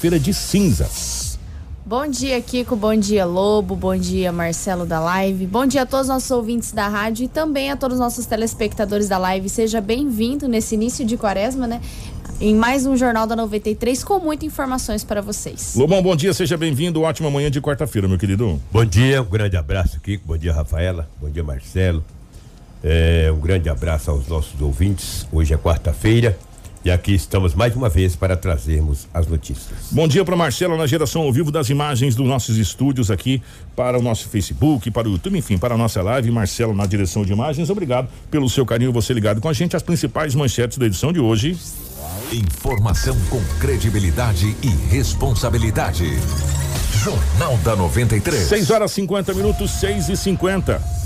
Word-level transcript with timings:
quarta-feira 0.00 0.18
de 0.18 0.32
cinzas. 0.32 1.38
Bom 1.84 2.06
dia, 2.06 2.40
Kiko. 2.40 2.74
Bom 2.74 2.96
dia, 2.96 3.26
Lobo. 3.26 3.76
Bom 3.76 3.96
dia, 3.96 4.32
Marcelo 4.32 4.86
da 4.86 4.98
Live. 4.98 5.46
Bom 5.46 5.66
dia 5.66 5.82
a 5.82 5.86
todos 5.86 6.06
os 6.06 6.08
nossos 6.08 6.30
ouvintes 6.30 6.72
da 6.72 6.88
rádio 6.88 7.24
e 7.24 7.28
também 7.28 7.70
a 7.70 7.76
todos 7.76 7.96
os 7.96 8.00
nossos 8.00 8.24
telespectadores 8.24 9.08
da 9.08 9.18
Live. 9.18 9.48
Seja 9.48 9.80
bem-vindo 9.80 10.48
nesse 10.48 10.74
início 10.74 11.04
de 11.04 11.16
quaresma, 11.18 11.66
né? 11.66 11.80
Em 12.40 12.54
mais 12.54 12.86
um 12.86 12.96
Jornal 12.96 13.26
da 13.26 13.36
93 13.36 14.02
com 14.02 14.18
muitas 14.20 14.46
informações 14.46 15.04
para 15.04 15.20
vocês. 15.20 15.74
Lobão, 15.76 16.02
bom 16.02 16.16
dia, 16.16 16.32
seja 16.32 16.56
bem-vindo. 16.56 17.02
Ótima 17.02 17.30
manhã 17.30 17.50
de 17.50 17.60
quarta-feira, 17.60 18.08
meu 18.08 18.16
querido. 18.16 18.58
Bom 18.72 18.84
dia, 18.84 19.20
um 19.20 19.26
grande 19.26 19.58
abraço, 19.58 20.00
Kiko. 20.00 20.24
Bom 20.26 20.38
dia, 20.38 20.54
Rafaela. 20.54 21.10
Bom 21.20 21.28
dia, 21.28 21.44
Marcelo. 21.44 22.02
É, 22.82 23.30
um 23.34 23.38
grande 23.38 23.68
abraço 23.68 24.10
aos 24.10 24.26
nossos 24.26 24.58
ouvintes. 24.62 25.26
Hoje 25.30 25.52
é 25.52 25.58
quarta-feira. 25.58 26.38
E 26.82 26.90
aqui 26.90 27.12
estamos 27.12 27.54
mais 27.54 27.76
uma 27.76 27.90
vez 27.90 28.16
para 28.16 28.34
trazermos 28.34 29.06
as 29.12 29.26
notícias. 29.26 29.88
Bom 29.90 30.08
dia 30.08 30.24
para 30.24 30.34
Marcela 30.34 30.78
na 30.78 30.86
geração 30.86 31.22
ao 31.22 31.32
vivo 31.32 31.50
das 31.50 31.68
imagens 31.68 32.14
dos 32.14 32.26
nossos 32.26 32.56
estúdios 32.56 33.10
aqui 33.10 33.42
para 33.76 33.98
o 33.98 34.02
nosso 34.02 34.28
Facebook, 34.30 34.90
para 34.90 35.06
o 35.06 35.12
YouTube, 35.12 35.36
enfim, 35.36 35.58
para 35.58 35.74
a 35.74 35.78
nossa 35.78 36.00
live. 36.00 36.30
Marcelo 36.30 36.74
na 36.74 36.86
direção 36.86 37.22
de 37.22 37.34
imagens. 37.34 37.68
Obrigado 37.68 38.08
pelo 38.30 38.48
seu 38.48 38.64
carinho, 38.64 38.92
você 38.92 39.12
ligado 39.12 39.42
com 39.42 39.48
a 39.48 39.52
gente. 39.52 39.76
As 39.76 39.82
principais 39.82 40.34
manchetes 40.34 40.78
da 40.78 40.86
edição 40.86 41.12
de 41.12 41.20
hoje. 41.20 41.58
Informação 42.32 43.16
com 43.28 43.42
credibilidade 43.60 44.56
e 44.62 44.68
responsabilidade. 44.88 46.06
Jornal 47.04 47.58
da 47.58 47.76
93. 47.76 48.48
6 48.48 48.70
horas 48.70 48.90
50 48.92 49.34
minutos, 49.34 49.70
6 49.72 50.08
e 50.08 50.16
50 50.16 51.00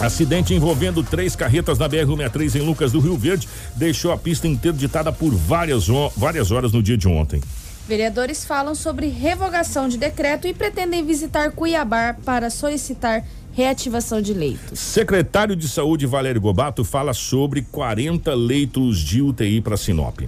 Acidente 0.00 0.54
envolvendo 0.54 1.02
três 1.02 1.36
carretas 1.36 1.78
na 1.78 1.88
BR-163 1.88 2.56
em 2.56 2.62
Lucas 2.62 2.92
do 2.92 3.00
Rio 3.00 3.16
Verde 3.16 3.48
deixou 3.76 4.12
a 4.12 4.18
pista 4.18 4.48
interditada 4.48 5.12
por 5.12 5.32
várias, 5.34 5.86
várias 6.16 6.50
horas 6.50 6.72
no 6.72 6.82
dia 6.82 6.96
de 6.96 7.06
ontem. 7.06 7.40
Vereadores 7.86 8.44
falam 8.44 8.74
sobre 8.74 9.08
revogação 9.08 9.88
de 9.88 9.98
decreto 9.98 10.46
e 10.46 10.54
pretendem 10.54 11.04
visitar 11.04 11.50
Cuiabá 11.50 12.14
para 12.24 12.48
solicitar 12.48 13.24
reativação 13.52 14.22
de 14.22 14.32
leitos. 14.32 14.78
Secretário 14.78 15.54
de 15.54 15.68
Saúde 15.68 16.06
Valério 16.06 16.40
Gobato 16.40 16.84
fala 16.84 17.12
sobre 17.12 17.62
40 17.62 18.34
leitos 18.34 18.98
de 18.98 19.20
UTI 19.20 19.60
para 19.60 19.76
Sinop. 19.76 20.20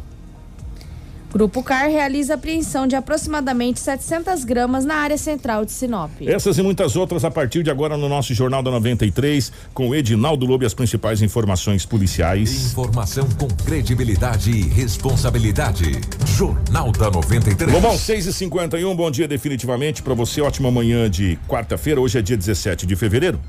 Grupo 1.34 1.64
CAR 1.64 1.90
realiza 1.90 2.34
apreensão 2.34 2.86
de 2.86 2.94
aproximadamente 2.94 3.80
700 3.80 4.44
gramas 4.44 4.84
na 4.84 4.94
área 4.94 5.18
central 5.18 5.64
de 5.64 5.72
Sinop. 5.72 6.12
Essas 6.20 6.58
e 6.58 6.62
muitas 6.62 6.94
outras 6.94 7.24
a 7.24 7.30
partir 7.30 7.64
de 7.64 7.70
agora 7.72 7.96
no 7.96 8.08
nosso 8.08 8.32
Jornal 8.32 8.62
da 8.62 8.70
93, 8.70 9.50
com 9.74 9.92
Edinaldo 9.92 10.46
Lobo 10.46 10.62
e 10.62 10.66
as 10.66 10.74
principais 10.74 11.22
informações 11.22 11.84
policiais. 11.84 12.70
Informação 12.70 13.28
com 13.30 13.48
credibilidade 13.48 14.52
e 14.52 14.62
responsabilidade. 14.62 16.00
Jornal 16.24 16.92
da 16.92 17.10
93. 17.10 17.72
Lobão, 17.72 17.98
6 17.98 18.26
e 18.26 18.32
51 18.32 18.94
bom 18.94 19.10
dia 19.10 19.26
definitivamente 19.26 20.04
para 20.04 20.14
você. 20.14 20.40
Ótima 20.40 20.70
manhã 20.70 21.10
de 21.10 21.36
quarta-feira. 21.48 22.00
Hoje 22.00 22.16
é 22.16 22.22
dia 22.22 22.36
17 22.36 22.86
de 22.86 22.94
fevereiro. 22.94 23.40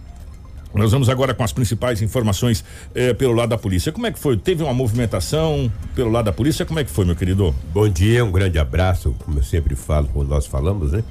Nós 0.76 0.92
vamos 0.92 1.08
agora 1.08 1.34
com 1.34 1.42
as 1.42 1.54
principais 1.54 2.02
informações 2.02 2.62
eh, 2.94 3.14
pelo 3.14 3.34
lado 3.34 3.50
da 3.50 3.58
polícia. 3.58 3.94
Como 3.94 4.06
é 4.08 4.12
que 4.12 4.20
foi? 4.20 4.36
Teve 4.36 4.62
uma 4.62 4.74
movimentação 4.74 5.72
pelo 5.96 6.12
lado 6.12 6.26
da 6.26 6.34
polícia? 6.34 6.66
Como 6.66 6.78
é 6.78 6.84
que 6.84 6.92
foi, 6.92 7.06
meu 7.06 7.16
querido? 7.16 7.56
Bom 7.74 7.88
dia, 7.88 8.26
um 8.26 8.32
grande 8.32 8.60
abraço. 8.60 9.16
Como 9.24 9.40
eu 9.40 9.44
sempre 9.44 9.74
falo, 9.74 10.10
quando 10.12 10.28
nós 10.28 10.46
falamos, 10.46 10.92
né? 10.92 11.02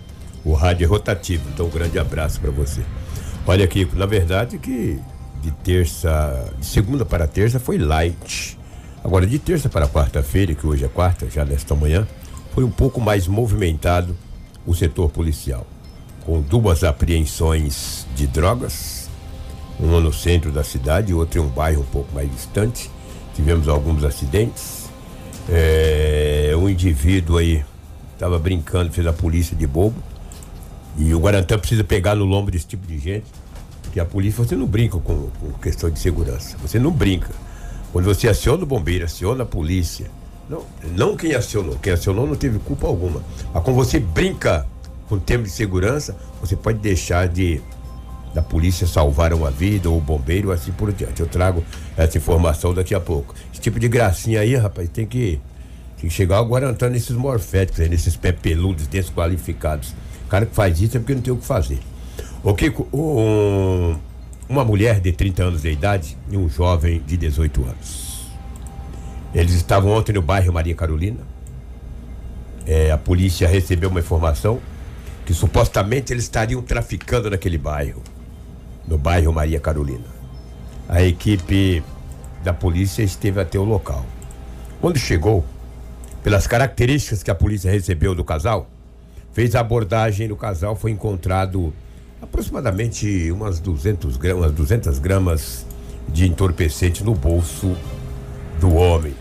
O 0.45 0.53
rádio 0.53 0.85
é 0.85 0.87
rotativo, 0.87 1.45
então 1.49 1.65
um 1.65 1.71
grande 1.71 1.99
abraço 1.99 2.39
para 2.43 2.51
você. 2.51 2.83
Olha 3.47 3.65
aqui, 3.65 3.89
na 3.95 4.05
verdade 4.05 4.59
que 4.59 5.01
de 5.43 5.51
terça, 5.51 6.53
de 6.59 6.67
segunda 6.67 7.07
para 7.07 7.27
terça 7.27 7.59
foi 7.59 7.79
light. 7.79 8.59
Agora 9.03 9.27
de 9.27 9.39
terça 9.39 9.71
para 9.71 9.89
quarta-feira, 9.89 10.55
que 10.55 10.67
hoje 10.67 10.85
é 10.85 10.89
quarta, 10.89 11.27
já 11.31 11.43
nesta 11.43 11.75
manhã, 11.75 12.07
foi 12.55 12.65
um 12.65 12.71
pouco 12.71 13.01
mais 13.01 13.27
movimentado 13.27 14.15
o 14.67 14.75
setor 14.75 15.09
policial, 15.09 15.67
com 16.27 16.43
duas 16.43 16.85
apreensões 16.85 18.07
de 18.15 18.27
drogas 18.27 19.04
uma 19.79 20.01
no 20.01 20.13
centro 20.13 20.53
da 20.53 20.63
cidade, 20.63 21.13
outra 21.13 21.41
em 21.41 21.43
um 21.43 21.49
bairro 21.49 21.83
um 21.83 21.87
pouco 21.87 22.15
mais 22.15 22.31
distante. 22.31 22.91
Tivemos 23.35 23.69
alguns 23.69 24.05
acidentes. 24.05 24.85
É, 25.49 26.53
um 26.57 26.69
indivíduo 26.69 27.39
aí 27.39 27.65
estava 28.13 28.39
brincando, 28.39 28.93
fez 28.93 29.07
a 29.07 29.13
polícia 29.13 29.57
de 29.57 29.67
bobo. 29.67 29.97
E 30.97 31.13
o 31.13 31.19
Guarantã 31.19 31.59
precisa 31.59 31.83
pegar 31.83 32.15
no 32.15 32.25
lombo 32.25 32.51
desse 32.51 32.67
tipo 32.67 32.87
de 32.87 32.99
gente. 32.99 33.27
Porque 33.83 33.99
a 33.99 34.05
polícia, 34.05 34.45
você 34.45 34.57
não 34.57 34.67
brinca 34.67 34.99
com, 34.99 35.29
com 35.41 35.53
questão 35.61 35.91
de 35.91 35.99
segurança. 35.99 36.57
Você 36.63 36.79
não 36.79 36.91
brinca. 36.91 37.31
Quando 37.93 38.05
você 38.07 38.29
aciona 38.29 38.63
o 38.63 38.67
bombeiro, 38.67 39.05
aciona 39.05 39.43
a 39.43 39.47
polícia. 39.47 40.11
Não, 40.49 40.65
não 40.97 41.17
quem 41.17 41.35
acionou. 41.35 41.77
Quem 41.77 41.93
acionou 41.93 42.27
não 42.27 42.37
teve 42.37 42.59
culpa 42.59 42.87
alguma. 42.87 43.23
Mas 43.53 43.63
quando 43.63 43.77
você 43.77 43.99
brinca 43.99 44.67
com 45.09 45.17
o 45.17 45.21
tema 45.21 45.45
de 45.45 45.51
segurança, 45.51 46.17
você 46.41 46.57
pode 46.57 46.79
deixar 46.79 47.29
de 47.29 47.61
da 48.35 48.43
polícia 48.43 48.85
salvaram 48.85 49.47
a 49.47 49.51
vida, 49.51 49.89
ou 49.89 49.97
o 49.97 50.01
bombeiro, 50.01 50.51
assim 50.51 50.73
por 50.73 50.93
diante. 50.93 51.21
Eu 51.21 51.29
trago 51.29 51.65
essa 51.97 52.19
informação 52.19 52.75
daqui 52.75 52.93
a 52.93 53.01
pouco. 53.01 53.33
Esse 53.53 53.61
tipo 53.61 53.79
de 53.79 53.87
gracinha 53.87 54.41
aí, 54.41 54.57
rapaz, 54.57 54.89
tem 54.89 55.07
que, 55.07 55.41
tem 55.97 56.09
que 56.09 56.11
chegar 56.11 56.39
aguardando 56.39 56.91
nesses 56.91 57.15
morféticos, 57.15 57.81
aí, 57.81 57.89
nesses 57.89 58.17
pé 58.17 58.33
peludos, 58.33 58.89
desqualificados. 58.89 59.95
O 60.27 60.29
cara 60.29 60.45
que 60.45 60.55
faz 60.55 60.81
isso 60.81 60.97
é 60.97 61.01
porque 61.01 61.15
não 61.15 61.23
tem 61.23 61.33
o 61.33 61.37
que 61.37 61.47
fazer. 61.47 61.79
O 62.43 62.53
Kiko, 62.55 62.89
um, 62.93 63.97
uma 64.49 64.65
mulher 64.65 65.01
de 65.01 65.13
30 65.13 65.45
anos 65.45 65.63
de 65.63 65.71
idade 65.71 66.19
e 66.29 66.37
um 66.37 66.49
jovem 66.49 67.01
de 67.07 67.17
18 67.17 67.63
anos. 67.63 68.25
Eles 69.33 69.55
estavam 69.55 69.93
ontem 69.93 70.13
no 70.13 70.23
bairro 70.23 70.53
Maria 70.53 70.75
Carolina. 70.75 71.21
É, 72.67 72.91
a 72.91 72.99
polícia 72.99 73.47
recebeu 73.47 73.91
uma 73.91 74.01
informação 74.01 74.61
que 75.25 75.33
supostamente 75.33 76.13
eles 76.13 76.25
estariam 76.25 76.61
traficando 76.63 77.31
naquele 77.31 77.59
bairro 77.59 78.03
no 78.87 78.99
bairro 78.99 79.33
Maria 79.33 79.61
Carolina. 79.61 80.05
A 80.89 81.03
equipe 81.03 81.83
da 82.43 82.53
polícia 82.53 83.03
esteve 83.03 83.41
até 83.41 83.59
o 83.59 83.65
local. 83.65 84.05
Quando 84.81 84.99
chegou, 84.99 85.45
pelas 86.23 86.47
características 86.47 87.23
que 87.23 87.31
a 87.31 87.35
polícia 87.35 87.71
recebeu 87.71 88.15
do 88.15 88.23
casal, 88.23 88.69
fez 89.33 89.55
a 89.55 89.61
abordagem 89.61 90.29
do 90.29 90.37
casal, 90.37 90.77
foi 90.77 90.91
encontrado 90.91 91.73
aproximadamente 92.21 93.31
umas 93.31 93.59
200 93.61 94.17
gramas, 94.17 94.53
200 94.53 94.99
gramas 94.99 95.67
de 96.09 96.27
entorpecente 96.27 97.03
no 97.03 97.15
bolso 97.15 97.77
do 98.61 98.75
homem, 98.75 99.15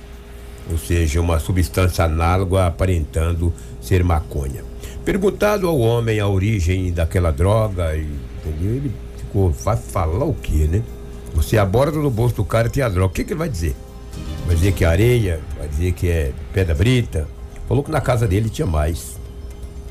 ou 0.70 0.78
seja, 0.78 1.20
uma 1.20 1.40
substância 1.40 2.06
análoga 2.06 2.68
aparentando 2.68 3.54
ser 3.82 4.04
maconha. 4.04 4.64
Perguntado 5.04 5.68
ao 5.68 5.78
homem 5.80 6.20
a 6.20 6.28
origem 6.28 6.92
daquela 6.94 7.32
droga, 7.32 7.94
ele 7.96 8.92
vai 9.34 9.78
falar 9.78 10.26
o 10.26 10.34
quê, 10.34 10.68
né? 10.70 10.84
Você 11.34 11.58
aborda 11.58 11.98
no 11.98 12.10
bolso 12.10 12.36
do 12.36 12.46
cara 12.46 12.68
e 12.68 12.72
tem 12.72 12.84
a 12.84 12.90
droga. 12.90 13.08
O 13.08 13.10
que, 13.10 13.24
que 13.24 13.34
ele 13.34 13.40
vai 13.40 13.50
dizer? 13.50 13.76
Vai 14.46 14.56
dizer 14.56 14.74
que 14.74 14.86
é 14.86 14.88
areia, 14.88 15.40
vai 15.58 15.68
dizer 15.68 15.92
que 15.94 16.08
é 16.08 16.32
pedra 16.54 16.76
brita. 16.76 17.28
Falou 17.68 17.84
que 17.84 17.92
na 17.92 18.02
casa 18.02 18.28
dele 18.28 18.50
tinha 18.50 18.68
mais. 18.68 19.18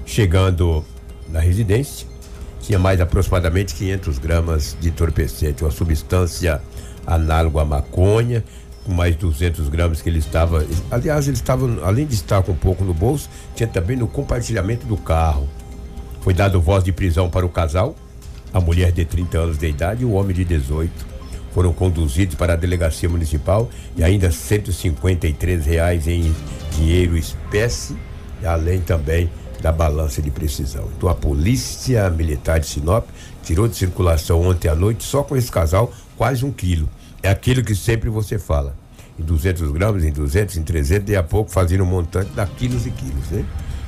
Chegando 0.06 0.84
na 1.28 1.40
residência, 1.40 2.06
tinha 2.60 2.78
mais 2.78 3.00
aproximadamente 3.00 3.74
500 3.74 4.18
gramas 4.18 4.76
de 4.80 4.88
entorpecente, 4.88 5.64
uma 5.64 5.70
substância 5.70 6.62
análoga 7.06 7.62
à 7.62 7.64
maconha, 7.64 8.44
com 8.84 8.92
mais 8.92 9.16
200 9.16 9.68
gramas 9.68 10.00
que 10.00 10.08
ele 10.08 10.18
estava. 10.18 10.64
Aliás, 10.90 11.26
ele 11.26 11.36
estava, 11.36 11.66
além 11.84 12.06
de 12.06 12.14
estar 12.14 12.42
com 12.42 12.52
um 12.52 12.56
pouco 12.56 12.84
no 12.84 12.94
bolso, 12.94 13.28
tinha 13.54 13.66
também 13.66 13.96
no 13.96 14.06
compartilhamento 14.06 14.86
do 14.86 14.96
carro. 14.96 15.48
Foi 16.20 16.32
dado 16.32 16.60
voz 16.60 16.84
de 16.84 16.92
prisão 16.92 17.28
para 17.28 17.44
o 17.44 17.48
casal, 17.48 17.96
a 18.52 18.60
mulher 18.60 18.92
de 18.92 19.04
30 19.04 19.38
anos 19.38 19.58
de 19.58 19.68
idade 19.68 20.02
e 20.02 20.04
o 20.04 20.12
homem 20.12 20.34
de 20.34 20.44
18 20.44 21.12
foram 21.52 21.72
conduzidos 21.72 22.34
para 22.34 22.54
a 22.54 22.56
delegacia 22.56 23.08
municipal 23.08 23.68
e 23.96 24.02
ainda 24.02 24.30
153 24.30 25.66
reais 25.66 26.06
em 26.08 26.34
dinheiro 26.74 27.16
espécie, 27.16 27.96
além 28.44 28.80
também 28.80 29.30
da 29.60 29.70
balança 29.70 30.20
de 30.20 30.30
precisão. 30.30 30.88
Então 30.96 31.08
a 31.08 31.14
polícia 31.14 32.08
militar 32.10 32.58
de 32.58 32.66
Sinop 32.66 33.06
tirou 33.42 33.68
de 33.68 33.76
circulação 33.76 34.40
ontem 34.40 34.68
à 34.68 34.74
noite 34.74 35.04
só 35.04 35.22
com 35.22 35.36
esse 35.36 35.50
casal 35.50 35.92
quase 36.16 36.44
um 36.44 36.50
quilo. 36.50 36.88
É 37.22 37.30
aquilo 37.30 37.62
que 37.62 37.74
sempre 37.74 38.10
você 38.10 38.38
fala. 38.38 38.74
Em 39.18 39.22
200 39.22 39.70
gramas, 39.72 40.04
em 40.04 40.10
200, 40.10 40.56
em 40.56 40.62
300, 40.62 41.10
e 41.10 41.16
a 41.16 41.22
pouco 41.22 41.50
fazendo 41.50 41.84
um 41.84 41.86
montante 41.86 42.30
dá 42.34 42.46
quilos 42.46 42.86
e 42.86 42.90
quilos, 42.90 43.28
né? 43.30 43.44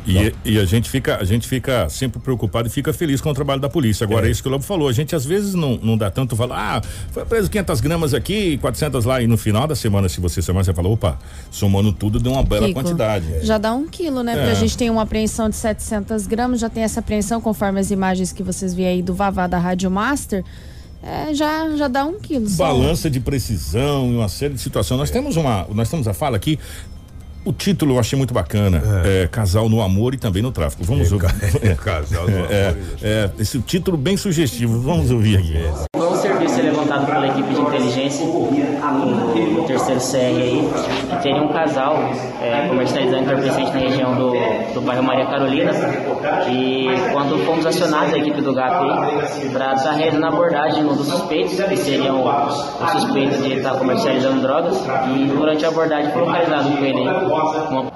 E, 0.07 0.35
e, 0.45 0.59
a 0.59 0.65
gente 0.65 0.91
fica 0.91 1.17
a 1.17 1.25
gente 1.25 1.49
fica 1.49 1.89
sempre 1.89 2.21
preocupado 2.21 2.69
e 2.69 2.71
fica 2.71 2.93
feliz 2.93 3.21
com 3.21 3.31
o 3.31 3.35
trabalho 3.35 3.61
da 3.61 3.69
polícia. 3.69 4.05
Agora, 4.05 4.27
é, 4.27 4.29
é 4.29 4.33
isso 4.33 4.43
que 4.43 4.49
o 4.49 4.53
Lobo 4.53 4.65
falou. 4.65 4.89
A 4.89 4.93
gente 4.93 5.17
às 5.17 5.25
vezes 5.25 5.55
não, 5.55 5.79
não 5.83 5.97
dá 5.97 6.11
tanto 6.11 6.37
valor. 6.37 6.55
Ah, 6.55 6.83
foi 7.11 7.25
preso 7.25 7.51
500 7.51 7.81
gramas 7.81 8.15
aqui, 8.15 8.59
400 8.59 9.05
lá. 9.05 9.23
E 9.23 9.27
no 9.27 9.37
final 9.37 9.67
da 9.67 9.75
semana, 9.75 10.09
se 10.09 10.21
você 10.21 10.43
somar, 10.43 10.65
você 10.65 10.75
fala, 10.75 10.89
opa, 10.89 11.19
somando 11.51 11.93
tudo, 11.93 12.21
deu 12.21 12.33
uma 12.33 12.43
bela 12.43 12.67
Kiko, 12.67 12.81
quantidade. 12.81 13.27
Já 13.43 13.57
dá 13.57 13.73
um 13.73 13.87
quilo, 13.87 14.23
né? 14.23 14.33
É. 14.33 14.37
Porque 14.37 14.51
a 14.51 14.55
gente 14.55 14.77
tem 14.77 14.91
uma 14.91 15.03
apreensão 15.03 15.49
de 15.49 15.57
700 15.57 16.27
gramas, 16.27 16.61
já 16.61 16.69
tem 16.69 16.83
essa 16.83 17.01
apreensão, 17.01 17.41
conforme 17.41 17.81
as 17.81 17.91
imagens 17.91 18.33
que 18.33 18.43
vocês 18.43 18.75
viram 18.75 18.91
aí 18.91 19.03
do 19.03 19.15
Vavá 19.15 19.47
da 19.47 19.59
Rádio 19.59 19.91
Master. 19.91 20.45
É, 21.03 21.35
já, 21.35 21.77
já 21.77 21.87
dá 21.87 22.07
um 22.07 22.19
quilo. 22.19 22.49
Balança 22.51 23.11
de 23.11 23.21
precisão 23.21 24.11
e 24.11 24.17
uma 24.17 24.29
série 24.29 24.55
de 24.55 24.61
situações. 24.61 24.99
Nós 24.99 25.11
temos 25.11 25.37
uma. 25.37 25.67
Nós 25.75 25.91
temos 25.91 26.09
a 26.09 26.15
fala 26.15 26.37
aqui 26.37 26.59
O 27.45 27.53
título 27.53 27.95
eu 27.95 27.99
achei 27.99 28.17
muito 28.17 28.33
bacana. 28.33 28.83
É. 29.05 29.29
casal 29.31 29.69
no 29.69 29.83
amor 29.83 30.15
e 30.15 30.17
também 30.17 30.43
no 30.43 30.51
tráfico. 30.51 30.83
Vamos 30.85 31.13
ouvir. 31.13 31.27
É, 31.63 31.75
casal 31.75 32.27
no 32.27 32.37
amor. 32.37 32.49
É, 32.51 32.75
é, 33.03 33.31
esse 33.39 33.59
título 33.61 33.97
bem 33.97 34.17
sugestivo. 34.17 34.81
Vamos 34.81 35.11
ouvir 35.11 35.39
aqui. 35.39 35.55
Foi 35.95 36.09
um 36.09 36.17
serviço 36.17 36.63
levantado 36.63 37.07
pela 37.07 37.27
equipe 37.27 37.55
de 37.55 37.61
inteligência 37.61 38.25
do 38.25 39.65
terceiro 39.67 40.01
CR 40.01 40.17
aí, 40.17 40.71
que 41.11 41.23
teria 41.23 41.43
um 41.43 41.49
casal 41.49 41.97
é, 42.41 42.69
comercializando 42.69 43.23
entorpecente 43.23 43.73
na 43.73 43.79
região 43.79 44.15
do, 44.15 44.31
do 44.75 44.81
bairro 44.81 45.03
Maria 45.03 45.27
Carolina. 45.27 45.73
E 46.49 46.87
quando 47.13 47.45
fomos 47.45 47.67
acionados 47.67 48.15
a 48.15 48.19
equipe 48.19 48.41
do 48.41 48.55
GAP 48.55 48.85
aí, 48.85 49.51
para 49.51 49.75
estar 49.75 49.93
realizando 49.93 50.25
a 50.25 50.29
abordagem 50.29 50.83
de 50.83 50.89
um 50.89 50.97
dos 50.97 51.07
suspeitos, 51.09 51.55
que 51.55 51.77
seriam 51.77 52.25
os 52.25 52.91
suspeitos 52.93 53.43
de 53.43 53.55
estar 53.55 53.75
comercializando 53.77 54.41
drogas, 54.41 54.77
e 55.15 55.27
durante 55.27 55.65
a 55.65 55.69
abordagem 55.69 56.11
foi 56.13 56.23
localizado 56.23 56.71
com 56.71 56.85
ele 56.85 57.09
aí 57.09 57.34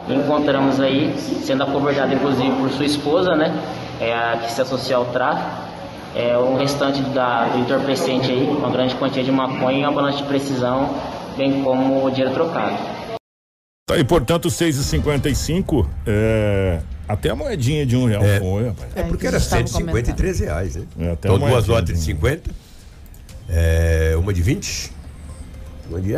encontramos 0.09 0.81
aí, 0.81 1.15
sendo 1.19 1.63
abordado 1.63 2.15
inclusive 2.15 2.51
por 2.57 2.71
sua 2.71 2.87
esposa, 2.87 3.35
né? 3.35 3.53
É 4.01 4.15
a 4.15 4.39
que 4.39 4.53
se 4.53 4.61
associa 4.61 4.97
ao 4.97 5.07
tráfico. 5.07 5.69
É 6.15 6.37
o 6.37 6.57
restante 6.57 7.01
da, 7.11 7.45
do 7.45 7.59
entorpecente 7.59 8.31
aí, 8.31 8.45
uma 8.45 8.71
grande 8.71 8.95
quantia 8.95 9.23
de 9.23 9.31
maconha 9.31 9.79
e 9.79 9.83
uma 9.83 9.93
balança 9.93 10.19
de 10.19 10.25
precisão, 10.25 10.95
bem 11.37 11.63
como 11.63 12.05
o 12.05 12.11
dinheiro 12.11 12.33
trocado. 12.33 12.77
Tá, 13.87 13.97
e 13.97 14.05
portanto, 14.05 14.49
6,55 14.49 15.87
é. 16.07 16.81
Até 17.09 17.31
a 17.31 17.37
moedinha 17.37 17.87
de 17.87 17.97
um 17.97 18.05
real 18.05 18.23
é. 18.23 18.39
foi, 18.39 18.69
rapaz. 18.69 18.91
É, 18.95 19.03
porque 19.05 19.27
era 19.27 19.41
153 19.41 20.41
reais, 20.41 20.77
né? 20.77 20.85
É, 20.99 21.13
até 21.13 21.29
então, 21.29 21.39
duas 21.39 21.67
notas 21.67 21.99
de 21.99 22.05
50, 22.05 22.51
é, 23.49 24.15
uma 24.19 24.33
de 24.33 24.43
20 24.43 24.98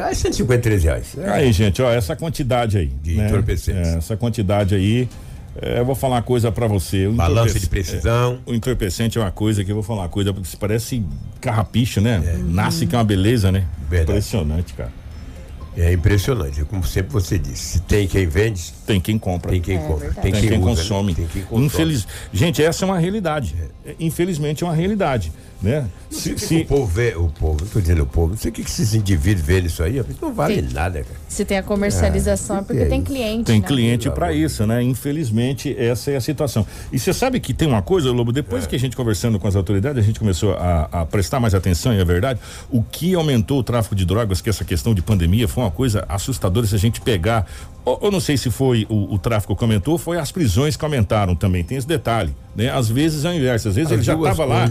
ah, 0.02 0.14
153 0.14 0.84
reais. 0.84 1.16
É. 1.18 1.30
Aí, 1.30 1.52
gente, 1.52 1.80
ó, 1.80 1.90
essa 1.90 2.16
quantidade 2.16 2.78
aí. 2.78 2.86
De 3.02 3.16
né? 3.16 3.26
entorpecentes. 3.26 3.88
É, 3.88 3.98
essa 3.98 4.16
quantidade 4.16 4.74
aí. 4.74 5.08
É, 5.60 5.80
eu 5.80 5.84
vou 5.84 5.94
falar 5.94 6.16
uma 6.16 6.22
coisa 6.22 6.50
para 6.52 6.66
você. 6.66 7.06
O 7.06 7.12
Balança 7.12 7.58
de 7.58 7.68
precisão. 7.68 8.38
É, 8.46 8.50
o 8.50 8.54
entorpecente 8.54 9.18
é 9.18 9.20
uma 9.20 9.30
coisa 9.30 9.64
que 9.64 9.70
eu 9.70 9.74
vou 9.74 9.82
falar 9.82 10.02
uma 10.02 10.08
coisa, 10.08 10.32
porque 10.32 10.56
parece 10.56 11.04
carrapicho, 11.40 12.00
né? 12.00 12.22
É. 12.24 12.36
Nasce 12.36 12.86
que 12.86 12.94
é 12.94 12.98
uma 12.98 13.04
beleza, 13.04 13.50
né? 13.50 13.64
Verdade. 13.88 14.18
Impressionante, 14.18 14.74
cara. 14.74 14.92
É 15.76 15.92
impressionante, 15.92 16.64
como 16.64 16.84
sempre 16.84 17.12
você 17.12 17.38
disse. 17.38 17.78
Se 17.78 17.80
tem 17.80 18.06
quem 18.06 18.26
vende, 18.26 18.72
tem 18.84 19.00
quem 19.00 19.18
compra. 19.18 19.52
Tem 19.52 19.60
quem 19.60 19.76
é, 19.76 19.80
compra. 19.80 20.12
Tem, 20.14 20.32
tem, 20.32 20.40
quem, 20.40 20.50
quem 20.50 20.58
usa, 20.58 20.68
consome. 20.68 21.12
Né? 21.12 21.16
tem 21.16 21.26
quem 21.26 21.42
consome. 21.42 21.66
Infeliz... 21.66 22.06
Gente, 22.32 22.62
essa 22.62 22.84
é 22.84 22.86
uma 22.86 22.98
realidade. 22.98 23.54
É. 23.86 23.94
Infelizmente 24.00 24.64
é 24.64 24.66
uma 24.66 24.74
realidade 24.74 25.32
né? 25.62 25.86
Se, 26.10 26.36
se... 26.38 26.56
o 26.56 26.66
povo 26.66 26.86
vê, 26.86 27.14
o 27.14 27.28
povo, 27.28 27.64
tô 27.66 27.80
dizendo 27.80 28.02
o 28.02 28.06
povo, 28.06 28.30
não 28.30 28.36
sei 28.36 28.50
o 28.50 28.54
que, 28.54 28.64
que 28.64 28.70
esses 28.70 28.94
indivíduos 28.94 29.46
vêem 29.46 29.66
isso 29.66 29.82
aí, 29.82 30.02
não 30.20 30.32
vale 30.32 30.62
nada, 30.62 31.02
cara. 31.02 31.20
Se 31.28 31.44
tem 31.44 31.58
a 31.58 31.62
comercialização 31.62 32.56
é, 32.56 32.58
é 32.60 32.62
porque 32.62 32.84
tem 32.86 33.02
cliente. 33.02 33.44
Tem 33.44 33.60
né? 33.60 33.66
cliente 33.66 34.10
para 34.10 34.32
isso, 34.32 34.66
né? 34.66 34.82
Infelizmente, 34.82 35.74
essa 35.78 36.10
é 36.10 36.16
a 36.16 36.20
situação. 36.20 36.66
E 36.92 36.98
você 36.98 37.12
sabe 37.12 37.38
que 37.40 37.52
tem 37.52 37.68
uma 37.68 37.82
coisa, 37.82 38.10
Lobo, 38.10 38.32
depois 38.32 38.64
é. 38.64 38.66
que 38.66 38.76
a 38.76 38.78
gente 38.78 38.96
conversando 38.96 39.38
com 39.38 39.46
as 39.46 39.54
autoridades, 39.54 40.02
a 40.02 40.06
gente 40.06 40.18
começou 40.18 40.54
a, 40.54 40.88
a, 40.90 41.06
prestar 41.06 41.38
mais 41.38 41.54
atenção, 41.54 41.94
e 41.94 42.00
é 42.00 42.04
verdade, 42.04 42.40
o 42.70 42.82
que 42.82 43.14
aumentou 43.14 43.60
o 43.60 43.62
tráfico 43.62 43.94
de 43.94 44.04
drogas, 44.04 44.40
que 44.40 44.48
essa 44.48 44.64
questão 44.64 44.94
de 44.94 45.02
pandemia 45.02 45.46
foi 45.46 45.62
uma 45.62 45.70
coisa 45.70 46.04
assustadora 46.08 46.66
se 46.66 46.74
a 46.74 46.78
gente 46.78 47.00
pegar. 47.00 47.46
Eu 48.02 48.10
não 48.10 48.20
sei 48.20 48.36
se 48.36 48.50
foi 48.50 48.86
o, 48.88 49.14
o 49.14 49.18
tráfico 49.18 49.54
que 49.54 49.62
aumentou, 49.62 49.98
foi 49.98 50.18
as 50.18 50.32
prisões 50.32 50.76
que 50.76 50.84
aumentaram 50.84 51.34
também. 51.34 51.62
Tem 51.62 51.78
esse 51.78 51.86
detalhe, 51.86 52.34
né? 52.54 52.70
Às 52.70 52.88
vezes 52.88 53.24
é 53.24 53.30
o 53.30 53.34
inverso, 53.34 53.68
às 53.68 53.74
vezes 53.74 53.92
as 53.92 53.98
ele 53.98 54.02
já 54.02 54.14
estava 54.14 54.44
lá 54.44 54.68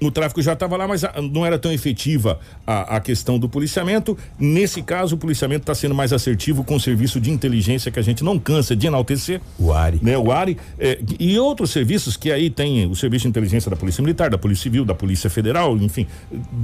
o 0.00 0.10
tráfico 0.10 0.42
já 0.42 0.52
estava 0.52 0.76
lá, 0.76 0.86
mas 0.86 1.02
não 1.32 1.44
era 1.44 1.58
tão 1.58 1.72
efetiva 1.72 2.38
a, 2.66 2.96
a, 2.96 3.00
questão 3.00 3.38
do 3.38 3.48
policiamento. 3.48 4.16
Nesse 4.38 4.82
caso, 4.82 5.14
o 5.14 5.18
policiamento 5.18 5.62
está 5.62 5.74
sendo 5.74 5.94
mais 5.94 6.12
assertivo 6.12 6.64
com 6.64 6.76
o 6.76 6.80
serviço 6.80 7.20
de 7.20 7.30
inteligência 7.30 7.90
que 7.90 7.98
a 7.98 8.02
gente 8.02 8.22
não 8.22 8.38
cansa 8.38 8.76
de 8.76 8.86
enaltecer. 8.86 9.40
O 9.58 9.72
ARI. 9.72 9.98
Né, 10.02 10.16
o 10.18 10.30
ARI. 10.30 10.56
É, 10.78 10.98
e 11.18 11.38
outros 11.38 11.70
serviços 11.70 12.16
que 12.16 12.30
aí 12.30 12.50
tem 12.50 12.86
o 12.86 12.94
serviço 12.94 13.22
de 13.22 13.28
inteligência 13.28 13.70
da 13.70 13.76
Polícia 13.76 14.02
Militar, 14.02 14.30
da 14.30 14.38
Polícia 14.38 14.64
Civil, 14.64 14.84
da 14.84 14.94
Polícia 14.94 15.30
Federal, 15.30 15.76
enfim, 15.76 16.06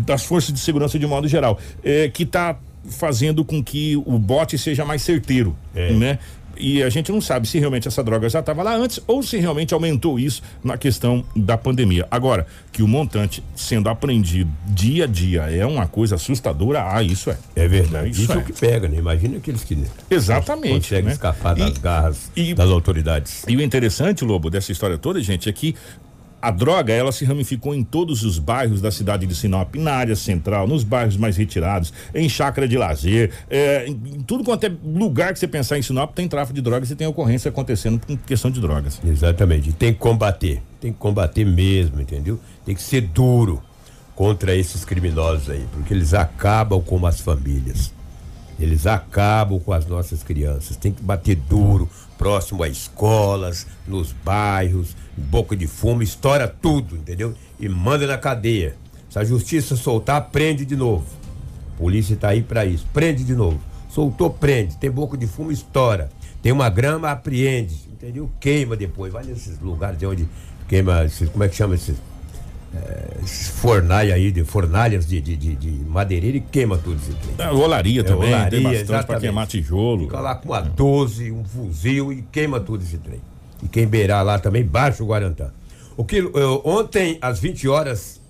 das 0.07 0.25
forças 0.25 0.53
de 0.53 0.61
segurança 0.61 0.99
de 0.99 1.07
modo 1.07 1.27
geral, 1.27 1.59
é, 1.83 2.09
que 2.09 2.25
está 2.25 2.57
fazendo 2.85 3.45
com 3.45 3.63
que 3.63 3.97
o 3.97 4.19
bote 4.19 4.59
seja 4.59 4.85
mais 4.85 5.03
certeiro, 5.03 5.57
é. 5.75 5.93
né? 5.93 6.19
E 6.63 6.81
a 6.81 6.89
gente 6.89 7.11
não 7.11 7.21
sabe 7.21 7.49
se 7.49 7.59
realmente 7.59 7.89
essa 7.89 8.05
droga 8.05 8.29
já 8.29 8.39
estava 8.39 8.63
lá 8.63 8.77
antes 8.77 9.01
ou 9.05 9.21
se 9.21 9.37
realmente 9.37 9.75
aumentou 9.75 10.17
isso 10.17 10.41
na 10.63 10.79
questão 10.79 11.25
da 11.35 11.59
pandemia. 11.59 12.07
Agora, 12.09 12.47
que 12.71 12.85
o 12.85 12.89
montante 12.89 13.43
sendo 13.57 13.89
apreendido 13.89 14.49
dia 14.69 15.05
a 15.05 15.07
dia 15.09 15.43
é 15.51 15.67
uma 15.67 15.89
coisa 15.89 16.15
assustadora, 16.15 16.87
ah, 16.95 17.03
isso 17.03 17.31
é. 17.31 17.39
É 17.57 17.67
verdade. 17.67 18.11
Isso, 18.11 18.23
isso 18.23 18.33
é. 18.33 18.37
é 18.37 18.39
o 18.39 18.45
que 18.45 18.53
pega, 18.53 18.89
né? 18.89 18.99
Imagina 18.99 19.39
aqueles 19.39 19.65
que 19.65 19.77
Exatamente, 20.09 20.75
conseguem 20.75 21.05
né? 21.07 21.13
escapar 21.13 21.57
das 21.57 21.77
e, 21.77 21.81
garras 21.81 22.31
e, 22.37 22.55
das 22.55 22.71
autoridades. 22.71 23.43
E 23.49 23.57
o 23.57 23.61
interessante, 23.61 24.25
Lobo, 24.25 24.49
dessa 24.49 24.71
história 24.71 24.97
toda, 24.97 25.21
gente, 25.21 25.49
é 25.49 25.53
que 25.53 25.75
a 26.43 26.51
droga, 26.51 26.93
ela 26.93 27.13
se 27.13 27.25
ramificou 27.25 27.73
em 27.73 27.85
todos 27.85 28.25
os 28.25 28.37
bairros 28.37 28.81
da 28.81 28.91
cidade 28.91 29.27
de 29.29 29.35
Sinop, 29.35 29.77
na 29.77 29.93
área 29.93 30.17
central, 30.17 30.67
nos 30.67 30.83
bairros 30.83 31.17
mais 31.17 31.37
retirados, 31.37 31.93
em 32.13 32.29
chácara 32.29 32.67
de 32.67 32.77
lazer, 32.77 33.31
é, 33.49 33.87
em, 33.87 33.93
em 33.93 34.23
tudo 34.23 34.43
quanto 34.43 34.65
é 34.65 34.73
lugar 34.85 35.33
que 35.33 35.39
você 35.39 35.47
pensar 35.47 35.79
em 35.79 35.83
Sinop 35.83 36.13
tem 36.13 36.27
tráfico 36.27 36.55
de 36.55 36.61
drogas 36.61 36.91
e 36.91 36.97
tem 36.97 37.07
ocorrência 37.07 37.49
acontecendo 37.49 38.05
com 38.05 38.17
questão 38.17 38.51
de 38.51 38.61
drogas. 38.61 39.01
Exatamente, 39.07 39.71
e 39.71 39.73
tem 39.73 39.93
que 39.93 40.01
combater, 40.01 40.61
tem 40.81 40.93
que 40.93 40.99
combater 40.99 41.45
mesmo, 41.45 42.01
entendeu? 42.01 42.41
Tem 42.67 42.75
que 42.75 42.83
ser 42.83 43.03
duro 43.03 43.63
contra 44.17 44.53
esses 44.55 44.85
criminosos 44.85 45.49
aí, 45.49 45.65
porque 45.73 45.95
eles 45.95 46.13
acabam 46.13 46.83
com 46.83 47.07
as 47.07 47.21
famílias. 47.21 47.93
Eles 48.59 48.87
acabam 48.87 49.59
com 49.59 49.73
as 49.73 49.87
nossas 49.87 50.23
crianças. 50.23 50.77
Tem 50.77 50.93
que 50.93 51.03
bater 51.03 51.35
duro, 51.35 51.89
próximo 52.19 52.63
a 52.63 52.69
escolas, 52.69 53.67
nos 53.87 54.13
bairros, 54.13 54.95
boca 55.17 55.57
de 55.57 55.67
fumo, 55.67 56.03
estoura 56.03 56.49
tudo, 56.49 56.97
entendeu? 56.97 57.35
E 57.61 57.69
manda 57.69 58.07
na 58.07 58.19
cadeia. 58.19 58.77
Se 59.11 59.19
a 59.19 59.25
justiça 59.25 59.77
soltar, 59.77 60.31
prende 60.31 60.65
de 60.65 60.75
novo. 60.75 61.05
A 61.75 61.79
polícia 61.79 62.17
tá 62.17 62.29
aí 62.29 62.43
para 62.43 62.65
isso. 62.65 62.87
Prende 62.93 63.25
de 63.25 63.35
novo. 63.35 63.61
Soltou, 63.91 64.31
prende. 64.31 64.77
Tem 64.79 64.91
boca 64.91 65.17
de 65.19 65.27
fumo, 65.27 65.53
estoura. 65.53 66.11
Tem 66.43 66.51
uma 66.51 66.71
grama, 66.71 67.11
apreende. 67.11 67.75
Entendeu? 67.93 68.31
Queima 68.41 68.75
depois. 68.75 69.13
Vai 69.13 69.25
nesses 69.25 69.61
lugares 69.61 69.99
de 69.99 70.07
onde 70.07 70.27
queima, 70.67 71.05
esses, 71.05 71.29
como 71.29 71.45
é 71.45 71.49
que 71.49 71.55
chama 71.55 71.75
esses? 71.75 71.97
É, 72.75 73.19
esses 73.23 73.49
fornalhas 73.49 74.15
aí, 74.15 74.33
de 74.33 74.45
fornalhas 74.45 75.07
de, 75.07 75.21
de, 75.21 75.37
de, 75.37 75.57
de 75.57 75.71
madeireira 75.85 76.39
e 76.39 76.41
queima 76.41 76.79
tudo 76.79 76.97
isso 76.97 77.13
aqui. 77.13 77.43
É, 77.43 77.51
olaria 77.51 78.01
é, 78.01 78.03
também, 78.03 78.33
olaria, 78.33 78.51
tem 78.51 78.63
bastante 78.63 79.07
para 79.07 79.21
queimar 79.21 79.47
tijolo. 79.47 80.05
Fica 80.05 80.21
lá 80.21 80.35
com 80.37 80.55
a 80.55 80.63
12, 80.63 81.31
um 81.31 81.45
fuzil 81.45 82.11
e 82.15 82.23
queima 82.23 82.59
tudo 82.59 82.83
esse 82.83 82.97
trem. 82.97 83.21
E 83.63 83.69
quem 83.69 83.87
beirar 83.87 84.25
lá 84.25 84.39
também, 84.39 84.65
baixa 84.65 85.03
o 85.03 85.07
Guarantã. 85.07 85.51
O 85.97 86.05
que, 86.05 86.17
eu, 86.17 86.63
ontem, 86.65 87.19
às 87.21 87.39
20 87.39 87.69
horas, 87.69 88.21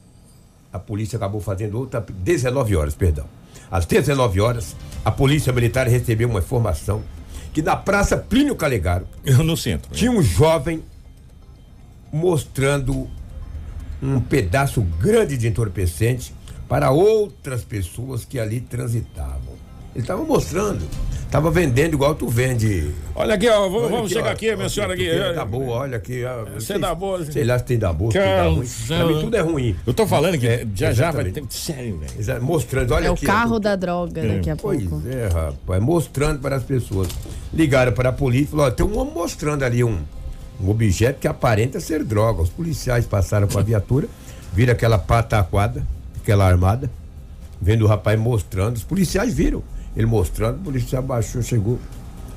a 0.73 0.79
polícia 0.79 1.17
acabou 1.17 1.41
fazendo 1.41 1.79
outra. 1.79 2.01
19 2.01 2.77
horas, 2.77 2.95
perdão. 2.95 3.25
Às 3.71 3.87
19 3.87 4.41
horas, 4.41 4.77
a 5.05 5.11
polícia 5.11 5.53
militar 5.53 5.87
recebeu 5.87 6.29
uma 6.29 6.41
informação 6.41 7.03
que 7.53 7.63
na 7.63 7.77
Praça 7.77 8.17
Plínio 8.17 8.57
Calegaro. 8.57 9.07
No 9.45 9.57
centro. 9.57 9.91
Tinha 9.93 10.11
um 10.11 10.23
jovem 10.23 10.83
mostrando 12.13 13.09
um 14.03 14.21
pedaço 14.21 14.83
grande 14.83 15.37
de 15.37 15.47
entorpecente 15.49 16.35
para 16.69 16.91
outras 16.91 17.65
pessoas 17.65 18.25
que 18.25 18.39
ali 18.39 18.61
transitavam. 18.61 19.55
Ele 19.95 20.03
estava 20.03 20.25
mostrando. 20.25 20.87
Estava 21.33 21.51
vendendo 21.51 21.95
igual 21.95 22.15
tu 22.15 22.29
vende. 22.29 22.91
Olha 23.15 23.37
aqui, 23.37 23.49
ó. 23.49 23.67
Vamos, 23.67 23.91
vamos 23.91 24.05
aqui, 24.05 24.13
chegar 24.13 24.29
ó, 24.29 24.33
aqui, 24.33 24.55
minha 24.55 24.69
senhora 24.69 24.93
aqui. 24.93 25.09
Tá 25.35 25.47
boa, 25.47 25.77
olha 25.79 25.97
aqui. 25.97 26.21
Você 26.53 26.79
dá 26.79 26.95
boa. 26.95 27.25
Sei 27.25 27.43
lá 27.43 27.59
se 27.59 27.65
tem 27.65 27.79
da 27.79 27.91
boa, 27.91 28.13
se 28.13 28.19
tem 28.19 28.29
da 28.29 28.49
ruim. 28.51 28.69
Pra 28.87 29.07
mim 29.07 29.21
tudo 29.23 29.37
é 29.39 29.41
ruim. 29.41 29.77
Eu 29.87 29.95
tô 29.95 30.07
falando 30.07 30.37
que 30.37 30.47
é, 30.47 30.67
já 30.75 30.93
já 30.93 31.11
vai 31.11 31.31
ter. 31.31 31.43
Sério, 31.49 32.01
velho. 32.01 32.43
Mostrando, 32.43 32.93
olha 32.93 33.07
é 33.07 33.11
aqui. 33.11 33.25
É 33.25 33.29
o 33.29 33.33
carro 33.33 33.59
da 33.59 33.75
droga 33.75 34.21
é. 34.21 34.35
daqui 34.35 34.51
a 34.51 34.57
pois 34.57 34.83
pouco. 34.83 35.01
Pois 35.03 35.17
é, 35.17 35.29
rapaz. 35.29 35.83
Mostrando 35.83 36.39
para 36.39 36.57
as 36.57 36.65
pessoas. 36.65 37.09
Ligaram 37.51 37.93
para 37.93 38.11
a 38.11 38.13
polícia 38.13 38.49
e 38.49 38.51
falaram: 38.51 38.71
ó, 38.71 38.75
tem 38.75 38.85
um 38.85 38.99
homem 38.99 39.15
mostrando 39.15 39.63
ali 39.63 39.83
um, 39.83 40.03
um 40.61 40.69
objeto 40.69 41.19
que 41.19 41.27
aparenta 41.27 41.81
ser 41.81 42.05
droga. 42.05 42.43
Os 42.43 42.51
policiais 42.51 43.07
passaram 43.07 43.49
com 43.49 43.59
a 43.59 43.63
viatura, 43.63 44.07
viram 44.53 44.75
aquela 44.75 44.99
pataquada, 44.99 45.83
aquela 46.23 46.47
armada, 46.47 46.91
vendo 47.59 47.87
o 47.87 47.89
rapaz 47.89 48.21
mostrando. 48.21 48.77
Os 48.77 48.85
policiais 48.85 49.33
viram. 49.33 49.63
Ele 49.97 50.07
mostrando, 50.07 50.57
o 50.57 50.65
policial 50.65 51.03
abaixou, 51.03 51.43
chegou. 51.43 51.79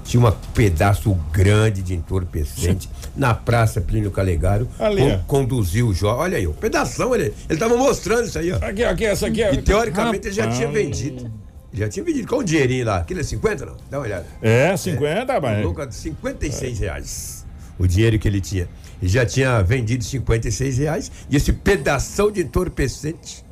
Tinha 0.03 0.23
um 0.23 0.31
pedaço 0.53 1.11
grande 1.31 1.81
de 1.81 1.95
entorpecente 1.95 2.87
na 3.17 3.33
Praça 3.33 3.81
Plínio 3.81 4.11
Calegaro. 4.11 4.69
Ali, 4.77 5.01
con, 5.01 5.45
conduziu 5.45 5.87
o 5.87 5.93
jovem. 5.93 6.21
Olha 6.21 6.37
aí, 6.37 6.45
o 6.45 6.53
pedação, 6.53 7.15
ele, 7.15 7.33
ele 7.49 7.57
tava 7.57 7.75
mostrando 7.75 8.25
isso 8.25 8.37
aí, 8.37 8.51
ó. 8.51 8.57
Aqui, 8.57 8.83
aqui, 8.83 9.05
essa 9.05 9.27
aqui 9.27 9.41
é. 9.41 9.53
E 9.53 9.61
teoricamente 9.61 10.27
ele 10.27 10.35
já 10.35 10.47
tinha 10.47 10.67
vendido. 10.67 11.31
Já 11.73 11.89
tinha 11.89 12.05
vendido. 12.05 12.27
Qual 12.27 12.41
o 12.41 12.43
dinheirinho 12.43 12.85
lá? 12.85 12.97
Aquilo 12.97 13.19
é 13.19 13.23
50, 13.23 13.65
não? 13.65 13.77
Dá 13.89 13.97
uma 13.97 14.05
olhada. 14.05 14.25
É, 14.41 14.77
50, 14.77 15.33
é, 15.33 15.39
mas. 15.39 15.63
Louca, 15.63 15.91
56 15.91 16.79
reais. 16.79 17.45
O 17.79 17.87
dinheiro 17.87 18.19
que 18.19 18.27
ele 18.27 18.39
tinha. 18.39 18.69
Ele 19.01 19.11
já 19.11 19.25
tinha 19.25 19.61
vendido 19.61 20.03
56 20.03 20.77
reais. 20.77 21.11
E 21.29 21.35
esse 21.35 21.51
pedação 21.51 22.31
de 22.31 22.41
entorpecente 22.41 23.44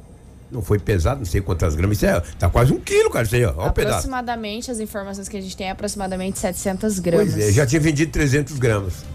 Não 0.53 0.61
foi 0.61 0.79
pesado, 0.79 1.19
não 1.19 1.25
sei 1.25 1.41
quantas 1.41 1.75
gramas. 1.75 1.97
Isso 1.97 2.05
é, 2.05 2.19
tá 2.37 2.49
quase 2.49 2.71
um 2.71 2.79
quilo, 2.79 3.09
cara. 3.09 3.25
Isso 3.25 3.35
aí, 3.35 3.45
ó. 3.45 3.53
ó 3.57 3.67
o 3.67 3.71
pedaço. 3.71 3.95
Aproximadamente, 3.95 4.69
as 4.69 4.79
informações 4.79 5.27
que 5.27 5.35
a 5.35 5.41
gente 5.41 5.57
tem 5.57 5.67
é 5.67 5.71
aproximadamente 5.71 6.39
700 6.39 6.99
gramas. 6.99 7.33
Pois 7.33 7.49
é, 7.49 7.51
já 7.51 7.65
tinha 7.65 7.81
vendido 7.81 8.11
300 8.11 8.57
gramas. 8.57 9.05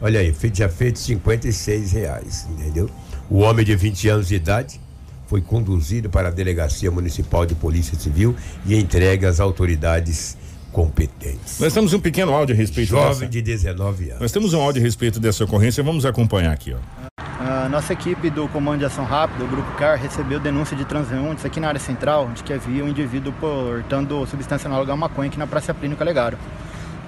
Olha 0.00 0.20
aí, 0.20 0.32
feito, 0.32 0.58
já 0.58 0.68
feito 0.68 0.98
56 0.98 1.92
reais, 1.92 2.46
entendeu? 2.50 2.88
O 3.30 3.38
homem 3.38 3.64
de 3.64 3.74
20 3.74 4.08
anos 4.08 4.28
de 4.28 4.36
idade 4.36 4.80
foi 5.26 5.40
conduzido 5.42 6.08
para 6.08 6.28
a 6.28 6.30
Delegacia 6.30 6.90
Municipal 6.90 7.44
de 7.44 7.54
Polícia 7.54 7.98
Civil 7.98 8.34
e 8.64 8.76
entregue 8.76 9.26
às 9.26 9.40
autoridades 9.40 10.36
competentes. 10.72 11.58
Nós 11.60 11.72
temos 11.72 11.92
um 11.92 12.00
pequeno 12.00 12.32
áudio 12.32 12.54
a 12.54 12.58
respeito 12.58 12.88
Jovem 12.88 13.12
dessa. 13.12 13.26
de 13.26 13.42
19 13.42 14.10
anos. 14.10 14.20
Nós 14.20 14.32
temos 14.32 14.54
um 14.54 14.60
áudio 14.60 14.80
a 14.80 14.84
respeito 14.84 15.18
dessa 15.20 15.44
ocorrência, 15.44 15.82
vamos 15.82 16.06
acompanhar 16.06 16.52
aqui, 16.52 16.72
ó. 16.72 17.27
A 17.68 17.70
nossa 17.70 17.92
equipe 17.92 18.30
do 18.30 18.48
Comando 18.48 18.78
de 18.78 18.86
Ação 18.86 19.04
Rápida, 19.04 19.44
o 19.44 19.46
Grupo 19.46 19.70
CAR, 19.72 19.98
recebeu 19.98 20.40
denúncia 20.40 20.74
de 20.74 20.86
transeuntes 20.86 21.44
aqui 21.44 21.60
na 21.60 21.68
área 21.68 21.78
central 21.78 22.30
de 22.34 22.42
que 22.42 22.50
havia 22.50 22.82
um 22.82 22.88
indivíduo 22.88 23.30
portando 23.30 24.26
substância 24.26 24.68
análoga 24.68 24.94
à 24.94 24.96
maconha 24.96 25.28
aqui 25.28 25.38
na 25.38 25.46
Praça 25.46 25.74
Plínio 25.74 25.94
Calegaro. 25.94 26.38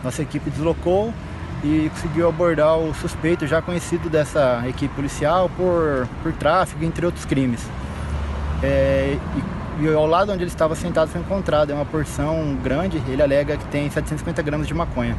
Nossa 0.05 0.21
equipe 0.21 0.51
deslocou 0.51 1.15
e 1.65 1.89
conseguiu 1.89 2.29
abordar 2.29 2.77
o 2.77 2.93
suspeito 2.93 3.47
já 3.47 3.63
conhecido 3.63 4.11
dessa 4.11 4.63
equipe 4.69 4.95
policial 4.95 5.51
por, 5.57 6.07
por 6.23 6.31
tráfico, 6.35 6.85
entre 6.85 7.07
outros 7.07 7.25
crimes. 7.25 7.67
É, 8.63 9.17
e, 9.81 9.85
e 9.87 9.95
ao 9.95 10.05
lado 10.05 10.31
onde 10.31 10.43
ele 10.43 10.51
estava 10.51 10.75
sentado 10.75 11.09
foi 11.09 11.23
encontrado 11.23 11.73
é 11.73 11.75
uma 11.75 11.87
porção 11.87 12.55
grande, 12.63 13.03
ele 13.09 13.23
alega 13.23 13.57
que 13.57 13.65
tem 13.69 13.89
750 13.89 14.43
gramas 14.43 14.67
de 14.67 14.75
maconha. 14.75 15.17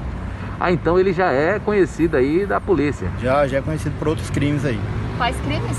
Ah, 0.60 0.71
então 0.71 1.00
ele 1.00 1.12
já 1.12 1.31
é 1.31 1.57
conhecido 1.57 2.15
aí 2.15 2.45
da 2.45 2.62
polícia. 2.62 3.12
Já, 3.19 3.48
já 3.48 3.57
é 3.57 3.62
conhecido 3.62 3.95
por 3.98 4.07
outros 4.07 4.29
crimes 4.29 4.63
aí. 4.63 4.79
Quais 5.21 5.39
crimes? 5.41 5.77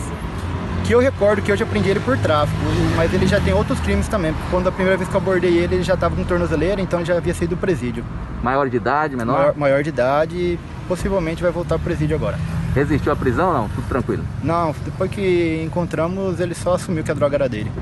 Que 0.86 0.94
eu 0.94 1.00
recordo 1.00 1.42
que 1.42 1.50
eu 1.50 1.56
já 1.56 1.66
prendi 1.66 1.90
ele 1.90 1.98
por 1.98 2.16
tráfico, 2.16 2.60
mas 2.94 3.12
ele 3.12 3.26
já 3.26 3.40
tem 3.40 3.52
outros 3.52 3.80
crimes 3.80 4.06
também. 4.06 4.32
Quando 4.52 4.68
a 4.68 4.70
primeira 4.70 4.96
vez 4.96 5.08
que 5.08 5.16
eu 5.16 5.20
abordei 5.20 5.58
ele, 5.58 5.74
ele 5.74 5.82
já 5.82 5.94
estava 5.94 6.14
com 6.14 6.22
tornozeleira, 6.22 6.80
então 6.80 7.00
ele 7.00 7.06
já 7.06 7.16
havia 7.16 7.34
saído 7.34 7.56
do 7.56 7.60
presídio. 7.60 8.04
Maior 8.40 8.70
de 8.70 8.76
idade, 8.76 9.16
menor? 9.16 9.36
Maior, 9.36 9.56
maior 9.56 9.82
de 9.82 9.88
idade 9.88 10.36
e 10.36 10.60
possivelmente 10.86 11.42
vai 11.42 11.50
voltar 11.50 11.74
pro 11.74 11.86
presídio 11.86 12.14
agora. 12.14 12.38
Resistiu 12.72 13.10
à 13.10 13.16
prisão 13.16 13.48
ou 13.48 13.52
não? 13.52 13.68
Tudo 13.70 13.88
tranquilo? 13.88 14.24
Não, 14.44 14.72
depois 14.84 15.10
que 15.10 15.60
encontramos, 15.66 16.38
ele 16.38 16.54
só 16.54 16.74
assumiu 16.74 17.02
que 17.02 17.10
a 17.10 17.14
droga 17.14 17.34
era 17.34 17.48
dele. 17.48 17.72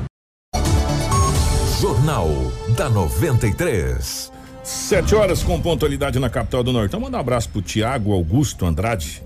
Jornal 1.79 2.27
da 2.75 2.89
93. 2.89 4.33
Sete 4.63 5.15
horas 5.15 5.43
com 5.43 5.61
pontualidade 5.61 6.19
na 6.19 6.31
capital 6.31 6.63
do 6.63 6.73
Norte. 6.73 6.89
Então, 6.89 7.01
manda 7.01 7.19
um 7.19 7.21
abraço 7.21 7.51
pro 7.51 7.61
Tiago 7.61 8.15
Augusto 8.15 8.65
Andrade, 8.65 9.23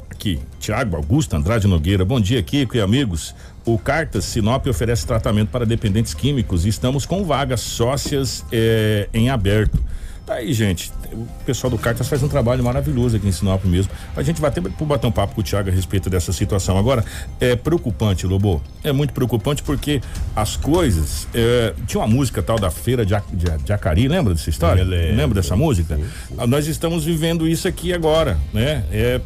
Tiago 0.59 0.97
Augusto 0.97 1.37
Andrade 1.37 1.67
Nogueira. 1.67 2.05
Bom 2.05 2.21
dia, 2.21 2.43
Kiko 2.43 2.77
e 2.77 2.81
amigos. 2.81 3.35
O 3.65 3.79
Cartas 3.79 4.25
Sinop 4.25 4.67
oferece 4.67 5.07
tratamento 5.07 5.49
para 5.49 5.67
dependentes 5.67 6.15
químicos 6.15 6.65
e 6.65 6.69
estamos 6.69 7.07
com 7.07 7.25
vagas 7.25 7.61
sócias 7.61 8.45
eh, 8.51 9.09
em 9.13 9.31
aberto. 9.31 9.79
Tá 10.27 10.35
aí, 10.35 10.55
gente. 10.55 10.91
O 11.13 11.27
pessoal 11.45 11.71
do 11.71 11.77
Cartas 11.77 12.09
faz 12.09 12.23
um 12.23 12.29
trabalho 12.29 12.65
maravilhoso 12.65 13.17
aqui 13.17 13.29
em 13.29 13.33
Sinop 13.33 13.63
mesmo. 13.67 13.93
A 14.17 14.23
gente 14.23 14.41
vai 14.41 14.51
ter 14.51 14.63
por 14.63 14.87
bater 14.87 15.07
um 15.07 15.13
papo 15.13 15.35
com 15.35 15.43
o 15.43 15.45
Thiago 15.45 15.69
a 15.69 15.73
respeito 15.73 16.09
dessa 16.09 16.33
situação. 16.33 16.79
Agora, 16.79 17.05
é 17.39 17.55
preocupante, 17.55 18.27
Lobo. 18.27 18.63
É 18.83 18.91
muito 18.91 19.13
preocupante 19.13 19.63
porque 19.63 20.01
as 20.35 20.57
coisas. 20.57 21.29
É, 21.35 21.75
tinha 21.87 22.01
uma 22.01 22.09
música 22.09 22.43
tal 22.43 22.59
da 22.59 22.71
feira 22.71 23.05
de, 23.05 23.15
de, 23.35 23.65
de 23.65 23.73
Acari, 23.73 24.09
lembra 24.09 24.33
dessa 24.33 24.49
história? 24.49 24.83
Lembra 24.83 25.35
dessa 25.43 25.55
música? 25.55 26.01
Nós 26.49 26.67
estamos 26.67 27.05
vivendo 27.05 27.47
isso 27.47 27.69
aqui 27.69 27.93
agora, 27.93 28.39
né? 28.53 28.85
É 28.91 29.21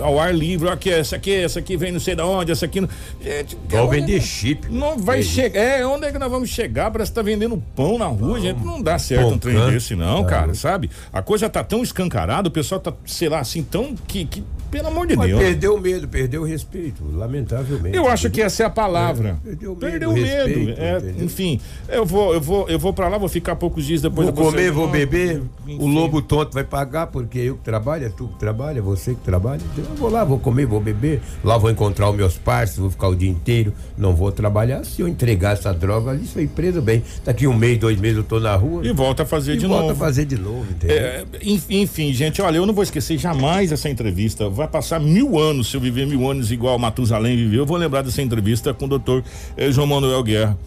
ao 0.00 0.18
ar 0.18 0.34
livre, 0.34 0.68
ó, 0.68 0.72
aqui, 0.72 0.90
essa 0.90 1.16
aqui, 1.16 1.32
essa 1.32 1.58
aqui 1.58 1.76
vem 1.76 1.92
não 1.92 2.00
sei 2.00 2.14
de 2.14 2.22
onde, 2.22 2.52
essa 2.52 2.64
aqui. 2.66 2.80
Não... 2.80 2.88
Gente, 3.20 3.56
vender 3.90 4.20
chip. 4.20 4.68
não 4.70 4.98
vai 4.98 5.20
É 5.20 5.22
chegar. 5.22 5.60
É, 5.60 5.86
onde 5.86 6.06
é 6.06 6.12
que 6.12 6.18
nós 6.18 6.30
vamos 6.30 6.48
chegar? 6.48 6.90
Parece 6.90 7.10
que 7.10 7.14
tá 7.14 7.22
vendendo 7.22 7.62
pão 7.74 7.98
na 7.98 8.06
rua, 8.06 8.40
gente. 8.40 8.64
Não 8.64 8.82
dá 8.82 8.98
certo 8.98 9.26
um 9.26 9.30
Pão 9.30 9.38
trem 9.38 9.54
canto. 9.56 9.72
desse, 9.72 9.94
não, 9.94 10.24
cara, 10.24 10.54
sabe? 10.54 10.90
A 11.12 11.22
coisa 11.22 11.48
tá 11.48 11.62
tão 11.64 11.82
escancarada, 11.82 12.48
o 12.48 12.50
pessoal 12.50 12.80
tá, 12.80 12.92
sei 13.04 13.28
lá, 13.28 13.40
assim, 13.40 13.62
tão 13.62 13.94
que, 14.06 14.24
que 14.24 14.44
pelo 14.70 14.88
amor 14.88 15.06
de 15.06 15.16
Mas 15.16 15.28
Deus. 15.28 15.40
perdeu 15.40 15.74
o 15.74 15.80
medo, 15.80 16.08
perdeu 16.08 16.42
o 16.42 16.44
respeito, 16.44 17.02
lamentavelmente. 17.12 17.96
Eu 17.96 18.08
acho 18.08 18.30
que 18.30 18.40
essa 18.42 18.62
é 18.62 18.66
a 18.66 18.70
palavra. 18.70 19.38
É, 19.44 19.48
perdeu 19.48 19.72
o 19.72 19.76
medo, 19.76 19.80
Perdeu 19.90 20.08
o 20.08 20.12
o 20.12 20.14
medo. 20.14 20.26
respeito, 20.46 20.80
é, 20.80 21.24
enfim, 21.24 21.60
eu 21.88 22.04
vou, 22.04 22.34
eu 22.34 22.40
vou, 22.40 22.68
eu 22.68 22.78
vou 22.78 22.92
para 22.92 23.08
lá, 23.08 23.18
vou 23.18 23.28
ficar 23.28 23.56
poucos 23.56 23.84
dias 23.86 24.02
depois. 24.02 24.28
Vou 24.30 24.46
comer, 24.50 24.70
vou 24.70 24.88
beber. 24.88 25.42
enfim. 25.66 25.78
O 25.80 25.86
lobo 25.86 26.20
tonto 26.22 26.52
vai 26.54 26.64
pagar 26.64 27.06
porque 27.08 27.38
eu 27.38 27.56
que 27.56 27.62
trabalho, 27.64 28.06
é 28.06 28.08
tu 28.08 28.28
que 28.28 28.38
trabalha, 28.38 28.78
é 28.78 28.82
você 28.82 29.14
que 29.14 29.20
trabalha. 29.20 29.60
Então 29.72 29.84
eu 29.90 29.96
vou 29.96 30.10
lá, 30.10 30.24
vou 30.24 30.38
comer, 30.38 30.66
vou 30.66 30.80
beber. 30.80 31.20
Lá 31.44 31.56
vou 31.58 31.70
encontrar 31.70 32.10
os 32.10 32.16
meus 32.16 32.36
parceiros, 32.36 32.78
vou 32.78 32.90
ficar 32.90 33.08
o 33.08 33.14
dia 33.16 33.30
inteiro. 33.30 33.72
Não 33.96 34.14
vou 34.14 34.30
trabalhar. 34.32 34.84
Se 34.84 35.00
eu 35.02 35.08
entregar 35.08 35.52
essa 35.54 35.72
droga 35.72 36.10
ali, 36.10 36.26
sou 36.26 36.46
preso 36.48 36.80
bem. 36.82 37.02
Daqui 37.24 37.46
um 37.46 37.54
mês, 37.54 37.78
dois 37.78 37.98
meses 38.00 38.18
eu 38.18 38.24
tô 38.24 38.38
na 38.40 38.54
rua. 38.56 38.86
E 38.86 38.92
volta 38.92 39.22
a 39.22 39.26
fazer 39.26 39.56
de 39.56 39.66
volto 39.66 39.80
novo. 39.82 39.92
a 39.92 39.96
fazer 39.96 40.24
de 40.24 40.36
novo, 40.36 40.66
entendeu? 40.70 40.96
É, 40.96 41.24
enf- 41.42 41.70
enfim, 41.70 42.12
gente, 42.12 42.40
olha, 42.42 42.56
eu 42.58 42.66
não 42.66 42.74
vou 42.74 42.82
esquecer 42.82 43.18
jamais 43.18 43.72
essa 43.72 43.88
entrevista. 43.88 44.48
Vai 44.58 44.66
passar 44.66 44.98
mil 44.98 45.38
anos, 45.38 45.70
se 45.70 45.76
eu 45.76 45.80
viver 45.80 46.04
mil 46.04 46.28
anos 46.28 46.50
igual 46.50 46.76
Matusalém 46.80 47.36
viveu, 47.36 47.60
eu 47.60 47.64
vou 47.66 47.76
lembrar 47.76 48.02
dessa 48.02 48.20
entrevista 48.20 48.74
com 48.74 48.86
o 48.86 48.88
doutor 48.88 49.22
eh, 49.56 49.70
João 49.70 49.86
Manuel 49.86 50.20
Guerra. 50.24 50.58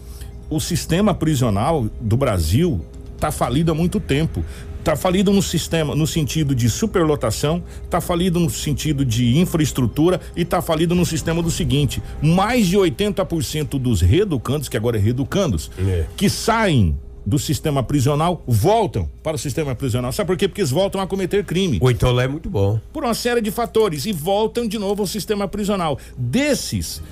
O 0.48 0.58
sistema 0.58 1.12
prisional 1.12 1.86
do 2.00 2.16
Brasil 2.16 2.80
está 3.14 3.30
falido 3.30 3.70
há 3.70 3.74
muito 3.74 4.00
tempo. 4.00 4.42
Está 4.78 4.96
falido 4.96 5.30
no 5.30 5.42
sistema, 5.42 5.94
no 5.94 6.06
sentido 6.06 6.54
de 6.54 6.70
superlotação, 6.70 7.62
está 7.84 8.00
falido 8.00 8.40
no 8.40 8.48
sentido 8.48 9.04
de 9.04 9.36
infraestrutura 9.38 10.18
e 10.34 10.40
está 10.40 10.62
falido 10.62 10.94
no 10.94 11.04
sistema 11.04 11.42
do 11.42 11.50
seguinte: 11.50 12.02
mais 12.22 12.68
de 12.68 12.78
80% 12.78 13.78
dos 13.78 14.00
reeducandos, 14.00 14.70
que 14.70 14.76
agora 14.78 14.96
é 14.96 15.00
reeducandos, 15.00 15.70
É. 15.78 16.06
que 16.16 16.30
saem 16.30 16.96
do 17.24 17.38
sistema 17.38 17.82
prisional 17.82 18.42
voltam 18.46 19.08
para 19.22 19.36
o 19.36 19.38
sistema 19.38 19.74
prisional. 19.74 20.12
Sabe 20.12 20.26
por 20.26 20.36
quê? 20.36 20.48
Porque 20.48 20.60
eles 20.60 20.70
voltam 20.70 21.00
a 21.00 21.06
cometer 21.06 21.44
crime. 21.44 21.78
Então 21.82 22.12
lá 22.12 22.24
é 22.24 22.28
muito 22.28 22.50
bom. 22.50 22.80
Por 22.92 23.04
uma 23.04 23.14
série 23.14 23.40
de 23.40 23.50
fatores 23.50 24.06
e 24.06 24.12
voltam 24.12 24.66
de 24.66 24.78
novo 24.78 25.02
ao 25.02 25.06
sistema 25.06 25.46
prisional. 25.46 25.98
Desses, 26.16 27.02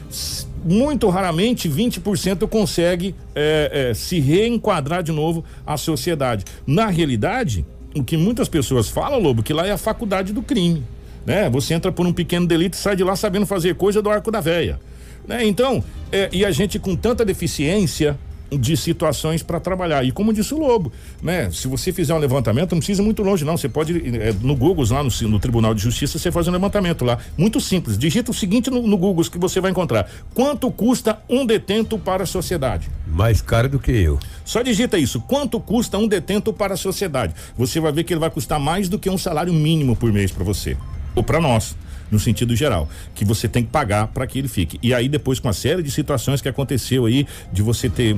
muito 0.65 1.09
raramente 1.09 1.69
20% 1.69 2.49
consegue 2.49 3.15
é, 3.35 3.91
é, 3.91 3.95
se 3.95 4.21
reenquadrar 4.21 5.03
de 5.03 5.13
novo 5.13 5.45
à 5.67 5.77
sociedade. 5.77 6.45
Na 6.67 6.87
realidade, 6.87 7.65
o 7.95 8.05
que 8.05 8.17
muitas 8.17 8.49
pessoas 8.49 8.89
falam, 8.89 9.19
Lobo, 9.19 9.43
que 9.43 9.53
lá 9.53 9.67
é 9.67 9.73
a 9.73 9.79
faculdade 9.79 10.33
do 10.33 10.43
crime. 10.43 10.85
Né? 11.25 11.49
Você 11.51 11.75
entra 11.75 11.93
por 11.93 12.07
um 12.07 12.13
pequeno 12.13 12.47
delito 12.47 12.75
e 12.75 12.77
sai 12.77 12.97
de 12.97 13.05
lá 13.05 13.15
sabendo 13.17 13.47
fazer 13.47 13.75
coisa 13.75 14.03
do 14.03 14.11
arco 14.11 14.31
da 14.31 14.41
véia. 14.41 14.81
Né? 15.27 15.47
Então, 15.47 15.83
é, 16.11 16.29
e 16.33 16.45
a 16.45 16.51
gente 16.51 16.79
com 16.79 16.97
tanta 16.97 17.25
deficiência 17.25 18.19
de 18.51 18.77
situações 18.77 19.43
para 19.43 19.61
trabalhar. 19.61 20.05
E 20.05 20.11
como 20.11 20.33
disse 20.33 20.55
o 20.55 20.59
Lobo, 20.59 20.93
né? 21.23 21.51
Se 21.51 21.69
você 21.69 21.93
fizer 21.93 22.15
um 22.15 22.19
levantamento, 22.19 22.73
não 22.73 22.79
precisa 22.79 23.03
ir 23.03 23.05
muito 23.05 23.23
longe, 23.23 23.45
não. 23.45 23.57
Você 23.57 23.69
pode, 23.69 23.97
é, 24.19 24.33
no 24.41 24.57
Google, 24.57 24.85
lá 24.91 25.03
no, 25.03 25.11
no 25.29 25.39
Tribunal 25.39 25.75
de 25.75 25.83
Justiça, 25.83 26.19
você 26.19 26.31
faz 26.31 26.49
um 26.49 26.51
levantamento 26.51 27.05
lá. 27.05 27.19
Muito 27.37 27.61
simples. 27.61 27.99
Digita 27.99 28.31
o 28.31 28.35
seguinte 28.35 28.71
no, 28.71 28.83
no 28.87 28.97
Google 28.97 29.25
que 29.25 29.39
você 29.39 29.61
vai 29.61 29.71
encontrar: 29.71 30.11
quanto 30.35 30.71
custa 30.71 31.19
um 31.29 31.45
detento 31.45 31.99
para 31.99 32.25
a 32.25 32.27
sociedade? 32.27 32.91
Mais 33.07 33.41
caro 33.41 33.69
do 33.69 33.79
que 33.79 33.93
eu. 33.93 34.19
Só 34.45 34.63
digita 34.63 34.99
isso. 34.99 35.21
Quanto 35.21 35.61
custa 35.61 35.99
um 35.99 36.07
detento 36.07 36.53
para 36.53 36.75
a 36.75 36.77
sociedade? 36.77 37.35
Você 37.57 37.81
vai 37.81 37.93
ver 37.93 38.05
que 38.05 38.13
ele 38.13 38.21
vai 38.21 38.31
custar 38.31 38.59
mais 38.59 38.89
do 38.89 38.99
que 38.99 39.11
um 39.11 39.19
salário 39.19 39.53
mínimo 39.53 39.95
por 39.95 40.13
mês 40.13 40.31
para 40.31 40.45
você. 40.45 40.77
Ou 41.15 41.23
para 41.23 41.41
nós, 41.41 41.77
no 42.11 42.19
sentido 42.19 42.55
geral. 42.57 42.89
Que 43.15 43.25
você 43.25 43.49
tem 43.49 43.65
que 43.65 43.71
pagar 43.71 44.09
para 44.09 44.27
que 44.27 44.39
ele 44.39 44.49
fique. 44.49 44.79
E 44.83 44.93
aí, 44.93 45.09
depois, 45.09 45.39
com 45.39 45.49
uma 45.49 45.55
série 45.55 45.83
de 45.83 45.91
situações 45.91 46.41
que 46.41 46.49
aconteceu 46.49 47.07
aí, 47.07 47.27
de 47.53 47.63
você 47.63 47.89
ter 47.89 48.17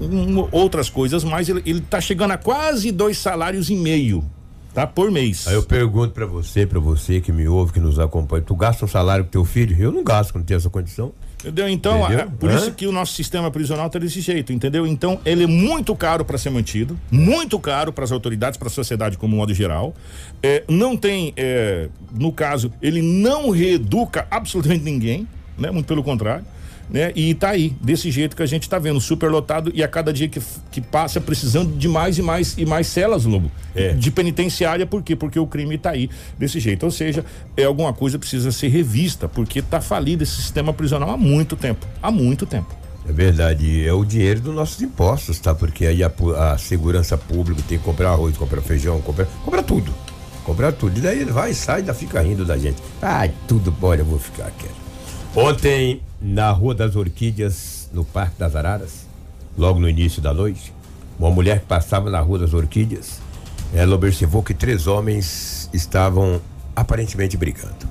hum, 0.00 0.48
outras 0.50 0.90
coisas, 0.90 1.24
mas 1.24 1.48
ele, 1.48 1.62
ele 1.64 1.80
tá 1.80 2.00
chegando 2.00 2.32
a 2.32 2.38
quase 2.38 2.90
dois 2.90 3.18
salários 3.18 3.70
e 3.70 3.76
meio. 3.76 4.24
Tá? 4.74 4.86
Por 4.86 5.10
mês. 5.10 5.48
Aí 5.48 5.54
eu 5.54 5.62
pergunto 5.62 6.12
pra 6.12 6.26
você, 6.26 6.66
pra 6.66 6.78
você 6.78 7.20
que 7.20 7.32
me 7.32 7.48
ouve, 7.48 7.72
que 7.72 7.80
nos 7.80 7.98
acompanha, 7.98 8.42
tu 8.42 8.54
gasta 8.54 8.84
um 8.84 8.88
salário 8.88 9.24
com 9.24 9.30
teu 9.30 9.44
filho? 9.44 9.76
Eu 9.78 9.90
não 9.90 10.04
gasto 10.04 10.32
quando 10.32 10.44
tenho 10.44 10.58
essa 10.58 10.70
condição. 10.70 11.12
Entendeu? 11.40 11.68
Então, 11.68 12.04
Entendeu? 12.04 12.30
por 12.32 12.50
Hã? 12.50 12.56
isso 12.56 12.72
que 12.72 12.86
o 12.86 12.90
nosso 12.92 13.12
sistema 13.14 13.48
prisional 13.50 13.88
tá 13.88 13.98
desse 13.98 14.20
jeito, 14.20 14.52
entendeu? 14.52 14.84
Então, 14.86 15.20
ele 15.24 15.44
é 15.44 15.46
muito 15.46 15.94
caro 15.94 16.24
para 16.24 16.36
ser 16.36 16.50
mantido, 16.50 16.98
muito 17.10 17.58
caro 17.60 17.92
para 17.92 18.02
as 18.02 18.10
autoridades, 18.10 18.58
para 18.58 18.66
a 18.66 18.70
sociedade 18.70 19.16
como 19.16 19.36
modo 19.36 19.54
geral. 19.54 19.94
É, 20.42 20.64
não 20.68 20.96
tem, 20.96 21.32
é, 21.36 21.88
no 22.12 22.32
caso, 22.32 22.72
ele 22.82 23.00
não 23.00 23.50
reeduca 23.50 24.26
absolutamente 24.30 24.82
ninguém, 24.84 25.28
né? 25.56 25.70
Muito 25.70 25.86
pelo 25.86 26.02
contrário. 26.02 26.44
Né? 26.90 27.12
E 27.14 27.34
tá 27.34 27.50
aí, 27.50 27.76
desse 27.82 28.10
jeito 28.10 28.34
que 28.34 28.42
a 28.42 28.46
gente 28.46 28.68
tá 28.68 28.78
vendo, 28.78 29.00
superlotado 29.00 29.70
e 29.74 29.82
a 29.82 29.88
cada 29.88 30.12
dia 30.12 30.28
que, 30.28 30.40
que 30.70 30.80
passa 30.80 31.20
precisando 31.20 31.76
de 31.76 31.86
mais 31.86 32.16
e 32.18 32.22
mais 32.22 32.56
e 32.56 32.64
mais 32.64 32.86
celas, 32.86 33.24
Lobo. 33.24 33.50
É. 33.74 33.92
De 33.92 34.10
penitenciária, 34.10 34.86
por 34.86 35.02
quê? 35.02 35.14
Porque 35.14 35.38
o 35.38 35.46
crime 35.46 35.76
tá 35.76 35.90
aí 35.90 36.08
desse 36.38 36.58
jeito. 36.58 36.84
Ou 36.84 36.90
seja, 36.90 37.24
é 37.56 37.64
alguma 37.64 37.92
coisa 37.92 38.18
precisa 38.18 38.50
ser 38.50 38.68
revista, 38.68 39.28
porque 39.28 39.60
tá 39.60 39.80
falido 39.80 40.22
esse 40.22 40.36
sistema 40.36 40.72
prisional 40.72 41.10
há 41.10 41.16
muito 41.16 41.56
tempo. 41.56 41.86
Há 42.02 42.10
muito 42.10 42.46
tempo. 42.46 42.74
É 43.08 43.12
verdade, 43.12 43.86
é 43.86 43.92
o 43.92 44.04
dinheiro 44.04 44.40
dos 44.40 44.54
nossos 44.54 44.82
impostos, 44.82 45.38
tá? 45.38 45.54
Porque 45.54 45.86
aí 45.86 46.02
a, 46.02 46.12
a 46.52 46.58
segurança 46.58 47.16
pública 47.16 47.62
tem 47.66 47.78
que 47.78 47.84
comprar 47.84 48.10
arroz, 48.10 48.36
comprar 48.36 48.60
feijão, 48.60 49.00
comprar, 49.00 49.26
comprar 49.44 49.62
tudo. 49.62 49.94
Comprar 50.44 50.72
tudo. 50.72 50.98
E 50.98 51.00
daí 51.00 51.20
ele 51.20 51.30
vai, 51.30 51.52
sai, 51.54 51.80
ainda 51.80 51.94
fica 51.94 52.20
rindo 52.20 52.44
da 52.44 52.56
gente. 52.56 52.82
Ai, 53.00 53.32
tudo 53.46 53.70
bom, 53.70 53.94
eu 53.94 54.04
vou 54.04 54.18
ficar 54.18 54.50
quieto. 54.50 54.76
Ontem, 55.34 56.00
na 56.20 56.50
Rua 56.50 56.74
das 56.74 56.96
Orquídeas, 56.96 57.88
no 57.92 58.04
Parque 58.04 58.38
das 58.38 58.56
Araras, 58.56 59.06
logo 59.56 59.78
no 59.78 59.88
início 59.88 60.20
da 60.20 60.34
noite, 60.34 60.72
uma 61.18 61.30
mulher 61.30 61.60
que 61.60 61.66
passava 61.66 62.10
na 62.10 62.20
Rua 62.20 62.40
das 62.40 62.54
Orquídeas, 62.54 63.20
ela 63.72 63.94
observou 63.94 64.42
que 64.42 64.54
três 64.54 64.86
homens 64.86 65.68
estavam 65.72 66.40
aparentemente 66.74 67.36
brigando. 67.36 67.88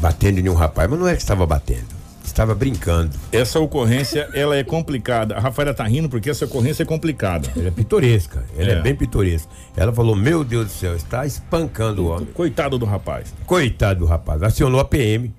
Batendo 0.00 0.40
em 0.40 0.48
um 0.48 0.54
rapaz, 0.54 0.90
mas 0.90 0.98
não 0.98 1.08
é 1.08 1.14
que 1.14 1.22
estava 1.22 1.46
batendo, 1.46 1.94
estava 2.24 2.54
brincando. 2.54 3.16
Essa 3.30 3.60
ocorrência, 3.60 4.28
ela 4.34 4.56
é 4.56 4.64
complicada. 4.64 5.36
A 5.36 5.40
Rafaela 5.40 5.72
tá 5.72 5.84
rindo 5.84 6.08
porque 6.08 6.28
essa 6.28 6.44
ocorrência 6.44 6.82
é 6.82 6.86
complicada. 6.86 7.48
Ela 7.56 7.68
é 7.68 7.70
pitoresca, 7.70 8.44
ela 8.56 8.70
é. 8.70 8.74
É. 8.74 8.82
bem 8.82 8.94
pitoresca. 8.94 9.48
Ela 9.76 9.92
falou: 9.92 10.16
Meu 10.16 10.42
Deus 10.42 10.66
do 10.66 10.72
céu, 10.72 10.96
está 10.96 11.24
espancando 11.24 12.04
o 12.04 12.08
homem. 12.08 12.26
Coitado 12.34 12.76
do 12.76 12.84
rapaz. 12.84 13.32
Coitado 13.46 14.00
do 14.00 14.06
rapaz. 14.06 14.42
Acionou 14.42 14.80
a 14.80 14.84
PM. 14.84 15.32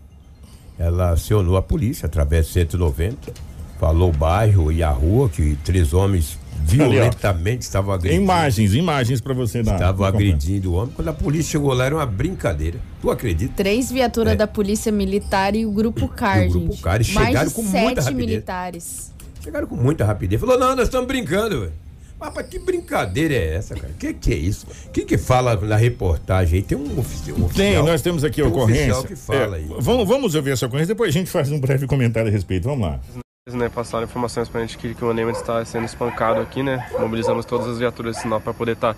Ela 0.78 1.12
acionou 1.12 1.56
a 1.58 1.62
polícia 1.62 2.06
através 2.06 2.48
do 2.48 2.52
190. 2.54 3.34
Falou 3.80 4.10
o 4.10 4.14
bairro 4.14 4.72
e 4.72 4.82
a 4.84 4.90
rua 4.90 5.30
que 5.30 5.58
três 5.64 5.94
homens 5.94 6.38
violentamente 6.64 7.62
estavam 7.64 7.94
agredindo. 7.94 8.24
Imagens, 8.24 8.74
imagens 8.74 9.22
pra 9.22 9.34
você 9.34 9.62
dar. 9.62 9.76
Estavam 9.76 10.06
agredindo 10.06 10.72
o 10.72 10.76
homem. 10.76 10.94
Quando 10.96 11.08
a 11.10 11.14
polícia 11.14 11.52
chegou 11.52 11.74
lá, 11.74 11.86
era 11.86 11.96
uma 11.96 12.06
brincadeira. 12.06 12.80
Tu 13.02 13.10
acredita? 13.12 13.54
Três 13.56 13.92
viaturas 13.92 14.34
É. 14.34 14.36
da 14.36 14.48
Polícia 14.48 14.92
Militar 14.92 15.56
e 15.56 15.66
o 15.66 15.72
Grupo 15.72 16.08
CAR, 16.08 16.44
E 16.44 16.48
o 16.48 16.52
Grupo 16.52 16.72
gente. 16.72 16.82
CAR, 16.82 16.94
Mais 16.94 17.08
chegaram 17.08 17.48
de 17.50 17.54
com 17.54 17.62
muita 17.62 17.80
sete 17.80 17.96
rapidez. 18.06 18.16
militares. 18.16 19.12
Chegaram 19.44 19.68
com 19.68 19.76
muita 19.76 20.06
rapidez. 20.06 20.40
Falou: 20.42 20.58
Não, 20.60 20.76
nós 20.76 20.88
estamos 20.88 21.08
brincando, 21.08 21.62
velho. 21.62 21.74
Mas 22.20 22.30
pra 22.34 22.44
que 22.44 22.58
brincadeira 22.60 23.34
é 23.34 23.56
essa, 23.56 23.76
cara? 23.76 23.94
Que 24.00 24.14
que 24.14 24.34
é 24.34 24.38
isso? 24.38 24.66
Quem 24.94 25.06
que 25.06 25.18
fala 25.18 25.56
na 25.56 25.76
reportagem 25.76 26.60
aí? 26.60 26.64
Tem 26.64 26.78
um 26.78 26.98
ofici- 27.00 27.32
um 27.34 27.46
oficial. 27.46 27.54
Tem, 27.54 27.84
nós 27.84 28.02
temos 28.02 28.24
aqui 28.24 28.42
a 28.42 28.46
Tem 28.46 28.54
um 28.54 28.56
ocorrência. 28.56 28.98
oficial 28.98 29.04
que 29.04 29.16
fala 29.16 29.58
É, 29.58 29.60
aí. 29.60 29.68
Vamos, 29.80 30.08
vamos 30.08 30.36
ouvir 30.36 30.52
essa 30.52 30.66
ocorrência, 30.66 30.94
depois 30.96 31.10
a 31.10 31.12
gente 31.18 31.30
faz 31.30 31.52
um 31.52 31.60
breve 31.60 31.86
comentário 31.88 32.30
a 32.30 32.32
respeito. 32.32 32.70
Vamos 32.70 32.88
lá. 32.88 33.00
Né, 33.48 33.70
passaram 33.70 34.06
informações 34.06 34.50
pra 34.50 34.62
gente 34.62 34.76
que, 34.76 34.96
que 34.96 35.06
o 35.06 35.14
Neymar 35.14 35.36
está 35.36 35.64
sendo 35.66 35.86
espancado 35.86 36.40
aqui, 36.40 36.64
né? 36.64 36.88
Mobilizamos 36.98 37.46
todas 37.46 37.68
as 37.68 37.78
viaturas 37.78 38.16
de 38.16 38.22
sinal 38.24 38.42
para 38.42 38.52
poder 38.56 38.72
estar 38.72 38.96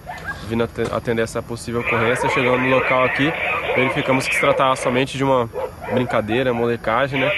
vindo 0.48 0.64
ate- 0.64 0.88
atender 0.90 1.22
essa 1.24 1.42
possível 1.44 1.82
ocorrência. 1.82 2.30
Chegando 2.30 2.60
no 2.62 2.70
local 2.70 3.04
aqui, 3.04 3.30
verificamos 3.76 4.26
que 4.26 4.36
se 4.36 4.40
tratava 4.40 4.74
somente 4.78 5.18
de 5.18 5.24
uma 5.26 5.50
brincadeira, 5.94 6.54
molecagem, 6.54 7.20
né? 7.20 7.30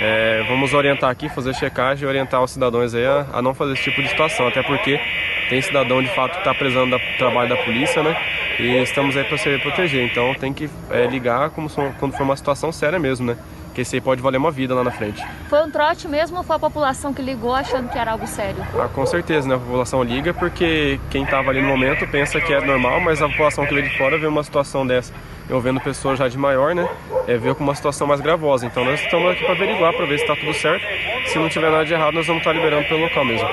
É, 0.00 0.44
vamos 0.48 0.72
orientar 0.74 1.10
aqui, 1.10 1.28
fazer 1.28 1.52
checagem 1.54 2.04
e 2.04 2.06
orientar 2.06 2.40
os 2.42 2.52
cidadãos 2.52 2.94
aí 2.94 3.04
a, 3.04 3.26
a 3.32 3.42
não 3.42 3.52
fazer 3.52 3.72
esse 3.72 3.82
tipo 3.82 4.00
de 4.00 4.08
situação, 4.08 4.46
até 4.46 4.62
porque 4.62 5.00
tem 5.48 5.60
cidadão 5.60 6.00
de 6.00 6.08
fato 6.14 6.32
que 6.32 6.38
está 6.38 6.54
prezando 6.54 6.96
do 6.96 7.18
trabalho 7.18 7.48
da 7.48 7.56
polícia, 7.56 8.00
né? 8.02 8.16
E 8.60 8.76
estamos 8.82 9.16
aí 9.16 9.24
para 9.24 9.36
se 9.36 9.58
proteger, 9.58 10.04
então 10.04 10.34
tem 10.34 10.52
que 10.52 10.70
é, 10.90 11.06
ligar 11.06 11.50
como 11.50 11.68
quando 11.98 12.12
for 12.12 12.22
uma 12.22 12.36
situação 12.36 12.70
séria 12.70 12.98
mesmo, 12.98 13.26
né? 13.26 13.36
Que 13.74 13.80
esse 13.80 13.96
aí 13.96 14.00
pode 14.00 14.22
valer 14.22 14.38
uma 14.38 14.52
vida 14.52 14.72
lá 14.72 14.84
na 14.84 14.90
frente. 14.92 15.24
Foi 15.48 15.62
um 15.64 15.70
trote 15.70 16.06
mesmo 16.06 16.36
ou 16.38 16.42
foi 16.44 16.56
a 16.56 16.58
população 16.58 17.12
que 17.12 17.22
ligou 17.22 17.54
achando 17.54 17.88
que 17.88 17.98
era 17.98 18.12
algo 18.12 18.26
sério? 18.26 18.64
Ah, 18.78 18.88
com 18.88 19.04
certeza, 19.04 19.48
né? 19.48 19.56
A 19.56 19.58
população 19.58 20.02
liga 20.02 20.32
porque 20.32 21.00
quem 21.10 21.24
estava 21.24 21.50
ali 21.50 21.60
no 21.60 21.68
momento 21.68 22.06
pensa 22.08 22.40
que 22.40 22.52
é 22.52 22.60
normal, 22.64 23.00
mas 23.00 23.20
a 23.20 23.28
população 23.28 23.66
que 23.66 23.74
veio 23.74 23.88
de 23.88 23.96
fora 23.98 24.16
vê 24.16 24.26
uma 24.26 24.44
situação 24.44 24.86
dessa 24.86 25.12
envolvendo 25.48 25.80
pessoas 25.80 26.18
já 26.18 26.28
de 26.28 26.36
maior, 26.38 26.74
né? 26.74 26.88
É, 27.26 27.36
vê 27.36 27.54
como 27.54 27.70
uma 27.70 27.74
situação 27.74 28.06
mais 28.06 28.20
gravosa. 28.20 28.66
Então 28.66 28.84
nós 28.84 29.00
estamos 29.00 29.32
aqui 29.32 29.44
para 29.44 29.54
averiguar, 29.54 29.92
para 29.94 30.06
ver 30.06 30.18
se 30.18 30.24
está 30.24 30.36
tudo 30.36 30.52
certo. 30.54 30.84
Se 31.26 31.38
não 31.38 31.48
tiver 31.48 31.70
nada 31.70 31.84
de 31.84 31.94
errado, 31.94 32.14
nós 32.14 32.26
vamos 32.26 32.40
estar 32.40 32.52
liberando 32.52 32.86
pelo 32.88 33.00
local 33.00 33.24
mesmo. 33.24 33.48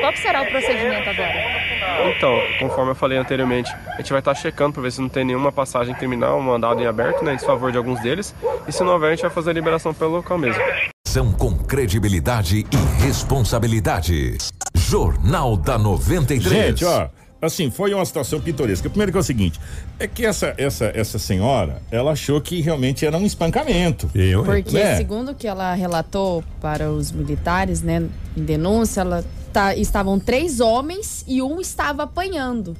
Qual 0.00 0.12
que 0.12 0.18
será 0.20 0.42
o 0.42 0.46
procedimento 0.46 1.10
agora? 1.10 1.68
Então, 2.16 2.38
conforme 2.60 2.92
eu 2.92 2.94
falei 2.94 3.18
anteriormente, 3.18 3.72
a 3.92 3.96
gente 3.96 4.10
vai 4.10 4.20
estar 4.20 4.34
checando 4.34 4.74
para 4.74 4.82
ver 4.82 4.92
se 4.92 5.00
não 5.00 5.08
tem 5.08 5.24
nenhuma 5.24 5.50
passagem 5.50 5.94
criminal, 5.94 6.38
um 6.38 6.42
mandado 6.42 6.80
em 6.80 6.86
aberto, 6.86 7.24
né? 7.24 7.34
Em 7.34 7.38
favor 7.38 7.72
de 7.72 7.78
alguns 7.78 8.00
deles. 8.00 8.34
E 8.66 8.72
se 8.72 8.84
não 8.84 8.92
houver, 8.92 9.08
a 9.08 9.10
gente 9.10 9.22
vai 9.22 9.30
fazer 9.30 9.50
a 9.50 9.52
liberação 9.52 9.92
pelo 9.92 10.12
local 10.12 10.38
mesmo. 10.38 10.62
São 11.06 11.32
com 11.32 11.56
credibilidade 11.56 12.66
e 12.70 13.02
responsabilidade. 13.02 14.38
Jornal 14.74 15.56
da 15.56 15.76
93. 15.76 16.42
Gente, 16.42 16.84
ó, 16.84 17.08
assim, 17.40 17.70
foi 17.70 17.94
uma 17.94 18.04
situação 18.04 18.40
pitoresca. 18.40 18.88
Primeiro 18.88 19.12
que 19.12 19.18
é 19.18 19.20
o 19.20 19.24
seguinte, 19.24 19.60
é 19.98 20.06
que 20.06 20.24
essa, 20.26 20.54
essa, 20.56 20.86
essa 20.94 21.18
senhora, 21.18 21.80
ela 21.90 22.12
achou 22.12 22.40
que 22.40 22.60
realmente 22.60 23.06
era 23.06 23.16
um 23.16 23.24
espancamento. 23.26 24.10
Eu? 24.14 24.44
Porque, 24.44 24.72
Né? 24.72 24.96
segundo 24.96 25.32
o 25.32 25.34
que 25.34 25.46
ela 25.46 25.74
relatou 25.74 26.42
para 26.60 26.90
os 26.90 27.12
militares, 27.12 27.82
né, 27.82 28.06
em 28.36 28.42
denúncia, 28.42 29.02
ela 29.02 29.24
tá, 29.52 29.74
estavam 29.76 30.18
três 30.18 30.60
homens 30.60 31.24
e 31.26 31.40
um 31.42 31.60
estava 31.60 32.04
apanhando, 32.04 32.76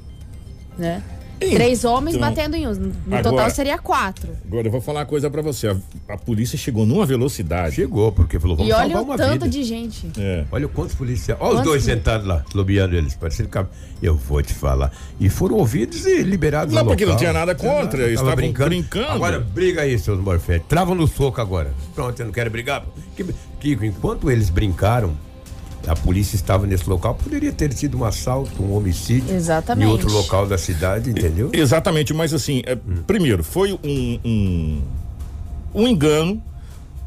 né? 0.77 1.01
Três 1.39 1.83
homens 1.85 2.15
Então, 2.15 2.29
batendo 2.29 2.55
em 2.55 2.67
um. 2.67 2.73
No 2.73 2.93
agora- 3.07 3.23
total 3.23 3.49
seria 3.49 3.77
quatro. 3.77 4.29
Agora 4.45 4.67
eu 4.67 4.71
vou 4.71 4.81
falar 4.81 4.99
uma 5.01 5.05
coisa 5.05 5.29
pra 5.29 5.41
você. 5.41 5.67
A, 5.67 5.75
a 6.09 6.17
polícia 6.17 6.57
chegou 6.57 6.85
numa 6.85 7.05
velocidade. 7.05 7.75
Chegou, 7.75 8.11
porque 8.11 8.39
falou: 8.39 8.57
Vamos 8.57 8.69
E 8.69 8.73
olha 8.73 8.83
salvar 8.93 9.01
o 9.01 9.05
uma 9.05 9.17
tanto 9.17 9.31
vida. 9.45 9.49
de 9.49 9.63
gente. 9.63 10.09
É. 10.17 10.45
Olha 10.51 10.67
quantos 10.67 10.95
policiais. 10.95 11.39
Olha 11.41 11.57
os 11.59 11.63
dois 11.63 11.83
poli- 11.83 11.95
sentados 11.95 12.27
lá, 12.27 12.43
lobeando 12.53 12.95
eles. 12.95 13.15
Parecendo 13.15 13.49
que. 13.49 13.59
Eu 14.01 14.15
vou 14.15 14.41
te 14.41 14.53
falar. 14.53 14.91
E 15.19 15.27
foram 15.29 15.57
ouvidos 15.57 16.05
e 16.05 16.21
liberados 16.23 16.73
Não, 16.73 16.85
porque 16.85 17.03
não 17.05 17.11
local. 17.13 17.19
tinha 17.19 17.33
nada 17.33 17.53
contra, 17.53 18.03
eles 18.03 18.19
Tava 18.19 18.31
estavam 18.31 18.69
brincando. 18.69 19.11
Agora 19.11 19.39
briga 19.39 19.81
aí, 19.81 19.99
seus 19.99 20.19
morféticos. 20.19 20.69
Trava 20.69 20.95
no 20.95 21.05
soco 21.07 21.41
agora. 21.41 21.73
Pronto, 21.93 22.17
eu 22.19 22.25
não 22.25 22.31
quero 22.33 22.49
brigar. 22.49 22.85
Que- 23.15 23.25
Kiko, 23.59 23.83
enquanto 23.83 24.31
eles 24.31 24.49
brincaram, 24.49 25.17
a 25.87 25.95
polícia 25.95 26.35
estava 26.35 26.65
nesse 26.67 26.89
local. 26.89 27.15
Poderia 27.15 27.51
ter 27.51 27.71
sido 27.73 27.97
um 27.99 28.03
assalto, 28.05 28.61
um 28.61 28.73
homicídio. 28.75 29.33
Exatamente. 29.35 29.87
Em 29.87 29.89
outro 29.91 30.11
local 30.11 30.47
da 30.47 30.57
cidade, 30.57 31.09
entendeu? 31.09 31.49
Exatamente, 31.53 32.13
mas 32.13 32.33
assim, 32.33 32.61
é, 32.65 32.75
primeiro, 33.07 33.43
foi 33.43 33.73
um, 33.73 34.19
um, 34.25 34.81
um 35.73 35.87
engano. 35.87 36.41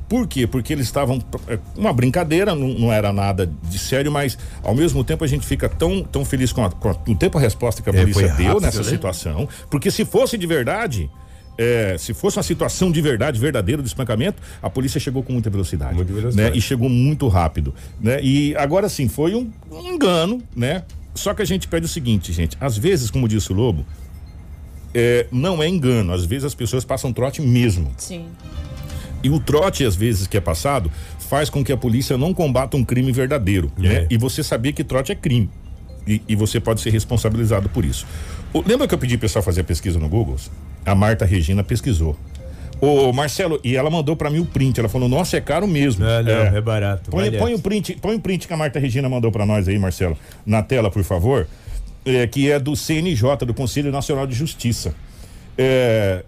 Por 0.08 0.26
quê? 0.26 0.46
Porque 0.46 0.72
eles 0.74 0.84
estavam. 0.86 1.22
é, 1.48 1.58
Uma 1.74 1.90
brincadeira, 1.92 2.54
não, 2.54 2.68
não 2.68 2.92
era 2.92 3.12
nada 3.14 3.50
de 3.62 3.78
sério, 3.78 4.12
mas 4.12 4.36
ao 4.62 4.74
mesmo 4.74 5.02
tempo 5.02 5.24
a 5.24 5.26
gente 5.26 5.46
fica 5.46 5.70
tão, 5.70 6.02
tão 6.02 6.22
feliz 6.22 6.52
com, 6.52 6.62
a, 6.62 6.70
com 6.70 6.90
a- 6.90 6.96
o 7.08 7.14
tempo 7.14 7.38
a 7.38 7.40
resposta 7.40 7.80
que 7.80 7.88
a 7.88 7.92
É, 7.94 8.00
polícia 8.00 8.28
foi 8.28 8.36
deu 8.36 8.46
rápido, 8.48 8.62
nessa 8.62 8.82
né? 8.82 8.90
situação. 8.90 9.48
Porque 9.70 9.90
se 9.90 10.04
fosse 10.04 10.36
de 10.36 10.46
verdade. 10.46 11.10
É, 11.58 11.96
se 11.98 12.14
fosse 12.14 12.36
uma 12.38 12.42
situação 12.42 12.90
de 12.90 13.00
verdade, 13.00 13.38
verdadeira 13.38 13.82
do 13.82 13.86
espancamento, 13.86 14.42
a 14.62 14.68
polícia 14.70 14.98
chegou 14.98 15.22
com 15.22 15.32
muita 15.32 15.50
velocidade. 15.50 15.94
Muita 15.94 16.12
velocidade. 16.12 16.50
Né? 16.50 16.56
E 16.56 16.60
chegou 16.60 16.88
muito 16.88 17.28
rápido. 17.28 17.74
Né? 18.00 18.20
E 18.22 18.54
agora 18.56 18.88
sim, 18.88 19.08
foi 19.08 19.34
um, 19.34 19.50
um 19.70 19.92
engano, 19.92 20.42
né? 20.56 20.82
Só 21.14 21.34
que 21.34 21.42
a 21.42 21.44
gente 21.44 21.68
pede 21.68 21.84
o 21.86 21.88
seguinte, 21.88 22.32
gente. 22.32 22.56
Às 22.60 22.78
vezes, 22.78 23.10
como 23.10 23.28
disse 23.28 23.52
o 23.52 23.54
Lobo, 23.54 23.84
é, 24.94 25.26
não 25.30 25.62
é 25.62 25.68
engano. 25.68 26.12
Às 26.12 26.24
vezes 26.24 26.44
as 26.44 26.54
pessoas 26.54 26.84
passam 26.84 27.12
trote 27.12 27.42
mesmo. 27.42 27.92
Sim. 27.98 28.26
E 29.22 29.30
o 29.30 29.38
trote, 29.38 29.84
às 29.84 29.94
vezes, 29.94 30.26
que 30.26 30.36
é 30.36 30.40
passado, 30.40 30.90
faz 31.28 31.48
com 31.48 31.62
que 31.62 31.70
a 31.70 31.76
polícia 31.76 32.16
não 32.18 32.34
combata 32.34 32.76
um 32.76 32.84
crime 32.84 33.12
verdadeiro. 33.12 33.70
Né? 33.76 34.06
E 34.10 34.16
você 34.16 34.42
sabia 34.42 34.72
que 34.72 34.82
trote 34.82 35.12
é 35.12 35.14
crime. 35.14 35.48
E, 36.06 36.20
e 36.26 36.34
você 36.34 36.58
pode 36.58 36.80
ser 36.80 36.90
responsabilizado 36.90 37.68
por 37.68 37.84
isso. 37.84 38.06
O- 38.52 38.62
lembra 38.66 38.88
que 38.88 38.94
eu 38.94 38.98
pedi 38.98 39.16
pro 39.16 39.22
pessoal 39.28 39.42
fazer 39.42 39.60
a 39.60 39.64
pesquisa 39.64 39.98
no 39.98 40.08
Google? 40.08 40.36
A 40.84 40.94
Marta 40.94 41.24
Regina 41.24 41.62
pesquisou. 41.62 42.16
Ô, 42.80 43.12
Marcelo, 43.12 43.60
e 43.62 43.76
ela 43.76 43.88
mandou 43.88 44.16
pra 44.16 44.28
mim 44.28 44.40
o 44.40 44.44
print. 44.44 44.80
Ela 44.80 44.88
falou: 44.88 45.08
Nossa, 45.08 45.36
é 45.36 45.40
caro 45.40 45.68
mesmo. 45.68 46.04
Não, 46.04 46.22
não, 46.22 46.32
é 46.32 46.60
barato. 46.60 47.12
Põe, 47.12 47.30
põe 47.30 47.54
o 47.54 47.58
print, 47.60 47.96
põe 48.02 48.16
o 48.16 48.20
print 48.20 48.48
que 48.48 48.52
a 48.52 48.56
Marta 48.56 48.80
Regina 48.80 49.08
mandou 49.08 49.30
pra 49.30 49.46
nós 49.46 49.68
aí, 49.68 49.78
Marcelo, 49.78 50.18
na 50.44 50.62
tela, 50.62 50.90
por 50.90 51.04
favor. 51.04 51.46
É, 52.04 52.26
que 52.26 52.50
é 52.50 52.58
do 52.58 52.74
CNJ, 52.74 53.46
do 53.46 53.54
Conselho 53.54 53.92
Nacional 53.92 54.26
de 54.26 54.34
Justiça. 54.34 54.92
É, 55.56 56.24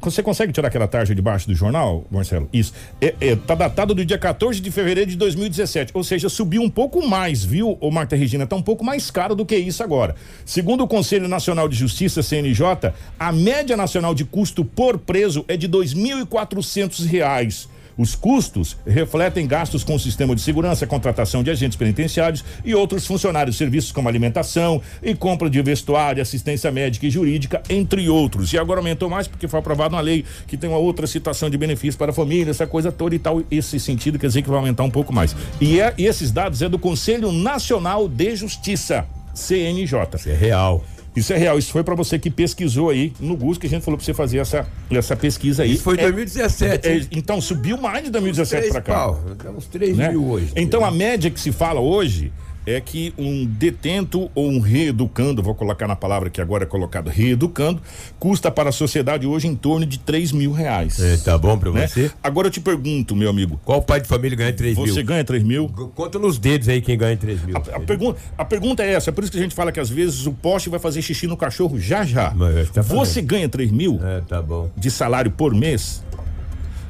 você 0.00 0.22
consegue 0.22 0.52
tirar 0.52 0.68
aquela 0.68 0.88
tarja 0.88 1.14
debaixo 1.14 1.46
do 1.46 1.54
jornal, 1.54 2.04
Marcelo? 2.10 2.48
Isso. 2.52 2.72
É, 3.00 3.14
é, 3.20 3.36
tá 3.36 3.54
datado 3.54 3.94
do 3.94 4.04
dia 4.04 4.18
14 4.18 4.60
de 4.60 4.70
fevereiro 4.70 5.10
de 5.10 5.16
2017. 5.16 5.92
Ou 5.94 6.02
seja, 6.02 6.28
subiu 6.28 6.62
um 6.62 6.70
pouco 6.70 7.06
mais, 7.06 7.44
viu, 7.44 7.76
ô 7.80 7.90
Marta 7.90 8.16
Regina? 8.16 8.46
Tá 8.46 8.56
um 8.56 8.62
pouco 8.62 8.84
mais 8.84 9.10
caro 9.10 9.34
do 9.34 9.46
que 9.46 9.56
isso 9.56 9.82
agora. 9.82 10.14
Segundo 10.44 10.82
o 10.84 10.88
Conselho 10.88 11.28
Nacional 11.28 11.68
de 11.68 11.76
Justiça, 11.76 12.22
CNJ, 12.22 12.92
a 13.18 13.32
média 13.32 13.76
nacional 13.76 14.14
de 14.14 14.24
custo 14.24 14.64
por 14.64 14.98
preso 14.98 15.44
é 15.46 15.56
de 15.56 15.68
2.400 15.68 17.06
reais. 17.06 17.68
Os 17.98 18.14
custos 18.14 18.76
refletem 18.86 19.44
gastos 19.44 19.82
com 19.82 19.96
o 19.96 19.98
sistema 19.98 20.32
de 20.34 20.40
segurança, 20.40 20.86
contratação 20.86 21.42
de 21.42 21.50
agentes 21.50 21.76
penitenciários 21.76 22.44
e 22.64 22.72
outros 22.72 23.04
funcionários, 23.04 23.56
serviços 23.56 23.90
como 23.90 24.08
alimentação 24.08 24.80
e 25.02 25.16
compra 25.16 25.50
de 25.50 25.60
vestuário, 25.60 26.22
assistência 26.22 26.70
médica 26.70 27.06
e 27.06 27.10
jurídica, 27.10 27.60
entre 27.68 28.08
outros. 28.08 28.52
E 28.52 28.58
agora 28.58 28.78
aumentou 28.78 29.10
mais 29.10 29.26
porque 29.26 29.48
foi 29.48 29.58
aprovada 29.58 29.96
uma 29.96 30.00
lei 30.00 30.24
que 30.46 30.56
tem 30.56 30.70
uma 30.70 30.78
outra 30.78 31.08
situação 31.08 31.50
de 31.50 31.58
benefícios 31.58 31.96
para 31.96 32.12
a 32.12 32.14
família, 32.14 32.52
essa 32.52 32.68
coisa 32.68 32.92
toda 32.92 33.16
e 33.16 33.18
tal. 33.18 33.42
Esse 33.50 33.80
sentido 33.80 34.16
quer 34.16 34.28
dizer 34.28 34.42
que 34.42 34.48
vai 34.48 34.58
aumentar 34.60 34.84
um 34.84 34.90
pouco 34.90 35.12
mais. 35.12 35.34
E, 35.60 35.80
é- 35.80 35.92
e 35.98 36.06
esses 36.06 36.30
dados 36.30 36.62
é 36.62 36.68
do 36.68 36.78
Conselho 36.78 37.32
Nacional 37.32 38.08
de 38.08 38.36
Justiça, 38.36 39.04
CNJ. 39.34 40.16
Isso 40.16 40.28
é 40.28 40.34
real. 40.34 40.84
Isso 41.18 41.32
é 41.32 41.36
real, 41.36 41.58
isso 41.58 41.70
foi 41.72 41.82
para 41.84 41.94
você 41.94 42.18
que 42.18 42.30
pesquisou 42.30 42.90
aí 42.90 43.12
no 43.20 43.36
Google, 43.36 43.56
que 43.56 43.66
a 43.66 43.70
gente 43.70 43.84
falou 43.84 43.98
para 43.98 44.04
você 44.04 44.14
fazer 44.14 44.38
essa, 44.38 44.66
essa 44.90 45.16
pesquisa 45.16 45.62
aí. 45.62 45.72
Isso 45.72 45.82
foi 45.82 45.96
em 45.96 46.00
É- 46.00 46.02
2017. 46.02 46.88
é, 46.88 47.06
então 47.10 47.40
subiu 47.40 47.76
mais 47.76 48.04
de 48.04 48.10
2017 48.10 48.60
Três 48.60 48.72
para 48.72 48.82
cá. 48.82 48.94
pau. 48.94 49.20
Uns 49.56 49.66
3 49.66 49.96
né? 49.96 50.10
mil 50.10 50.24
hoje. 50.28 50.52
Então 50.56 50.84
a 50.84 50.90
média 50.90 51.30
que 51.30 51.40
se 51.40 51.52
fala 51.52 51.80
hoje 51.80 52.32
é 52.68 52.80
que 52.80 53.14
um 53.16 53.46
detento 53.46 54.30
ou 54.34 54.50
um 54.50 54.60
reeducando, 54.60 55.42
vou 55.42 55.54
colocar 55.54 55.88
na 55.88 55.96
palavra 55.96 56.28
que 56.28 56.40
agora 56.40 56.64
é 56.64 56.66
colocado 56.66 57.08
reeducando, 57.08 57.80
custa 58.18 58.50
para 58.50 58.68
a 58.68 58.72
sociedade 58.72 59.26
hoje 59.26 59.46
em 59.46 59.56
torno 59.56 59.86
de 59.86 59.98
3 59.98 60.32
mil 60.32 60.52
reais. 60.52 61.00
É, 61.00 61.16
tá 61.16 61.38
bom 61.38 61.56
pra 61.56 61.70
né? 61.72 61.86
você? 61.86 62.10
Agora 62.22 62.48
eu 62.48 62.50
te 62.50 62.60
pergunto, 62.60 63.16
meu 63.16 63.30
amigo. 63.30 63.58
Qual 63.64 63.80
pai 63.80 64.00
de 64.00 64.08
família 64.08 64.36
ganha 64.36 64.52
3 64.52 64.76
mil? 64.76 64.86
Você 64.86 65.02
ganha 65.02 65.24
3 65.24 65.42
mil? 65.42 65.68
Conta 65.94 66.18
nos 66.18 66.38
dedos 66.38 66.68
aí 66.68 66.82
quem 66.82 66.98
ganha 66.98 67.16
3 67.16 67.42
mil. 67.42 67.56
A, 67.56 67.76
a 67.76 67.80
pergunta, 67.80 68.20
a 68.36 68.44
pergunta 68.44 68.82
é 68.82 68.92
essa, 68.92 69.10
é 69.10 69.12
por 69.12 69.24
isso 69.24 69.32
que 69.32 69.38
a 69.38 69.42
gente 69.42 69.54
fala 69.54 69.72
que 69.72 69.80
às 69.80 69.88
vezes 69.88 70.26
o 70.26 70.32
poste 70.32 70.68
vai 70.68 70.78
fazer 70.78 71.00
xixi 71.00 71.26
no 71.26 71.36
cachorro 71.36 71.80
já 71.80 72.04
já. 72.04 72.32
Mas 72.34 72.68
tá 72.70 72.82
fazendo. 72.82 72.98
Você 72.98 73.22
ganha 73.22 73.48
3 73.48 73.70
mil 73.70 73.98
É, 74.02 74.20
tá 74.20 74.42
bom. 74.42 74.70
de 74.76 74.90
salário 74.90 75.30
por 75.30 75.54
mês, 75.54 76.02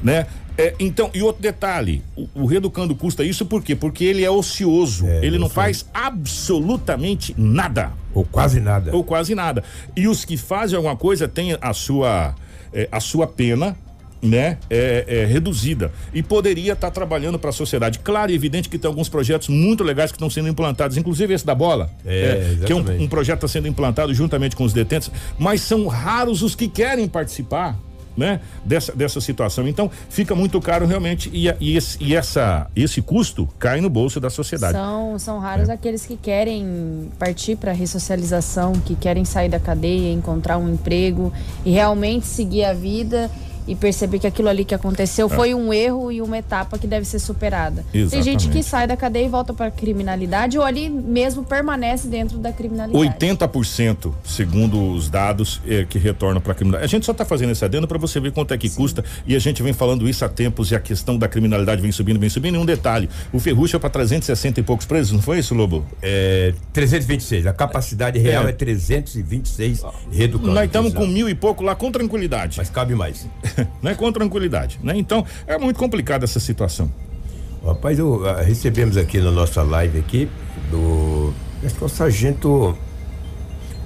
né? 0.03 0.27
É, 0.59 0.75
então, 0.81 1.09
e 1.15 1.23
outro 1.23 1.41
detalhe, 1.41 2.03
o, 2.17 2.29
o 2.35 2.45
reeducando 2.47 2.93
custa 2.97 3.23
isso 3.23 3.47
por 3.47 3.63
quê? 3.63 3.77
Porque 3.77 4.05
ele 4.05 4.25
é 4.25 4.31
ocioso, 4.31 5.07
É, 5.07 5.25
ele 5.25 5.39
não 5.39 5.47
sei. 5.47 5.55
faz 5.55 5.87
absolutamente 5.95 7.33
nada. 7.39 7.93
Ou 8.13 8.25
quase 8.25 8.59
nada. 8.61 8.91
Ou 8.95 9.05
quase 9.05 9.35
nada. 9.37 9.63
E 9.95 10.09
os 10.09 10.25
que 10.25 10.37
fazem 10.37 10.77
alguma 10.77 10.97
coisa 10.97 11.29
têm 11.29 11.57
a 11.61 11.73
sua, 11.73 12.35
eh, 12.73 12.89
a 12.91 12.99
sua 13.01 13.27
pena. 13.27 13.77
Né, 14.21 14.59
é, 14.69 15.05
é 15.07 15.25
reduzida 15.27 15.93
e 16.13 16.25
poderia 16.25 16.73
estar 16.73 16.91
trabalhando 16.91 17.39
para 17.39 17.51
a 17.51 17.53
sociedade. 17.53 18.01
Claro 18.01 18.33
e 18.33 18.35
evidente 18.35 18.69
que 18.69 18.77
tem 18.77 18.89
alguns 18.89 19.09
projetos 19.09 19.47
muito 19.49 19.85
legais 19.85 20.11
que 20.11 20.17
estão 20.17 20.29
sendo 20.29 20.49
implantados, 20.49 20.97
inclusive 20.97 21.33
esse 21.33 21.47
da 21.47 21.55
bola, 21.55 21.89
É, 22.05 22.57
que 22.67 22.73
é 22.73 22.75
um, 22.75 23.03
um 23.05 23.07
projeto 23.07 23.39
que 23.39 23.47
está 23.47 23.53
sendo 23.61 23.69
implantado 23.69 24.13
juntamente 24.13 24.57
com 24.57 24.65
os 24.65 24.73
detentos, 24.73 25.09
mas 25.39 25.61
são 25.61 25.87
raros 25.87 26.43
os 26.43 26.57
que 26.57 26.67
querem 26.67 27.07
participar. 27.07 27.77
Né, 28.19 28.41
dessa, 28.65 28.91
dessa 28.97 29.21
situação. 29.21 29.69
Então, 29.69 29.89
fica 30.11 30.35
muito 30.35 30.61
caro 30.61 30.85
realmente 30.87 31.31
e, 31.33 31.49
a- 31.49 31.55
e 31.61 31.77
esse, 31.77 31.97
e 32.03 32.17
essa, 32.17 32.67
esse 32.75 33.01
custo 33.01 33.49
cai 33.61 33.81
no 33.81 33.89
bolso 33.89 34.19
da 34.19 34.29
sociedade. 34.29 34.73
São, 34.73 35.17
são 35.21 35.39
raros 35.39 35.69
aqueles 35.69 36.05
que 36.05 36.17
querem 36.17 37.11
partir 37.17 37.55
para 37.55 37.71
ressocialização, 37.71 38.73
que 38.73 38.97
querem 38.97 39.25
sair 39.25 39.49
da 39.49 39.61
cadeia, 39.61 40.13
encontrar 40.13 40.59
um 40.59 40.69
emprego 40.69 41.33
e 41.65 41.71
realmente 41.71 42.27
seguir 42.27 42.65
a 42.65 42.73
vida 42.73 43.31
e 43.69 43.77
perceber 43.77 44.19
que 44.19 44.27
aquilo 44.27 44.49
ali 44.49 44.65
que 44.65 44.75
aconteceu 44.75 45.29
foi 45.29 45.55
um 45.55 45.73
erro 45.73 46.11
e 46.11 46.21
uma 46.23 46.39
etapa 46.39 46.79
que 46.79 46.87
deve 46.87 47.05
ser 47.05 47.19
superada. 47.19 47.85
Tem 47.93 48.03
gente 48.03 48.15
Exatamente. 48.17 48.49
que 48.49 48.63
sai 48.63 48.87
da 48.87 48.97
cadeia 48.97 49.27
e 49.27 49.29
volta 49.29 49.53
para 49.53 49.67
a 49.67 49.71
criminalidade 49.71 50.59
ou 50.59 50.65
ali 50.65 50.89
mesmo 50.89 51.45
permanece 51.45 52.09
dentro 52.09 52.39
da 52.39 52.51
criminalidade. 52.53 53.17
80%, 53.19 54.13
segundo 54.25 54.93
os 54.93 55.09
dados 55.11 55.61
eh, 55.67 55.87
que 55.89 55.99
retornam 55.99 56.41
para 56.41 56.53
a 56.53 56.55
criminalidade. 56.55 56.85
A 56.85 56.97
gente 56.97 57.05
só 57.07 57.13
está 57.13 57.25
fazendo 57.25 57.51
esse 57.53 57.65
adendo 57.65 57.87
para 57.87 57.99
você 57.99 58.19
ver 58.19 58.33
quanto 58.33 58.53
é 58.55 58.59
que 58.59 58.71
custa 58.71 59.05
e 59.27 59.37
a 59.37 59.39
gente 59.39 59.63
vem 59.63 59.73
falando 59.73 60.09
isso 60.09 60.25
há 60.25 60.29
tempos 60.29 60.71
e 60.71 60.75
a 60.75 60.81
questão 60.81 61.19
da 61.19 61.29
criminalidade 61.29 61.83
vem 61.83 61.93
subindo, 61.93 62.19
vem 62.19 62.31
subindo. 62.31 62.55
E 62.57 62.59
um 62.59 62.67
detalhe: 62.67 63.09
o 63.33 63.39
Ferrucho 63.39 63.77
é 63.77 63.79
para 63.79 63.91
360 63.91 64.61
e 64.61 64.63
poucos 64.63 64.87
presos, 64.87 65.13
não 65.13 65.21
foi 65.21 65.39
isso, 65.41 65.55
Lobo? 65.55 65.85
É 66.03 66.55
326. 66.73 67.47
A 67.47 67.53
capacidade 67.53 68.19
real 68.19 68.47
É. 68.47 68.51
é, 68.51 68.53
326 68.53 69.83
reeducando. 70.11 70.55
Nós 70.55 70.65
estamos 70.65 70.95
com 70.95 71.07
mil 71.07 71.29
e 71.29 71.35
pouco 71.35 71.63
lá 71.63 71.75
com 71.75 71.91
tranquilidade, 71.93 72.57
Mas 72.59 72.71
cabe 72.71 72.95
mais. 72.95 73.27
né? 73.83 73.95
Com 73.95 74.11
tranquilidade, 74.13 74.79
né? 74.83 74.95
Então 74.97 75.25
é 75.47 75.57
muito 75.59 75.79
complicada 75.79 76.25
essa 76.25 76.41
situação. 76.41 76.91
Rapaz, 77.65 77.99
eu, 77.99 78.27
ah, 78.29 78.41
recebemos 78.43 78.97
aqui 78.97 79.19
na 79.19 79.31
nossa 79.31 79.63
live 79.63 79.99
aqui 79.99 80.29
do. 80.71 81.33
Acho 81.65 81.75
que 81.75 81.83
é 81.83 81.87
o 81.87 81.89
sargento 81.89 82.79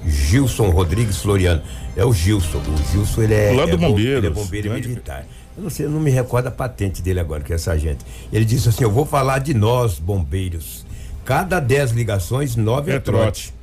Gilson 0.05 0.69
Rodrigues 0.69 1.17
Floriano. 1.17 1.61
É 1.95 2.03
o 2.05 2.13
Gilson. 2.13 2.57
O 2.59 2.91
Gilson 2.91 3.21
ele 3.23 3.33
é. 3.33 3.51
Lá 3.53 3.65
do 3.65 3.71
é 3.71 3.77
bom- 3.77 3.89
Bombeiros, 3.89 4.17
Ele 4.23 4.27
é 4.27 4.29
bombeiro 4.29 4.69
grande- 4.69 4.87
militar. 4.89 5.25
Eu 5.55 5.63
não 5.63 5.69
sei, 5.69 5.85
eu 5.85 5.89
não 5.89 5.99
me 5.99 6.09
recordo 6.09 6.47
a 6.47 6.51
patente 6.51 7.01
dele 7.01 7.19
agora, 7.19 7.43
que 7.43 7.53
é 7.53 7.57
sargento. 7.57 8.03
Ele 8.31 8.45
disse 8.45 8.69
assim: 8.69 8.83
eu 8.83 8.91
vou 8.91 9.05
falar 9.05 9.39
de 9.39 9.53
nós, 9.53 9.99
bombeiros. 9.99 10.85
Cada 11.25 11.59
10 11.59 11.91
ligações, 11.91 12.55
9 12.55 12.91
é, 12.91 12.95
É 12.95 12.99
trote. 12.99 13.53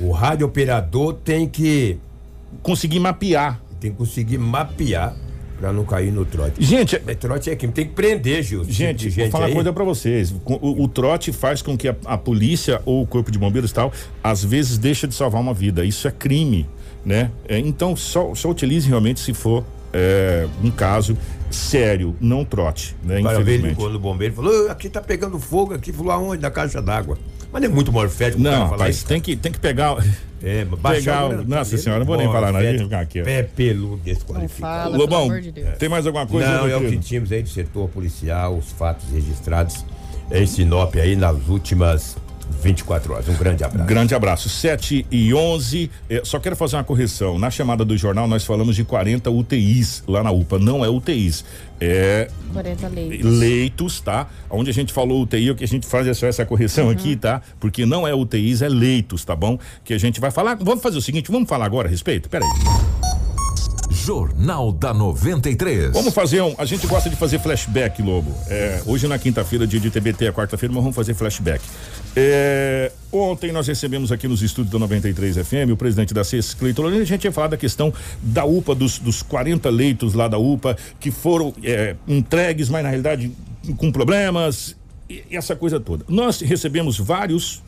O 0.00 0.10
rádio 0.12 0.46
operador 0.46 1.14
tem 1.14 1.46
que, 1.48 1.98
Conseguir 2.62 2.98
mapear. 3.00 3.60
tem 3.80 3.90
que 3.90 3.96
conseguir 3.96 4.38
mapear 4.38 5.14
para 5.62 5.72
não 5.72 5.84
cair 5.84 6.10
no 6.10 6.24
trote. 6.24 6.60
Gente, 6.60 6.96
É, 7.06 7.14
trote 7.14 7.48
é 7.48 7.54
crime, 7.54 7.72
tem 7.72 7.86
que 7.86 7.92
prender. 7.92 8.42
Gente, 8.42 8.66
Esse 8.66 8.96
tipo 8.96 9.10
de 9.14 9.20
vou 9.22 9.30
falar 9.30 9.44
uma 9.44 9.48
aí. 9.50 9.54
coisa 9.54 9.72
pra 9.72 9.84
vocês. 9.84 10.34
O, 10.44 10.82
o 10.82 10.88
trote 10.88 11.30
faz 11.32 11.62
com 11.62 11.78
que 11.78 11.86
a, 11.86 11.94
a 12.04 12.18
polícia 12.18 12.82
ou 12.84 13.02
o 13.02 13.06
corpo 13.06 13.30
de 13.30 13.38
bombeiros 13.38 13.70
tal, 13.70 13.92
às 14.24 14.42
vezes 14.44 14.76
deixa 14.76 15.06
de 15.06 15.14
salvar 15.14 15.40
uma 15.40 15.54
vida. 15.54 15.84
Isso 15.84 16.08
é 16.08 16.10
crime, 16.10 16.68
né? 17.06 17.30
É, 17.48 17.60
então, 17.60 17.94
só, 17.94 18.34
só 18.34 18.50
utilize 18.50 18.88
realmente 18.88 19.20
se 19.20 19.32
for 19.32 19.64
é, 19.92 20.48
um 20.64 20.70
caso 20.72 21.16
sério, 21.48 22.16
não 22.20 22.44
trote, 22.44 22.96
né? 23.04 23.20
Ele 23.20 23.28
Infelizmente. 23.28 23.68
ligou 23.74 23.88
no 23.90 24.00
bombeiro 24.00 24.34
falou: 24.34 24.66
"Ah, 24.68 24.72
aqui 24.72 24.88
tá 24.88 25.00
pegando 25.00 25.38
fogo, 25.38 25.74
aqui 25.74 25.92
falou 25.92 26.10
aonde? 26.10 26.42
Na 26.42 26.50
caixa 26.50 26.82
d'água. 26.82 27.16
Mas 27.52 27.62
não 27.62 27.68
é 27.68 27.72
muito 27.72 27.92
morfético 27.92 28.42
Não, 28.42 28.50
falar 28.52 28.70
rapaz, 28.70 28.96
isso. 28.96 29.06
tem 29.06 29.20
que, 29.20 29.36
tem 29.36 29.52
que 29.52 29.58
pegar. 29.60 29.96
É, 30.42 30.66
mas 30.82 30.96
pegar 30.98 31.26
o- 31.28 31.44
Nossa 31.44 31.76
senhora, 31.78 32.00
não 32.00 32.06
vou 32.06 32.16
nem 32.16 32.26
falar 32.26 32.50
nada, 32.50 32.64
deixa 32.64 32.82
eu 32.82 32.86
ficar 32.88 33.00
aqui, 33.00 33.20
ó. 33.20 33.24
Pé 33.24 33.42
peludo 33.44 33.98
desqualificado. 34.02 34.82
fala, 34.84 34.96
Lobão, 34.96 35.40
de 35.40 35.52
tem 35.78 35.88
mais 35.88 36.04
alguma 36.06 36.26
coisa? 36.26 36.48
Não, 36.58 36.66
é 36.66 36.76
o 36.76 36.88
que 36.88 36.98
tínhamos 36.98 37.30
aí 37.30 37.42
do 37.42 37.48
setor 37.48 37.88
policial, 37.90 38.56
os 38.56 38.72
fatos 38.72 39.08
registrados 39.12 39.84
em 40.32 40.46
Sinop 40.46 40.96
aí 40.96 41.14
nas 41.14 41.46
últimas 41.46 42.16
24 42.62 43.12
horas. 43.12 43.28
Um 43.28 43.34
grande 43.34 43.64
abraço. 43.64 43.86
Grande 43.88 44.14
abraço. 44.14 44.48
7 44.48 45.06
e 45.10 45.34
11. 45.34 45.90
Eh, 46.08 46.22
só 46.24 46.38
quero 46.38 46.54
fazer 46.56 46.76
uma 46.76 46.84
correção. 46.84 47.38
Na 47.38 47.50
chamada 47.50 47.84
do 47.84 47.96
jornal, 47.96 48.26
nós 48.28 48.44
falamos 48.44 48.76
de 48.76 48.84
40 48.84 49.30
UTIs 49.30 50.02
lá 50.06 50.22
na 50.22 50.30
UPA. 50.30 50.58
Não 50.58 50.84
é 50.84 50.88
UTIs. 50.88 51.44
É 51.80 52.28
40 52.52 52.88
leitos. 52.88 53.30
leitos, 53.38 54.00
tá? 54.00 54.28
Onde 54.48 54.70
a 54.70 54.72
gente 54.72 54.92
falou 54.92 55.22
UTI, 55.22 55.50
o 55.50 55.54
que 55.56 55.64
a 55.64 55.68
gente 55.68 55.86
faz 55.86 56.06
é 56.06 56.14
só 56.14 56.26
essa 56.26 56.44
correção 56.46 56.84
Uhum. 56.86 56.90
aqui, 56.92 57.16
tá? 57.16 57.42
Porque 57.58 57.84
não 57.84 58.06
é 58.06 58.14
UTIs, 58.14 58.62
é 58.62 58.68
leitos, 58.68 59.24
tá 59.24 59.34
bom? 59.34 59.58
Que 59.84 59.94
a 59.94 59.98
gente 59.98 60.20
vai 60.20 60.30
falar. 60.30 60.56
Vamos 60.60 60.82
fazer 60.82 60.98
o 60.98 61.02
seguinte, 61.02 61.30
vamos 61.30 61.48
falar 61.48 61.64
agora 61.64 61.88
a 61.88 61.90
respeito? 61.90 62.28
Peraí. 62.28 62.48
Jornal 64.04 64.72
da 64.72 64.92
93. 64.92 65.92
Vamos 65.92 66.12
fazer 66.12 66.42
um. 66.42 66.56
A 66.58 66.64
gente 66.64 66.88
gosta 66.88 67.08
de 67.08 67.14
fazer 67.14 67.38
flashback, 67.38 68.02
Lobo. 68.02 68.34
É, 68.48 68.82
hoje 68.84 69.06
na 69.06 69.16
quinta-feira, 69.16 69.64
dia 69.64 69.78
de 69.78 69.90
TBT, 69.90 70.26
é 70.26 70.32
quarta-feira, 70.32 70.74
mas 70.74 70.82
vamos 70.82 70.96
fazer 70.96 71.14
flashback. 71.14 71.62
É, 72.16 72.90
ontem 73.12 73.52
nós 73.52 73.68
recebemos 73.68 74.10
aqui 74.10 74.26
nos 74.26 74.42
estúdios 74.42 74.72
da 74.72 74.78
93 74.80 75.36
FM 75.36 75.70
o 75.72 75.76
presidente 75.76 76.12
da 76.12 76.24
CES, 76.24 76.52
Cleiton 76.52 76.88
a 76.88 77.04
gente 77.04 77.24
ia 77.24 77.30
falar 77.30 77.46
da 77.46 77.56
questão 77.56 77.94
da 78.20 78.44
UPA, 78.44 78.74
dos, 78.74 78.98
dos 78.98 79.22
40 79.22 79.70
leitos 79.70 80.14
lá 80.14 80.26
da 80.26 80.36
UPA, 80.36 80.76
que 80.98 81.12
foram 81.12 81.54
é, 81.62 81.94
entregues, 82.08 82.68
mas 82.68 82.82
na 82.82 82.88
realidade 82.88 83.30
com 83.76 83.92
problemas, 83.92 84.76
e, 85.08 85.22
e 85.30 85.36
essa 85.36 85.54
coisa 85.54 85.78
toda. 85.78 86.04
Nós 86.08 86.40
recebemos 86.40 86.98
vários 86.98 87.62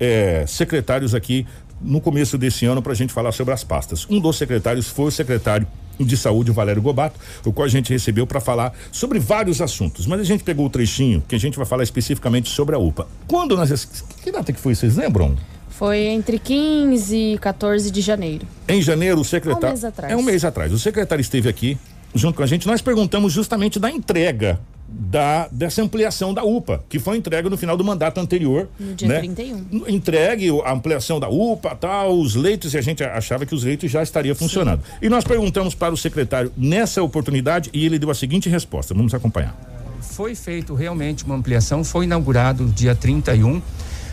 é, 0.00 0.44
secretários 0.46 1.14
aqui 1.14 1.46
no 1.80 2.00
começo 2.00 2.36
desse 2.36 2.66
ano 2.66 2.82
para 2.82 2.92
a 2.92 2.94
gente 2.94 3.12
falar 3.12 3.32
sobre 3.32 3.54
as 3.54 3.64
pastas. 3.64 4.06
Um 4.08 4.20
dos 4.20 4.36
secretários 4.36 4.88
foi 4.88 5.06
o 5.06 5.10
secretário 5.10 5.66
de 5.98 6.16
saúde, 6.16 6.50
o 6.50 6.54
Valério 6.54 6.80
Gobato, 6.80 7.18
o 7.44 7.52
qual 7.52 7.66
a 7.66 7.68
gente 7.68 7.92
recebeu 7.92 8.26
para 8.26 8.40
falar 8.40 8.72
sobre 8.92 9.18
vários 9.18 9.60
assuntos. 9.60 10.06
Mas 10.06 10.20
a 10.20 10.24
gente 10.24 10.44
pegou 10.44 10.66
o 10.66 10.70
trechinho 10.70 11.22
que 11.26 11.34
a 11.34 11.38
gente 11.38 11.56
vai 11.56 11.66
falar 11.66 11.82
especificamente 11.82 12.48
sobre 12.48 12.74
a 12.74 12.78
UPA. 12.78 13.06
Quando 13.26 13.56
nós. 13.56 13.84
Que 14.22 14.30
data 14.30 14.52
que 14.52 14.60
foi? 14.60 14.74
Vocês 14.74 14.96
lembram? 14.96 15.36
Foi 15.68 15.98
entre 15.98 16.38
15 16.38 17.16
e 17.16 17.38
14 17.38 17.90
de 17.90 18.00
janeiro. 18.00 18.46
Em 18.68 18.82
janeiro, 18.82 19.20
o 19.20 19.24
secretário. 19.24 19.68
Um 19.68 19.70
mês 19.70 19.84
atrás. 19.84 20.12
É 20.12 20.16
um 20.16 20.22
mês 20.22 20.44
atrás. 20.44 20.72
O 20.72 20.78
secretário 20.78 21.22
esteve 21.22 21.48
aqui 21.48 21.78
junto 22.14 22.36
com 22.36 22.42
a 22.42 22.46
gente. 22.46 22.66
Nós 22.66 22.82
perguntamos 22.82 23.32
justamente 23.32 23.78
da 23.78 23.90
entrega 23.90 24.60
da 24.88 25.48
dessa 25.52 25.82
ampliação 25.82 26.32
da 26.32 26.42
UPA, 26.42 26.82
que 26.88 26.98
foi 26.98 27.18
entregue 27.18 27.50
no 27.50 27.58
final 27.58 27.76
do 27.76 27.84
mandato 27.84 28.18
anterior. 28.18 28.68
No 28.80 28.94
dia 28.94 29.08
né? 29.08 29.18
31. 29.20 29.84
Entregue 29.86 30.48
a 30.64 30.72
ampliação 30.72 31.20
da 31.20 31.28
UPA, 31.28 31.76
tal, 31.76 32.18
os 32.18 32.34
leitos, 32.34 32.72
e 32.72 32.78
a 32.78 32.80
gente 32.80 33.04
achava 33.04 33.44
que 33.44 33.54
os 33.54 33.64
leitos 33.64 33.90
já 33.90 34.02
estariam 34.02 34.34
funcionando. 34.34 34.82
E 35.02 35.08
nós 35.08 35.24
perguntamos 35.24 35.74
para 35.74 35.92
o 35.92 35.96
secretário 35.96 36.50
nessa 36.56 37.02
oportunidade 37.02 37.68
e 37.72 37.84
ele 37.84 37.98
deu 37.98 38.10
a 38.10 38.14
seguinte 38.14 38.48
resposta. 38.48 38.94
Vamos 38.94 39.12
acompanhar. 39.12 39.54
Foi 40.00 40.34
feito 40.34 40.74
realmente 40.74 41.24
uma 41.24 41.34
ampliação, 41.34 41.84
foi 41.84 42.06
inaugurado 42.06 42.64
dia 42.66 42.94
31, 42.94 43.60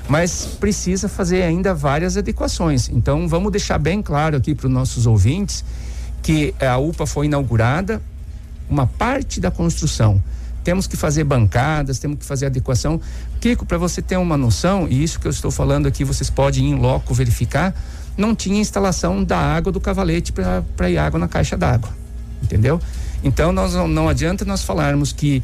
mas 0.10 0.46
precisa 0.60 1.08
fazer 1.08 1.44
ainda 1.44 1.74
várias 1.74 2.18
adequações. 2.18 2.90
Então 2.90 3.28
vamos 3.28 3.52
deixar 3.52 3.78
bem 3.78 4.02
claro 4.02 4.36
aqui 4.36 4.54
para 4.54 4.68
os 4.68 4.74
nossos 4.74 5.08
ouvintes 5.08 5.64
que 6.22 6.54
a 6.60 6.78
UPA 6.78 7.06
foi 7.06 7.28
inaugurada, 7.28 8.02
uma 8.70 8.86
parte 8.86 9.40
da 9.40 9.50
construção. 9.50 10.22
Temos 10.65 10.88
que 10.88 10.97
fazer 10.97 11.23
bancadas, 11.23 11.99
temos 11.99 12.17
que 12.17 12.25
fazer 12.25 12.47
adequação. 12.47 12.99
Kiko, 13.39 13.67
para 13.67 13.78
você 13.78 14.01
ter 14.01 14.17
uma 14.17 14.36
noção, 14.36 14.88
e 14.89 15.04
isso 15.04 15.19
que 15.19 15.28
eu 15.28 15.32
estou 15.32 15.51
falando 15.51 15.86
aqui, 15.88 16.04
vocês 16.04 16.28
podem 16.28 16.71
em 16.71 16.75
loco 16.75 17.13
verificar, 17.13 17.71
não 18.17 18.34
tinha 18.34 18.60
instalação 18.60 19.23
da 19.23 19.38
água 19.38 19.71
do 19.71 19.80
cavalete 19.80 20.34
para 20.34 20.89
ir 20.89 20.97
água 20.97 21.19
na 21.19 21.28
caixa 21.28 21.56
d'água. 21.56 21.89
Entendeu? 22.41 22.82
Então 23.23 23.51
nós 23.51 23.75
não, 23.75 23.88
não 23.88 24.10
adianta 24.10 24.43
nós 24.43 24.63
falarmos 24.63 25.13
que 25.13 25.43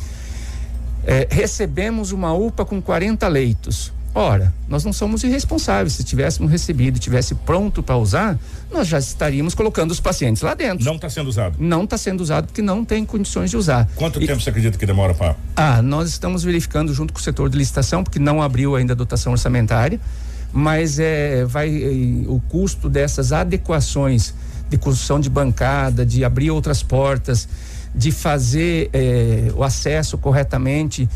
é, 1.05 1.27
recebemos 1.29 2.11
uma 2.11 2.33
UPA 2.33 2.65
com 2.65 2.81
40 2.81 3.27
leitos. 3.27 3.93
Ora, 4.13 4.53
nós 4.67 4.83
não 4.83 4.91
somos 4.91 5.23
irresponsáveis. 5.23 5.93
Se 5.93 6.03
tivéssemos 6.03 6.51
recebido, 6.51 6.99
tivesse 6.99 7.33
pronto 7.33 7.81
para 7.81 7.95
usar, 7.95 8.37
nós 8.69 8.87
já 8.87 8.99
estaríamos 8.99 9.55
colocando 9.55 9.91
os 9.91 10.01
pacientes 10.01 10.41
lá 10.41 10.53
dentro. 10.53 10.83
Não 10.83 10.95
está 10.95 11.09
sendo 11.09 11.27
usado. 11.29 11.55
Não 11.57 11.85
está 11.85 11.97
sendo 11.97 12.19
usado 12.19 12.47
porque 12.47 12.61
não 12.61 12.83
tem 12.83 13.05
condições 13.05 13.49
de 13.49 13.55
usar. 13.57 13.87
Quanto 13.95 14.21
E- 14.21 14.27
tempo 14.27 14.41
você 14.41 14.49
acredita 14.49 14.77
que 14.77 14.85
demora 14.85 15.13
para? 15.13 15.37
Ah, 15.55 15.81
nós 15.81 16.09
estamos 16.09 16.43
verificando 16.43 16.93
junto 16.93 17.13
com 17.13 17.19
o 17.19 17.23
setor 17.23 17.49
de 17.49 17.57
licitação, 17.57 18.03
porque 18.03 18.19
não 18.19 18.41
abriu 18.41 18.75
ainda 18.75 18.91
a 18.91 18.95
dotação 18.95 19.31
orçamentária, 19.31 19.97
mas 20.51 20.99
é, 20.99 21.45
vai 21.45 21.69
eh, 21.69 22.25
o 22.27 22.41
custo 22.49 22.89
dessas 22.89 23.31
adequações 23.31 24.33
de 24.69 24.77
construção 24.77 25.21
de 25.21 25.29
bancada, 25.29 26.05
de 26.05 26.25
abrir 26.25 26.51
outras 26.51 26.83
portas, 26.83 27.47
de 27.95 28.11
fazer 28.11 28.89
eh, 28.91 29.51
o 29.55 29.63
acesso 29.63 30.17
corretamente. 30.17 31.07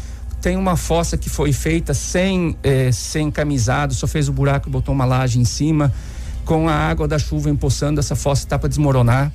Tem 0.46 0.58
uma 0.58 0.78
fossa 0.78 1.18
que 1.18 1.28
foi 1.28 1.52
feita 1.52 1.92
sem, 1.96 2.56
eh, 2.62 2.92
sem 2.92 3.32
camisado, 3.32 3.96
só 3.96 4.06
fez 4.06 4.30
o 4.30 4.32
buraco 4.32 4.70
e 4.70 4.72
botou 4.72 4.94
uma 4.94 5.04
laje 5.04 5.40
em 5.40 5.44
cima, 5.44 5.92
com 6.46 6.70
a 6.70 6.72
água 6.72 7.08
da 7.08 7.18
chuva 7.18 7.50
empoçando, 7.50 8.00
essa 8.00 8.16
fossa 8.16 8.44
está 8.44 8.60
para 8.60 8.70
desmoronar. 8.70 9.32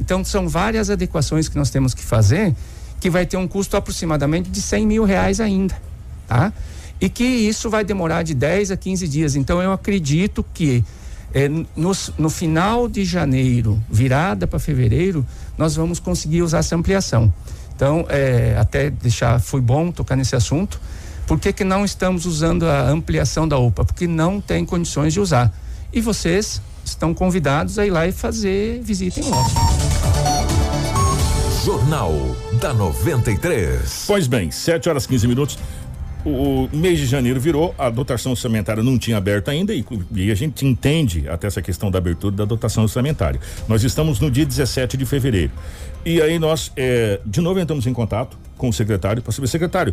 Então, 0.00 0.24
são 0.24 0.48
várias 0.48 0.88
adequações 0.88 1.46
que 1.46 1.58
nós 1.58 1.68
temos 1.68 1.92
que 1.92 2.02
fazer, 2.02 2.56
que 2.98 3.10
vai 3.10 3.26
ter 3.26 3.36
um 3.36 3.46
custo 3.46 3.76
aproximadamente 3.76 4.48
de 4.48 4.62
100 4.62 4.86
mil 4.86 5.04
reais 5.04 5.40
ainda, 5.40 5.76
tá? 6.26 6.50
E 6.98 7.10
que 7.10 7.22
isso 7.22 7.68
vai 7.68 7.84
demorar 7.84 8.22
de 8.22 8.32
10 8.32 8.70
a 8.70 8.78
15 8.78 9.06
dias. 9.08 9.36
Então, 9.36 9.60
eu 9.60 9.72
acredito 9.72 10.42
que 10.54 10.82
eh, 11.34 11.50
no, 11.76 11.92
no 12.16 12.30
final 12.30 12.88
de 12.88 13.04
janeiro, 13.04 13.78
virada 13.90 14.46
para 14.46 14.58
fevereiro, 14.58 15.22
nós 15.58 15.76
vamos 15.76 16.00
conseguir 16.00 16.40
usar 16.40 16.60
essa 16.60 16.74
ampliação. 16.74 17.30
Então, 17.76 18.06
eh, 18.08 18.56
até 18.58 18.88
deixar, 18.88 19.38
foi 19.38 19.60
bom 19.60 19.92
tocar 19.92 20.16
nesse 20.16 20.34
assunto. 20.34 20.80
Por 21.26 21.38
que, 21.38 21.52
que 21.52 21.62
não 21.62 21.84
estamos 21.84 22.24
usando 22.24 22.66
a 22.66 22.88
ampliação 22.88 23.46
da 23.46 23.58
UPA? 23.58 23.84
Porque 23.84 24.06
não 24.06 24.40
tem 24.40 24.64
condições 24.64 25.12
de 25.12 25.20
usar. 25.20 25.52
E 25.92 26.00
vocês 26.00 26.62
estão 26.82 27.12
convidados 27.12 27.78
a 27.78 27.84
ir 27.84 27.90
lá 27.90 28.06
e 28.06 28.12
fazer 28.12 28.80
visita 28.82 29.20
em 29.20 29.24
loco. 29.28 29.50
Jornal 31.66 32.14
da 32.60 32.72
93. 32.72 34.04
Pois 34.06 34.26
bem, 34.26 34.50
7 34.50 34.88
horas 34.88 35.06
15 35.06 35.28
minutos. 35.28 35.58
O, 36.24 36.64
o 36.64 36.70
mês 36.72 36.98
de 36.98 37.06
janeiro 37.06 37.38
virou, 37.38 37.74
a 37.76 37.90
dotação 37.90 38.32
orçamentária 38.32 38.82
não 38.82 38.98
tinha 38.98 39.16
aberto 39.16 39.48
ainda 39.48 39.74
e, 39.74 39.84
e 40.12 40.30
a 40.30 40.34
gente 40.34 40.64
entende 40.64 41.28
até 41.28 41.46
essa 41.46 41.60
questão 41.60 41.90
da 41.90 41.98
abertura 41.98 42.34
da 42.34 42.44
dotação 42.44 42.84
orçamentária. 42.84 43.38
Nós 43.68 43.84
estamos 43.84 44.18
no 44.18 44.30
dia 44.30 44.46
17 44.46 44.96
de 44.96 45.04
fevereiro. 45.04 45.52
E 46.06 46.22
aí 46.22 46.38
nós, 46.38 46.70
eh, 46.76 47.18
de 47.26 47.40
novo, 47.40 47.58
entramos 47.58 47.84
em 47.84 47.92
contato 47.92 48.38
com 48.56 48.68
o 48.68 48.72
secretário 48.72 49.20
para 49.20 49.32
saber, 49.32 49.48
secretário, 49.48 49.92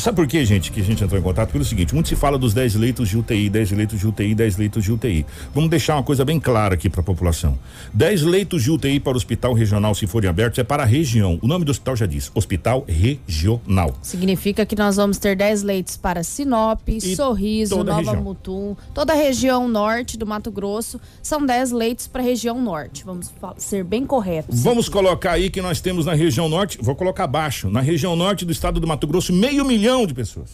Sabe 0.00 0.16
por 0.16 0.26
que, 0.26 0.42
gente, 0.46 0.72
que 0.72 0.80
a 0.80 0.82
gente 0.82 1.04
entrou 1.04 1.20
em 1.20 1.22
contato? 1.22 1.50
Pelo 1.50 1.62
seguinte, 1.62 1.92
muito 1.92 2.08
se 2.08 2.16
fala 2.16 2.38
dos 2.38 2.54
10 2.54 2.76
leitos 2.76 3.06
de 3.06 3.18
UTI, 3.18 3.50
10 3.50 3.72
leitos 3.72 4.00
de 4.00 4.06
UTI, 4.06 4.34
10 4.34 4.56
leitos 4.56 4.82
de 4.82 4.90
UTI. 4.90 5.26
Vamos 5.54 5.68
deixar 5.68 5.96
uma 5.96 6.02
coisa 6.02 6.24
bem 6.24 6.40
clara 6.40 6.72
aqui 6.72 6.88
para 6.88 7.02
a 7.02 7.04
população. 7.04 7.58
10 7.92 8.22
leitos 8.22 8.62
de 8.62 8.70
UTI 8.70 8.98
para 8.98 9.12
o 9.12 9.16
hospital 9.16 9.52
regional, 9.52 9.94
se 9.94 10.06
forem 10.06 10.30
abertos, 10.30 10.58
é 10.58 10.64
para 10.64 10.84
a 10.84 10.86
região. 10.86 11.38
O 11.42 11.46
nome 11.46 11.66
do 11.66 11.70
hospital 11.70 11.96
já 11.96 12.06
diz, 12.06 12.32
Hospital 12.34 12.82
Regional. 12.88 13.94
Significa 14.00 14.64
que 14.64 14.74
nós 14.74 14.96
vamos 14.96 15.18
ter 15.18 15.36
10 15.36 15.62
leitos 15.64 15.98
para 15.98 16.22
Sinop, 16.22 16.80
Sorriso, 17.14 17.76
toda 17.76 17.92
a 17.92 17.96
Nova 17.96 18.10
região. 18.12 18.24
Mutum, 18.24 18.76
toda 18.94 19.12
a 19.12 19.16
região 19.16 19.68
norte 19.68 20.16
do 20.16 20.26
Mato 20.26 20.50
Grosso. 20.50 20.98
São 21.22 21.44
10 21.44 21.72
leitos 21.72 22.06
para 22.06 22.22
a 22.22 22.24
região 22.24 22.58
norte. 22.58 23.04
Vamos 23.04 23.30
ser 23.58 23.84
bem 23.84 24.06
corretos. 24.06 24.62
Vamos 24.62 24.88
colocar 24.88 25.32
aí 25.32 25.50
que 25.50 25.60
nós 25.60 25.78
temos 25.82 26.06
na 26.06 26.14
região 26.14 26.48
norte, 26.48 26.78
vou 26.80 26.94
colocar 26.94 27.24
abaixo, 27.24 27.68
na 27.68 27.82
região 27.82 28.16
norte 28.16 28.46
do 28.46 28.52
estado 28.52 28.80
do 28.80 28.86
Mato 28.86 29.06
Grosso, 29.06 29.30
meio 29.30 29.62
milhão 29.62 29.89
de 30.06 30.14
pessoas. 30.14 30.50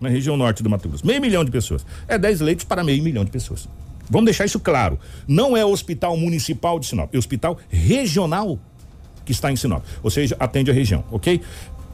Na 0.00 0.08
região 0.08 0.36
norte 0.36 0.62
do 0.62 0.70
Mato 0.70 0.88
Grosso, 0.88 1.06
meio 1.06 1.20
milhão 1.20 1.44
de 1.44 1.50
pessoas. 1.50 1.84
É 2.06 2.16
10 2.16 2.40
leitos 2.40 2.64
para 2.64 2.84
meio 2.84 3.02
milhão 3.02 3.24
de 3.24 3.30
pessoas. 3.30 3.68
Vamos 4.08 4.26
deixar 4.26 4.44
isso 4.44 4.60
claro. 4.60 4.98
Não 5.26 5.56
é 5.56 5.64
o 5.64 5.70
hospital 5.70 6.16
municipal 6.16 6.78
de 6.78 6.86
Sinop, 6.86 7.14
é 7.14 7.18
hospital 7.18 7.58
regional 7.68 8.58
que 9.24 9.32
está 9.32 9.52
em 9.52 9.56
Sinop. 9.56 9.84
Ou 10.02 10.10
seja, 10.10 10.36
atende 10.38 10.70
a 10.70 10.74
região, 10.74 11.04
ok? 11.10 11.40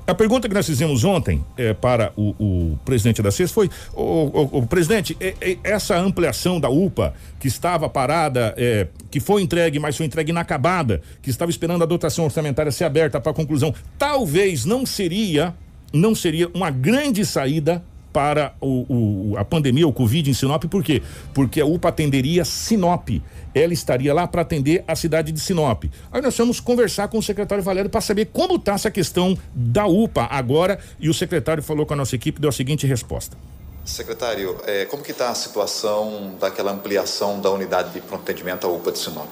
A 0.06 0.14
pergunta 0.14 0.46
que 0.48 0.54
nós 0.54 0.66
fizemos 0.66 1.02
ontem 1.02 1.42
eh, 1.56 1.72
para 1.72 2.12
o, 2.14 2.34
o 2.38 2.78
presidente 2.84 3.22
da 3.22 3.30
CES 3.30 3.50
foi: 3.50 3.70
o, 3.94 4.66
presidente, 4.66 5.16
essa 5.64 5.96
ampliação 5.98 6.60
da 6.60 6.68
UPA 6.68 7.14
que 7.40 7.48
estava 7.48 7.88
parada, 7.88 8.54
eh, 8.58 8.86
que 9.10 9.18
foi 9.18 9.40
entregue, 9.40 9.78
mas 9.78 9.96
foi 9.96 10.04
entregue 10.04 10.30
inacabada, 10.30 11.00
que 11.22 11.30
estava 11.30 11.50
esperando 11.50 11.82
a 11.82 11.86
dotação 11.86 12.26
orçamentária 12.26 12.70
ser 12.70 12.84
aberta 12.84 13.18
para 13.18 13.32
conclusão, 13.32 13.74
talvez 13.98 14.66
não 14.66 14.84
seria, 14.84 15.54
não 15.94 16.14
seria 16.14 16.48
uma 16.52 16.70
grande 16.70 17.24
saída 17.24 17.82
para 18.12 18.54
o, 18.60 19.32
o- 19.32 19.36
a 19.36 19.44
pandemia, 19.44 19.88
o 19.88 19.92
Covid 19.92 20.30
em 20.30 20.34
Sinop, 20.34 20.64
por 20.66 20.84
quê? 20.84 21.02
Porque 21.32 21.60
a 21.60 21.66
UPA 21.66 21.88
atenderia 21.88 22.44
Sinop. 22.44 23.08
Ela 23.52 23.72
estaria 23.72 24.12
lá 24.14 24.26
para 24.26 24.42
atender 24.42 24.84
a 24.86 24.94
cidade 24.94 25.32
de 25.32 25.40
Sinop. 25.40 25.84
Aí 26.12 26.20
nós 26.22 26.36
vamos 26.36 26.60
conversar 26.60 27.08
com 27.08 27.18
o 27.18 27.22
secretário 27.22 27.62
Valério 27.64 27.90
para 27.90 28.00
saber 28.00 28.26
como 28.26 28.54
está 28.56 28.74
essa 28.74 28.90
questão 28.90 29.36
da 29.54 29.86
UPA 29.86 30.28
agora. 30.30 30.78
E 31.00 31.08
o 31.08 31.14
secretário 31.14 31.60
falou 31.62 31.84
com 31.86 31.94
a 31.94 31.96
nossa 31.96 32.14
equipe, 32.14 32.40
deu 32.40 32.50
a 32.50 32.52
seguinte 32.52 32.86
resposta. 32.86 33.36
Secretário, 33.84 34.56
eh, 34.66 34.86
como 34.86 35.02
que 35.02 35.10
está 35.10 35.28
a 35.28 35.34
situação 35.34 36.36
daquela 36.40 36.72
ampliação 36.72 37.40
da 37.40 37.50
unidade 37.50 37.90
de 37.90 38.00
pronto 38.00 38.22
atendimento 38.22 38.66
à 38.66 38.70
UPA 38.70 38.92
de 38.92 38.98
Sinop? 38.98 39.28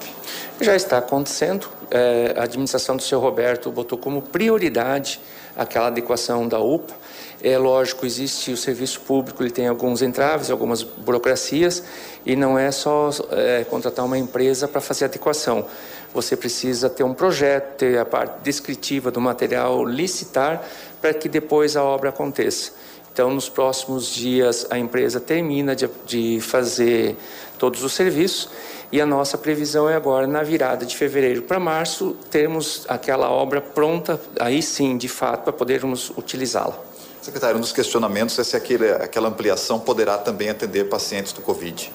Já 0.61 0.77
está 0.77 0.99
acontecendo. 0.99 1.69
É, 1.91 2.35
a 2.37 2.43
administração 2.43 2.97
do 2.97 3.03
seu 3.03 3.19
Roberto 3.19 3.71
botou 3.71 3.97
como 3.97 4.21
prioridade 4.21 5.21
aquela 5.57 5.89
adequação 5.89 6.47
da 6.49 6.59
UPA. 6.59 6.95
É 7.43 7.59
lógico, 7.59 8.07
existe 8.07 8.53
o 8.53 8.57
serviço 8.57 9.01
público, 9.01 9.43
ele 9.43 9.51
tem 9.51 9.67
alguns 9.67 10.01
entraves, 10.01 10.51
algumas 10.51 10.83
burocracias, 10.83 11.83
e 12.25 12.37
não 12.37 12.57
é 12.57 12.71
só 12.71 13.11
é, 13.33 13.65
contratar 13.65 14.05
uma 14.05 14.17
empresa 14.17 14.69
para 14.69 14.81
fazer 14.81 15.07
adequação. 15.07 15.67
Você 16.15 16.37
precisa 16.37 16.89
ter 16.89 17.03
um 17.03 17.15
projeto, 17.15 17.79
ter 17.79 17.99
a 17.99 18.05
parte 18.05 18.43
descritiva 18.43 19.11
do 19.11 19.21
material, 19.21 19.85
licitar, 19.85 20.63
para 21.01 21.13
que 21.13 21.29
depois 21.29 21.77
a 21.77 21.83
obra 21.83 22.11
aconteça. 22.11 22.73
Então, 23.13 23.29
nos 23.31 23.49
próximos 23.49 24.07
dias, 24.15 24.67
a 24.71 24.79
empresa 24.79 25.21
termina 25.21 25.75
de, 25.75 25.89
de 26.07 26.41
fazer 26.41 27.17
todos 27.59 27.83
os 27.83 27.93
serviços 27.93 28.49
e 28.93 29.01
a 29.01 29.07
nossa 29.07 29.39
previsão 29.39 29.89
é 29.89 29.97
agora, 29.97 30.27
na 30.27 30.43
virada 30.43 30.85
de 30.85 30.95
fevereiro 30.95 31.43
para 31.43 31.59
março, 31.59 32.15
termos 32.31 32.85
aquela 32.87 33.31
obra 33.31 33.59
pronta, 33.59 34.21
aí 34.39 34.63
sim, 34.63 34.99
de 34.99 35.09
fato, 35.09 35.45
para 35.45 35.53
podermos 35.53 36.11
utilizá-la. 36.11 36.79
Secretário, 37.23 37.57
um 37.57 37.61
dos 37.61 37.73
questionamentos 37.73 38.39
é 38.39 38.45
se 38.45 38.55
aquele, 38.55 38.91
aquela 38.91 39.29
ampliação 39.29 39.81
poderá 39.81 40.19
também 40.19 40.51
atender 40.51 40.91
pacientes 40.91 41.33
do 41.33 41.41
Covid. 41.41 41.91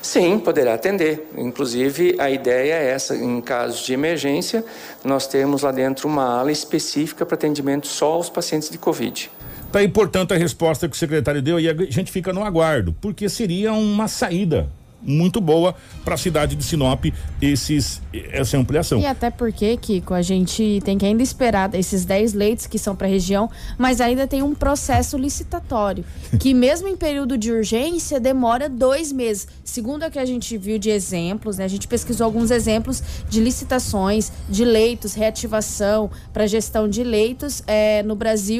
Sim, 0.00 0.38
poderá 0.38 0.74
atender. 0.74 1.28
Inclusive, 1.36 2.14
a 2.18 2.30
ideia 2.30 2.74
é 2.74 2.90
essa: 2.90 3.16
em 3.16 3.40
casos 3.40 3.84
de 3.84 3.92
emergência, 3.92 4.64
nós 5.02 5.26
temos 5.26 5.62
lá 5.62 5.72
dentro 5.72 6.06
uma 6.06 6.38
ala 6.38 6.52
específica 6.52 7.26
para 7.26 7.34
atendimento 7.34 7.88
só 7.88 8.12
aos 8.12 8.30
pacientes 8.30 8.70
de 8.70 8.78
Covid. 8.78 9.30
Tá 9.72 9.80
aí, 9.80 9.88
portanto, 9.88 10.32
a 10.32 10.36
resposta 10.36 10.88
que 10.88 10.94
o 10.94 10.98
secretário 10.98 11.42
deu 11.42 11.58
e 11.58 11.68
a 11.68 11.74
gente 11.74 12.12
fica 12.12 12.32
no 12.32 12.44
aguardo, 12.44 12.94
porque 13.00 13.28
seria 13.28 13.72
uma 13.72 14.06
saída 14.06 14.70
muito 15.02 15.40
boa 15.40 15.74
para 16.04 16.14
a 16.14 16.18
cidade 16.18 16.56
de 16.56 16.64
Sinop 16.64 17.04
esses, 17.40 18.00
essa 18.12 18.56
ampliação. 18.56 18.98
E 19.00 19.06
até 19.06 19.30
porque, 19.30 19.76
Kiko, 19.76 20.14
a 20.14 20.22
gente 20.22 20.80
tem 20.84 20.98
que 20.98 21.06
ainda 21.06 21.22
esperar 21.22 21.72
esses 21.74 22.04
10 22.04 22.32
leitos 22.32 22.66
que 22.66 22.78
são 22.78 22.96
para 22.96 23.06
a 23.06 23.10
região, 23.10 23.50
mas 23.78 24.00
ainda 24.00 24.26
tem 24.26 24.42
um 24.42 24.54
processo 24.54 25.16
licitatório, 25.16 26.04
que 26.40 26.52
mesmo 26.52 26.88
em 26.88 26.96
período 26.96 27.38
de 27.38 27.52
urgência 27.52 28.18
demora 28.18 28.68
dois 28.68 29.12
meses. 29.12 29.46
Segundo 29.64 30.04
o 30.04 30.10
que 30.10 30.18
a 30.18 30.24
gente 30.24 30.56
viu 30.56 30.78
de 30.78 30.90
exemplos, 30.90 31.58
né, 31.58 31.64
a 31.64 31.68
gente 31.68 31.86
pesquisou 31.86 32.24
alguns 32.24 32.50
exemplos 32.50 33.02
de 33.28 33.40
licitações 33.40 34.32
de 34.48 34.64
leitos, 34.64 35.14
reativação 35.14 36.10
para 36.32 36.46
gestão 36.46 36.88
de 36.88 37.04
leitos 37.04 37.62
eh, 37.66 38.02
no 38.02 38.14
Brasil 38.14 38.58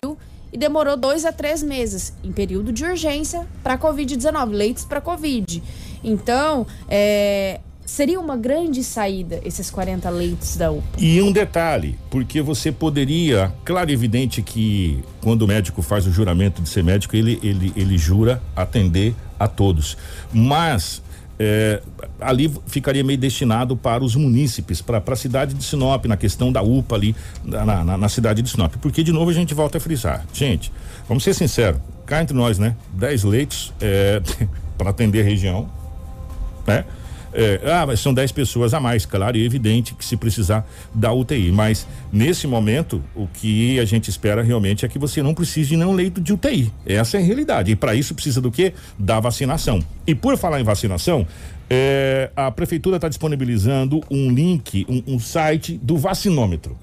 e 0.53 0.59
demorou 0.59 0.97
dois 0.97 1.25
a 1.25 1.33
três 1.33 1.63
meses 1.63 2.15
em 2.25 2.33
período 2.33 2.73
de 2.73 2.85
urgência 2.85 3.47
para 3.63 3.77
Covid-19, 3.77 4.51
leitos 4.53 4.85
para 4.85 5.03
Covid. 5.03 5.63
Então, 6.03 6.67
é, 6.89 7.61
seria 7.85 8.19
uma 8.19 8.37
grande 8.37 8.83
saída 8.83 9.41
esses 9.45 9.71
40 9.71 10.11
leitos 10.11 10.57
da 10.57 10.71
UPA. 10.71 10.99
E 10.99 11.23
um 11.23 11.31
detalhe, 11.31 11.97
porque 12.11 12.43
você 12.43 12.73
poderia, 12.73 13.53
claro 13.65 13.91
e 13.91 13.93
evidente 13.93 14.43
que 14.43 15.03
quando 15.23 15.43
o 15.43 15.47
médico 15.47 15.81
faz 15.81 16.07
o 16.07 16.11
juramento 16.11 16.61
de 16.61 16.69
ser 16.69 16.83
médico, 16.83 17.15
ele, 17.17 17.39
ele, 17.43 17.73
ele 17.77 17.97
jura 17.97 18.43
atender 18.55 19.15
a 19.39 19.47
todos. 19.47 19.97
Mas 20.33 21.03
é, 21.39 21.83
ali 22.21 22.53
ficaria 22.67 23.05
meio 23.05 23.19
destinado 23.19 23.77
para 23.77 24.03
os 24.03 24.17
munícipes, 24.17 24.81
para 24.81 25.03
a 25.07 25.17
cidade 25.17 25.55
de 25.55 25.63
Sinop, 25.63 26.07
na 26.07 26.17
questão 26.17 26.51
da 26.51 26.63
UPA 26.63 26.97
ali, 26.97 27.17
na, 27.45 27.85
na, 27.85 27.97
na 27.99 28.09
cidade 28.09 28.43
de 28.43 28.51
Sinop. 28.51 28.75
Porque, 28.81 29.03
de 29.03 29.13
novo, 29.13 29.31
a 29.31 29.35
gente 29.35 29.55
volta 29.55 29.79
a 29.79 29.81
frisar. 29.81 30.27
Gente, 30.33 30.73
vamos 31.07 31.23
ser 31.23 31.35
sinceros, 31.35 31.81
cá 32.05 32.23
entre 32.23 32.37
nós, 32.37 32.59
né? 32.59 32.75
10 32.95 33.25
leitos 33.25 33.73
é, 33.81 34.21
para 34.77 34.91
atender 34.91 35.21
a 35.21 35.25
região, 35.25 35.69
né? 36.67 36.85
É, 37.39 37.61
ah, 37.71 37.85
mas 37.87 38.01
são 38.01 38.15
10 38.15 38.33
pessoas 38.33 38.73
a 38.73 38.81
mais, 38.81 39.05
claro, 39.05 39.37
e 39.37 39.45
evidente 39.45 39.95
que 39.95 40.03
se 40.03 40.17
precisar 40.17 40.67
da 40.95 41.13
UTI. 41.13 41.53
Mas 41.53 41.87
nesse 42.11 42.47
momento, 42.47 43.03
o 43.15 43.27
que 43.27 43.79
a 43.79 43.85
gente 43.85 44.09
espera 44.09 44.43
realmente 44.43 44.87
é 44.87 44.89
que 44.89 44.99
você 44.99 45.23
não 45.23 45.35
precise 45.35 45.69
de 45.69 45.77
nenhum 45.77 45.93
leito 45.93 46.19
de 46.19 46.33
UTI. 46.33 46.73
Essa 46.87 47.19
é 47.19 47.21
a 47.21 47.23
realidade. 47.23 47.71
E 47.73 47.77
para 47.77 47.95
isso 47.95 48.15
precisa 48.15 48.41
do 48.41 48.51
quê? 48.51 48.73
Da 48.99 49.21
vacinação. 49.21 49.83
E 50.07 50.15
por 50.15 50.39
falar 50.39 50.63
em 50.63 50.65
vacinação, 50.65 51.27
é, 51.69 52.31
a 52.35 52.51
prefeitura 52.51 52.97
está 52.97 53.09
disponibilizando 53.09 54.01
um 54.11 54.31
link, 54.31 54.87
um, 54.89 55.15
um, 55.15 55.19
site 55.19 55.79
do 55.83 55.99
vacinômetro, 55.99 56.75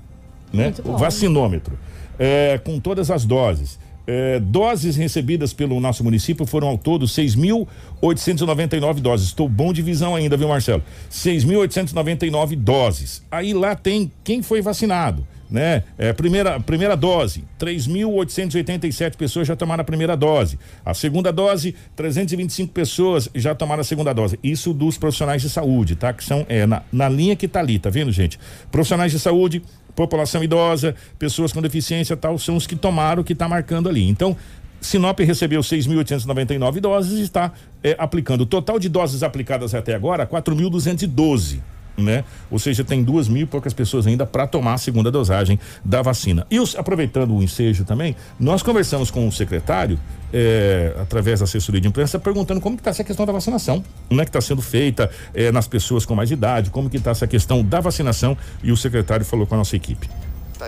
né? 0.53 0.71
O 0.83 0.97
vacinômetro, 0.97 1.79
é, 2.19 2.59
com 2.63 2.79
todas 2.79 3.09
as 3.09 3.25
doses. 3.25 3.79
É, 4.05 4.39
doses 4.39 4.95
recebidas 4.95 5.53
pelo 5.53 5.79
nosso 5.79 6.03
município 6.03 6.45
foram 6.45 6.67
ao 6.67 6.77
todo 6.77 7.05
6.899 7.05 8.99
doses. 8.99 9.27
Estou 9.27 9.47
bom 9.47 9.71
de 9.71 9.81
visão 9.81 10.15
ainda, 10.15 10.35
viu, 10.35 10.47
Marcelo? 10.47 10.83
6.899 11.09 12.55
doses. 12.55 13.23
Aí 13.31 13.53
lá 13.53 13.75
tem 13.75 14.11
quem 14.23 14.41
foi 14.41 14.61
vacinado 14.61 15.25
né? 15.53 15.83
É, 15.99 16.11
primeira, 16.11 16.59
primeira 16.59 16.97
dose, 16.97 17.43
3.887 17.59 19.15
pessoas 19.15 19.47
já 19.47 19.55
tomaram 19.55 19.81
a 19.81 19.83
primeira 19.83 20.17
dose. 20.17 20.57
A 20.83 20.95
segunda 20.95 21.31
dose, 21.31 21.75
325 21.95 22.73
pessoas 22.73 23.29
já 23.35 23.53
tomaram 23.53 23.81
a 23.81 23.83
segunda 23.83 24.11
dose. 24.13 24.39
Isso 24.43 24.73
dos 24.73 24.97
profissionais 24.97 25.43
de 25.43 25.49
saúde, 25.51 25.95
tá? 25.95 26.11
Que 26.11 26.23
são 26.23 26.43
é, 26.49 26.65
na, 26.65 26.81
na 26.91 27.07
linha 27.07 27.35
que 27.35 27.47
tá 27.47 27.59
ali, 27.59 27.77
tá 27.77 27.91
vendo, 27.91 28.11
gente? 28.11 28.39
Profissionais 28.71 29.11
de 29.11 29.19
saúde, 29.19 29.61
população 29.95 30.43
idosa, 30.43 30.95
pessoas 31.17 31.51
com 31.51 31.61
deficiência 31.61 32.17
tal, 32.17 32.37
são 32.37 32.55
os 32.55 32.67
que 32.67 32.75
tomaram 32.75 33.21
o 33.21 33.25
que 33.25 33.33
está 33.33 33.47
marcando 33.47 33.89
ali. 33.89 34.07
Então, 34.07 34.35
Sinop 34.81 35.19
recebeu 35.19 35.61
6.899 35.61 36.79
doses 36.79 37.19
e 37.19 37.21
está 37.21 37.51
é, 37.83 37.95
aplicando. 37.97 38.41
O 38.41 38.45
total 38.45 38.77
de 38.77 38.89
doses 38.89 39.23
aplicadas 39.23 39.73
até 39.73 39.95
agora, 39.95 40.27
4.212 40.27 41.72
né? 41.97 42.23
Ou 42.49 42.59
seja, 42.59 42.83
tem 42.83 43.03
duas 43.03 43.27
mil 43.27 43.43
e 43.43 43.45
poucas 43.45 43.73
pessoas 43.73 44.07
ainda 44.07 44.25
para 44.25 44.47
tomar 44.47 44.73
a 44.73 44.77
segunda 44.77 45.11
dosagem 45.11 45.59
da 45.83 46.01
vacina. 46.01 46.45
E 46.49 46.59
os, 46.59 46.75
aproveitando 46.75 47.35
o 47.35 47.43
ensejo 47.43 47.83
também, 47.83 48.15
nós 48.39 48.63
conversamos 48.63 49.11
com 49.11 49.27
o 49.27 49.31
secretário, 49.31 49.99
é, 50.33 50.95
através 50.99 51.39
da 51.39 51.45
assessoria 51.45 51.79
de 51.79 51.87
imprensa, 51.87 52.17
perguntando 52.17 52.59
como 52.59 52.75
está 52.75 52.89
essa 52.89 53.03
questão 53.03 53.25
da 53.25 53.31
vacinação, 53.31 53.83
como 54.07 54.21
é 54.21 54.25
que 54.25 54.29
está 54.29 54.41
sendo 54.41 54.61
feita 54.61 55.09
é, 55.33 55.51
nas 55.51 55.67
pessoas 55.67 56.05
com 56.05 56.15
mais 56.15 56.31
idade, 56.31 56.69
como 56.69 56.89
que 56.89 56.97
está 56.97 57.11
essa 57.11 57.27
questão 57.27 57.63
da 57.63 57.79
vacinação 57.79 58.37
e 58.63 58.71
o 58.71 58.77
secretário 58.77 59.25
falou 59.25 59.45
com 59.45 59.55
a 59.55 59.59
nossa 59.59 59.75
equipe. 59.75 60.09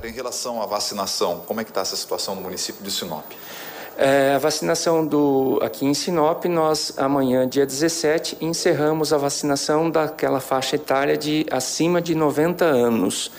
Em 0.03 0.11
relação 0.11 0.61
à 0.61 0.65
vacinação, 0.65 1.41
como 1.47 1.61
é 1.61 1.63
que 1.63 1.71
está 1.71 1.79
essa 1.79 1.95
situação 1.95 2.35
no 2.35 2.41
município 2.41 2.83
de 2.83 2.91
Sinop? 2.91 3.31
É, 3.97 4.33
a 4.35 4.37
vacinação 4.37 5.07
do 5.07 5.57
aqui 5.61 5.85
em 5.85 5.93
Sinop, 5.93 6.43
nós 6.45 6.93
amanhã, 6.97 7.47
dia 7.47 7.65
17, 7.65 8.37
encerramos 8.41 9.13
a 9.13 9.17
vacinação 9.17 9.89
daquela 9.89 10.41
faixa 10.41 10.75
etária 10.75 11.15
de 11.15 11.45
acima 11.49 12.01
de 12.01 12.13
90 12.13 12.65
anos. 12.65 13.31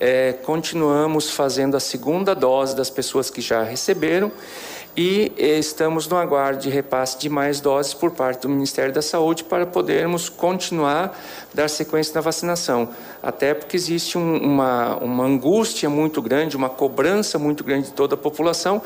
É, 0.00 0.32
continuamos 0.32 1.30
fazendo 1.30 1.76
a 1.76 1.80
segunda 1.80 2.34
dose 2.34 2.74
das 2.74 2.88
pessoas 2.88 3.28
que 3.28 3.42
já 3.42 3.62
receberam 3.62 4.32
e 4.96 5.32
estamos 5.38 6.08
no 6.08 6.16
aguardo 6.16 6.60
de 6.60 6.68
repasse 6.68 7.18
de 7.18 7.28
mais 7.28 7.60
doses 7.60 7.94
por 7.94 8.10
parte 8.10 8.42
do 8.42 8.48
Ministério 8.48 8.92
da 8.92 9.02
Saúde 9.02 9.44
para 9.44 9.64
podermos 9.64 10.28
continuar 10.28 11.16
dar 11.54 11.68
sequência 11.68 12.14
na 12.14 12.20
vacinação. 12.20 12.88
Até 13.22 13.54
porque 13.54 13.76
existe 13.76 14.18
um, 14.18 14.36
uma, 14.36 14.96
uma 14.96 15.24
angústia 15.24 15.88
muito 15.88 16.20
grande, 16.20 16.56
uma 16.56 16.68
cobrança 16.68 17.38
muito 17.38 17.62
grande 17.62 17.86
de 17.86 17.92
toda 17.92 18.14
a 18.14 18.18
população, 18.18 18.82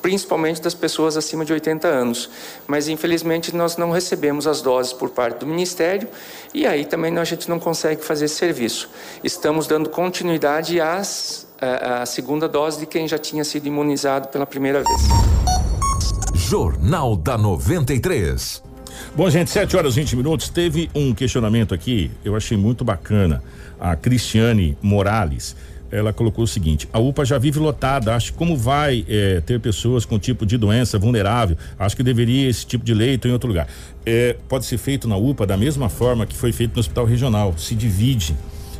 principalmente 0.00 0.62
das 0.62 0.74
pessoas 0.74 1.16
acima 1.16 1.44
de 1.44 1.52
80 1.52 1.88
anos. 1.88 2.30
Mas 2.66 2.88
infelizmente 2.88 3.54
nós 3.54 3.76
não 3.76 3.90
recebemos 3.90 4.46
as 4.46 4.60
doses 4.62 4.92
por 4.92 5.10
parte 5.10 5.38
do 5.40 5.46
Ministério 5.46 6.08
e 6.54 6.66
aí 6.66 6.84
também 6.84 7.16
a 7.18 7.24
gente 7.24 7.48
não 7.48 7.58
consegue 7.58 8.04
fazer 8.04 8.26
esse 8.26 8.36
serviço. 8.36 8.88
Estamos 9.22 9.66
dando 9.66 9.88
continuidade 9.88 10.80
às 10.80 11.46
a 11.60 12.04
segunda 12.04 12.48
dose 12.48 12.80
de 12.80 12.86
quem 12.86 13.08
já 13.08 13.18
tinha 13.18 13.44
sido 13.44 13.66
imunizado 13.66 14.28
pela 14.28 14.46
primeira 14.46 14.82
vez. 14.82 15.35
Jornal 16.48 17.16
da 17.16 17.36
93. 17.36 18.62
Bom, 19.16 19.28
gente, 19.28 19.50
7 19.50 19.76
horas 19.76 19.96
e 19.96 20.00
20 20.00 20.14
minutos. 20.14 20.48
Teve 20.48 20.88
um 20.94 21.12
questionamento 21.12 21.74
aqui, 21.74 22.08
eu 22.24 22.36
achei 22.36 22.56
muito 22.56 22.84
bacana. 22.84 23.42
A 23.80 23.96
Cristiane 23.96 24.78
Morales 24.80 25.56
ela 25.90 26.12
colocou 26.12 26.44
o 26.44 26.46
seguinte: 26.46 26.88
a 26.92 27.00
UPA 27.00 27.24
já 27.24 27.36
vive 27.36 27.58
lotada. 27.58 28.14
Acho 28.14 28.30
que 28.30 28.38
como 28.38 28.56
vai 28.56 29.04
é, 29.08 29.40
ter 29.40 29.58
pessoas 29.58 30.04
com 30.04 30.20
tipo 30.20 30.46
de 30.46 30.56
doença 30.56 31.00
vulnerável, 31.00 31.56
acho 31.76 31.96
que 31.96 32.02
deveria 32.04 32.48
esse 32.48 32.64
tipo 32.64 32.84
de 32.84 32.94
leito 32.94 33.26
em 33.26 33.32
outro 33.32 33.48
lugar. 33.48 33.66
É, 34.04 34.36
pode 34.48 34.66
ser 34.66 34.78
feito 34.78 35.08
na 35.08 35.16
UPA 35.16 35.48
da 35.48 35.56
mesma 35.56 35.88
forma 35.88 36.26
que 36.26 36.36
foi 36.36 36.52
feito 36.52 36.74
no 36.74 36.80
hospital 36.80 37.06
regional. 37.06 37.54
Se 37.58 37.74
divide 37.74 38.36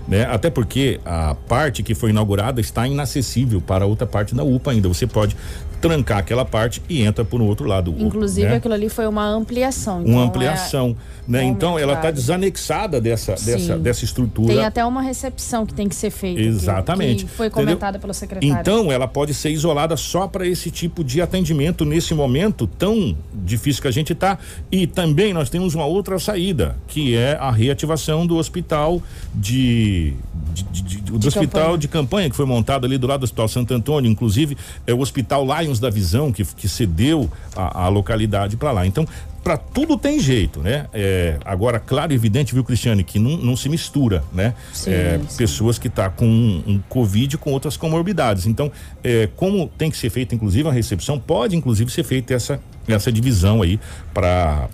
né? 0.09 0.25
Até 0.25 0.51
porque 0.51 1.01
a 1.05 1.35
parte 1.35 1.83
que 1.83 1.95
foi 1.95 2.11
inaugurada 2.11 2.61
está 2.61 2.87
inacessível 2.87 3.61
para 3.61 3.87
outra 3.87 4.07
parte 4.07 4.35
da 4.35 4.45
UPA 4.45 4.71
ainda. 4.71 4.89
Você 4.89 5.07
pode 5.07 5.37
trancar 5.81 6.19
aquela 6.19 6.45
parte 6.45 6.83
e 6.89 7.03
entra 7.03 7.25
por 7.25 7.41
um 7.41 7.47
outro 7.47 7.67
lado. 7.67 7.95
Inclusive 7.99 8.49
né? 8.49 8.57
aquilo 8.57 8.75
ali 8.75 8.89
foi 8.89 9.07
uma 9.07 9.27
ampliação. 9.27 10.03
Então 10.03 10.15
uma 10.15 10.25
ampliação, 10.25 10.97
é... 11.29 11.33
né? 11.33 11.45
Então 11.45 11.79
ela 11.79 11.95
está 11.95 12.11
desanexada 12.11 13.01
dessa, 13.01 13.35
dessa, 13.35 13.79
dessa 13.79 14.05
estrutura. 14.05 14.55
Tem 14.55 14.65
até 14.65 14.85
uma 14.85 15.03
recepção 15.03 15.67
que 15.67 15.75
tem 15.75 15.89
que 15.89 15.95
ser 15.95 16.11
feita. 16.11 16.41
Exatamente. 16.41 17.25
Que, 17.25 17.31
que 17.31 17.37
foi 17.37 17.51
comentada 17.51 17.99
pelo 17.99 18.15
secretário. 18.15 18.61
Então 18.61 18.91
ela 18.91 19.07
pode 19.07 19.35
ser 19.35 19.51
isolada 19.51 19.97
só 19.97 20.27
para 20.27 20.47
esse 20.47 20.71
tipo 20.71 21.05
de 21.05 21.21
atendimento 21.21 21.85
nesse 21.85 22.15
momento 22.15 22.67
tão 22.67 23.17
difícil 23.33 23.83
que 23.83 23.89
a 23.89 23.93
gente 23.93 24.13
está. 24.13 24.39
E 24.71 24.87
também 24.87 25.33
nós 25.33 25.51
temos 25.51 25.75
uma 25.75 25.87
outra 25.87 26.19
saída, 26.19 26.77
que 26.89 27.17
é 27.17 27.37
a 27.41 27.51
reativação 27.51 28.27
do 28.27 28.37
hospital 28.37 29.03
de, 29.35 30.15
de, 30.53 30.63
de, 30.65 30.83
de 30.83 31.13
do 31.13 31.29
hospital 31.29 31.63
campanha. 31.63 31.79
de 31.79 31.89
campanha 31.89 32.31
que 32.31 32.37
foi 32.37 32.47
montado 32.47 32.87
ali 32.87 32.99
do 32.99 33.07
lado 33.07 33.21
do 33.21 33.25
Hospital 33.25 33.49
Santo 33.49 33.75
Antônio, 33.75 34.11
inclusive 34.11 34.57
é 34.87 34.95
o 34.95 35.01
hospital 35.01 35.45
Lions 35.45 35.76
da 35.81 35.91
Visão 35.91 36.33
que, 36.33 36.45
que 36.45 36.69
cedeu 36.69 37.31
a, 37.55 37.85
a 37.85 37.89
localidade 37.89 38.57
para 38.57 38.73
lá. 38.73 38.87
Então, 38.87 39.07
para 39.47 39.57
tudo 39.57 39.97
tem 39.97 40.19
jeito, 40.19 40.61
né? 40.61 40.87
É, 40.93 41.39
agora, 41.45 41.79
claro 41.79 42.13
e 42.13 42.17
evidente, 42.17 42.53
viu, 42.53 42.65
Cristiane, 42.65 43.05
que 43.05 43.17
não, 43.17 43.37
não 43.37 43.57
se 43.57 43.69
mistura, 43.69 44.25
né? 44.33 44.55
Sim, 44.73 44.91
é, 44.91 45.21
sim. 45.29 45.37
Pessoas 45.37 45.79
que 45.79 45.89
tá 45.89 46.11
com 46.11 46.27
um, 46.27 46.65
um, 46.67 46.81
Covid 46.89 47.39
com 47.39 47.53
outras 47.53 47.77
comorbidades. 47.77 48.47
Então, 48.47 48.73
é, 49.05 49.29
como 49.37 49.69
tem 49.79 49.89
que 49.89 49.97
ser 49.97 50.11
feita, 50.11 50.35
inclusive, 50.35 50.69
a 50.69 50.73
recepção, 50.73 51.17
pode, 51.17 51.55
inclusive, 51.55 51.93
ser 51.93 52.03
feita 52.03 52.35
essa, 52.35 52.61
essa 52.89 53.13
divisão 53.13 53.63
aí 53.63 53.79
para 54.13 54.69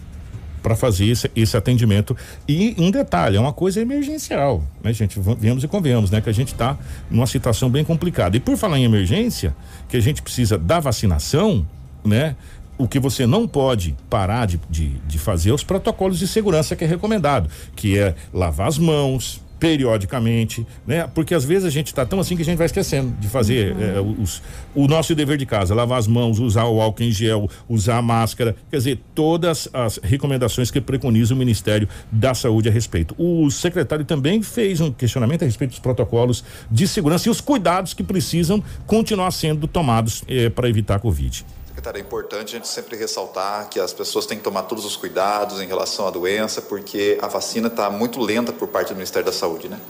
para 0.62 0.76
fazer 0.76 1.06
esse, 1.06 1.30
esse, 1.34 1.56
atendimento. 1.56 2.16
E 2.48 2.74
um 2.78 2.90
detalhe, 2.90 3.36
é 3.36 3.40
uma 3.40 3.52
coisa 3.52 3.80
emergencial, 3.80 4.62
né, 4.82 4.92
gente? 4.92 5.18
Vemos 5.38 5.64
e 5.64 5.68
convenhamos, 5.68 6.10
né? 6.10 6.20
Que 6.20 6.30
a 6.30 6.32
gente 6.32 6.52
está 6.52 6.78
numa 7.10 7.26
situação 7.26 7.68
bem 7.68 7.84
complicada. 7.84 8.36
E 8.36 8.40
por 8.40 8.56
falar 8.56 8.78
em 8.78 8.84
emergência, 8.84 9.54
que 9.88 9.96
a 9.96 10.00
gente 10.00 10.22
precisa 10.22 10.56
da 10.56 10.80
vacinação, 10.80 11.66
né? 12.04 12.36
O 12.78 12.88
que 12.88 12.98
você 12.98 13.26
não 13.26 13.46
pode 13.46 13.94
parar 14.08 14.46
de, 14.46 14.58
de, 14.70 14.88
de 14.88 15.18
fazer 15.18 15.52
os 15.52 15.62
protocolos 15.62 16.18
de 16.18 16.26
segurança 16.26 16.74
que 16.74 16.84
é 16.84 16.86
recomendado, 16.86 17.50
que 17.76 17.98
é 17.98 18.14
lavar 18.32 18.66
as 18.66 18.78
mãos, 18.78 19.40
periodicamente, 19.62 20.66
né? 20.84 21.08
Porque 21.14 21.32
às 21.32 21.44
vezes 21.44 21.64
a 21.64 21.70
gente 21.70 21.86
está 21.86 22.04
tão 22.04 22.18
assim 22.18 22.34
que 22.34 22.42
a 22.42 22.44
gente 22.44 22.58
vai 22.58 22.66
esquecendo 22.66 23.12
de 23.20 23.28
fazer 23.28 23.72
uhum. 23.72 23.80
é, 23.80 24.00
os, 24.20 24.42
o 24.74 24.88
nosso 24.88 25.14
dever 25.14 25.38
de 25.38 25.46
casa, 25.46 25.72
lavar 25.72 26.00
as 26.00 26.08
mãos, 26.08 26.40
usar 26.40 26.64
o 26.64 26.80
álcool 26.80 27.04
em 27.04 27.12
gel, 27.12 27.48
usar 27.68 27.98
a 27.98 28.02
máscara, 28.02 28.56
quer 28.68 28.78
dizer, 28.78 28.98
todas 29.14 29.68
as 29.72 30.00
recomendações 30.02 30.68
que 30.68 30.80
preconiza 30.80 31.32
o 31.32 31.36
Ministério 31.36 31.88
da 32.10 32.34
Saúde 32.34 32.68
a 32.68 32.72
respeito. 32.72 33.14
O 33.16 33.48
secretário 33.52 34.04
também 34.04 34.42
fez 34.42 34.80
um 34.80 34.90
questionamento 34.90 35.42
a 35.42 35.44
respeito 35.44 35.70
dos 35.70 35.78
protocolos 35.78 36.42
de 36.68 36.88
segurança 36.88 37.28
e 37.28 37.30
os 37.30 37.40
cuidados 37.40 37.94
que 37.94 38.02
precisam 38.02 38.60
continuar 38.84 39.30
sendo 39.30 39.68
tomados 39.68 40.24
é, 40.26 40.50
para 40.50 40.68
evitar 40.68 40.96
a 40.96 40.98
Covid. 40.98 41.44
Secretário, 41.72 41.98
é 41.98 42.02
importante 42.02 42.54
a 42.54 42.58
gente 42.58 42.68
sempre 42.68 42.98
ressaltar 42.98 43.66
que 43.70 43.80
as 43.80 43.94
pessoas 43.94 44.26
têm 44.26 44.36
que 44.36 44.44
tomar 44.44 44.64
todos 44.64 44.84
os 44.84 44.94
cuidados 44.94 45.58
em 45.58 45.66
relação 45.66 46.06
à 46.06 46.10
doença, 46.10 46.60
porque 46.60 47.16
a 47.22 47.26
vacina 47.28 47.68
está 47.68 47.88
muito 47.88 48.20
lenta 48.20 48.52
por 48.52 48.68
parte 48.68 48.88
do 48.88 48.94
Ministério 48.94 49.24
da 49.24 49.32
Saúde, 49.32 49.70
né? 49.70 49.80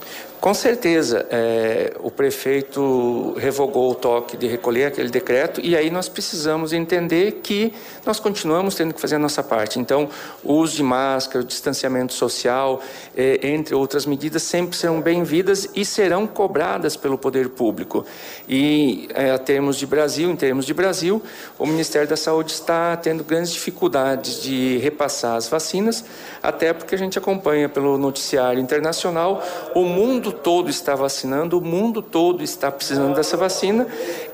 Com 0.40 0.54
certeza. 0.54 1.26
É, 1.28 1.96
o 2.00 2.08
prefeito 2.08 3.34
revogou 3.36 3.90
o 3.90 3.94
toque 3.96 4.36
de 4.36 4.46
recolher 4.46 4.86
aquele 4.86 5.08
decreto 5.08 5.60
e 5.60 5.76
aí 5.76 5.90
nós 5.90 6.08
precisamos 6.08 6.72
entender 6.72 7.40
que 7.42 7.74
nós 8.06 8.20
continuamos 8.20 8.76
tendo 8.76 8.94
que 8.94 9.00
fazer 9.00 9.16
a 9.16 9.18
nossa 9.18 9.42
parte. 9.42 9.80
Então, 9.80 10.08
o 10.44 10.54
uso 10.54 10.76
de 10.76 10.82
máscara, 10.84 11.44
o 11.44 11.46
distanciamento 11.46 12.12
social, 12.12 12.80
é, 13.16 13.40
entre 13.42 13.74
outras 13.74 14.06
medidas, 14.06 14.44
sempre 14.44 14.76
serão 14.76 15.00
bem-vindas 15.00 15.68
e 15.74 15.84
serão 15.84 16.28
cobradas 16.28 16.96
pelo 16.96 17.18
poder 17.18 17.48
público. 17.48 18.06
E, 18.48 19.08
é, 19.14 19.36
termos 19.36 19.76
de 19.76 19.86
Brasil, 19.86 20.30
em 20.30 20.36
termos 20.36 20.64
de 20.64 20.74
Brasil, 20.74 21.20
o 21.58 21.71
Ministério 21.72 22.06
da 22.06 22.16
Saúde 22.16 22.52
está 22.52 22.96
tendo 22.96 23.24
grandes 23.24 23.52
dificuldades 23.52 24.42
de 24.42 24.78
repassar 24.78 25.36
as 25.36 25.48
vacinas, 25.48 26.04
até 26.42 26.72
porque 26.72 26.94
a 26.94 26.98
gente 26.98 27.18
acompanha 27.18 27.68
pelo 27.68 27.98
noticiário 27.98 28.60
internacional, 28.60 29.42
o 29.74 29.84
mundo 29.84 30.32
todo 30.32 30.70
está 30.70 30.94
vacinando, 30.94 31.58
o 31.58 31.60
mundo 31.60 32.02
todo 32.02 32.42
está 32.42 32.70
precisando 32.70 33.14
dessa 33.14 33.36
vacina 33.36 33.86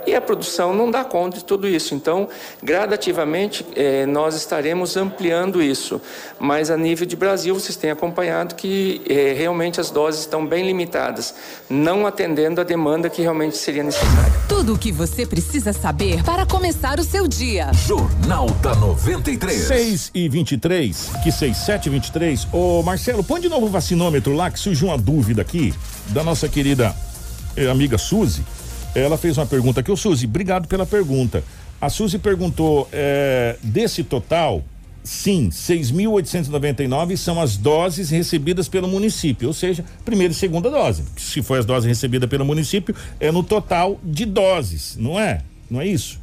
e 0.09 0.15
a 0.15 0.21
produção 0.21 0.75
não 0.75 0.91
dá 0.91 1.05
conta 1.05 1.39
de 1.39 1.45
tudo 1.45 1.69
isso. 1.69 1.95
Então, 1.95 2.29
gradativamente, 2.63 3.65
eh, 3.77 4.07
nós 4.07 4.35
estaremos 4.35 4.97
ampliando 4.97 5.63
isso. 5.63 6.01
Mas 6.39 6.71
a 6.71 6.77
nível 6.77 7.07
de 7.07 7.15
Brasil, 7.15 7.55
vocês 7.55 7.77
têm 7.77 7.91
acompanhado 7.91 8.55
que 8.55 9.03
eh, 9.09 9.35
realmente 9.37 9.81
as 9.81 9.91
doses 9.91 10.21
estão 10.21 10.47
bem 10.47 10.67
limitadas, 10.67 11.35
não 11.69 12.07
atendendo 12.07 12.61
a 12.61 12.65
demanda 12.65 13.11
que 13.11 13.21
realmente 13.21 13.57
seria 13.59 13.83
necessária. 13.83 14.33
Tudo 14.49 14.75
o 14.75 14.79
que 14.79 14.91
você 14.91 15.27
precisa 15.27 15.73
saber 15.73 16.23
para 16.25 16.47
começar 16.47 16.99
o 16.99 17.05
seu 17.05 17.29
dia. 17.29 17.71
Jornal 17.87 18.49
da 18.63 18.75
93. 18.75 19.67
6 19.67 20.11
e 20.15 20.29
23, 20.29 21.11
que 21.23 21.31
6, 21.31 21.57
7 21.57 21.87
e 21.87 21.91
23. 21.91 22.49
Ô 22.51 22.83
Marcelo, 22.83 23.23
põe 23.23 23.41
de 23.41 23.49
novo 23.49 23.67
o 23.67 23.69
vacinômetro 23.69 24.33
lá, 24.35 24.51
que 24.51 24.59
surgiu 24.59 24.89
uma 24.89 24.97
dúvida 24.97 25.43
aqui 25.43 25.75
da 26.07 26.25
nossa 26.25 26.49
querida 26.49 26.97
eh, 27.57 27.69
amiga 27.69 27.99
Suzy. 27.99 28.43
Ela 28.99 29.17
fez 29.17 29.39
uma 29.39 29.47
pergunta 29.47 29.81
aqui. 29.81 29.91
Ô 29.91 29.97
Suzy, 29.97 30.27
obrigado 30.27 30.67
pela 30.69 30.87
pergunta. 30.87 31.43
A 31.81 31.89
Suzy 31.89 32.19
perguntou: 32.19 32.89
eh, 32.93 33.57
desse 33.63 34.03
total, 34.03 34.63
sim, 35.03 35.49
6.899 35.51 37.17
são 37.17 37.41
as 37.41 37.57
doses 37.57 38.11
recebidas 38.11 38.69
pelo 38.69 38.89
município, 38.89 39.49
ou 39.49 39.55
seja, 39.55 39.85
primeira 40.05 40.33
e 40.33 40.37
segunda 40.37 40.71
dose. 40.71 41.05
Se 41.17 41.43
foi 41.43 41.59
as 41.59 41.65
doses 41.65 41.89
recebidas 41.89 42.29
pelo 42.29 42.45
município, 42.45 42.95
é 43.21 43.31
no 43.31 43.43
total 43.43 43.99
de 44.03 44.25
doses, 44.25 44.97
não 44.99 45.19
é? 45.19 45.41
Não 45.71 45.81
é 45.81 45.87
isso? 45.87 46.21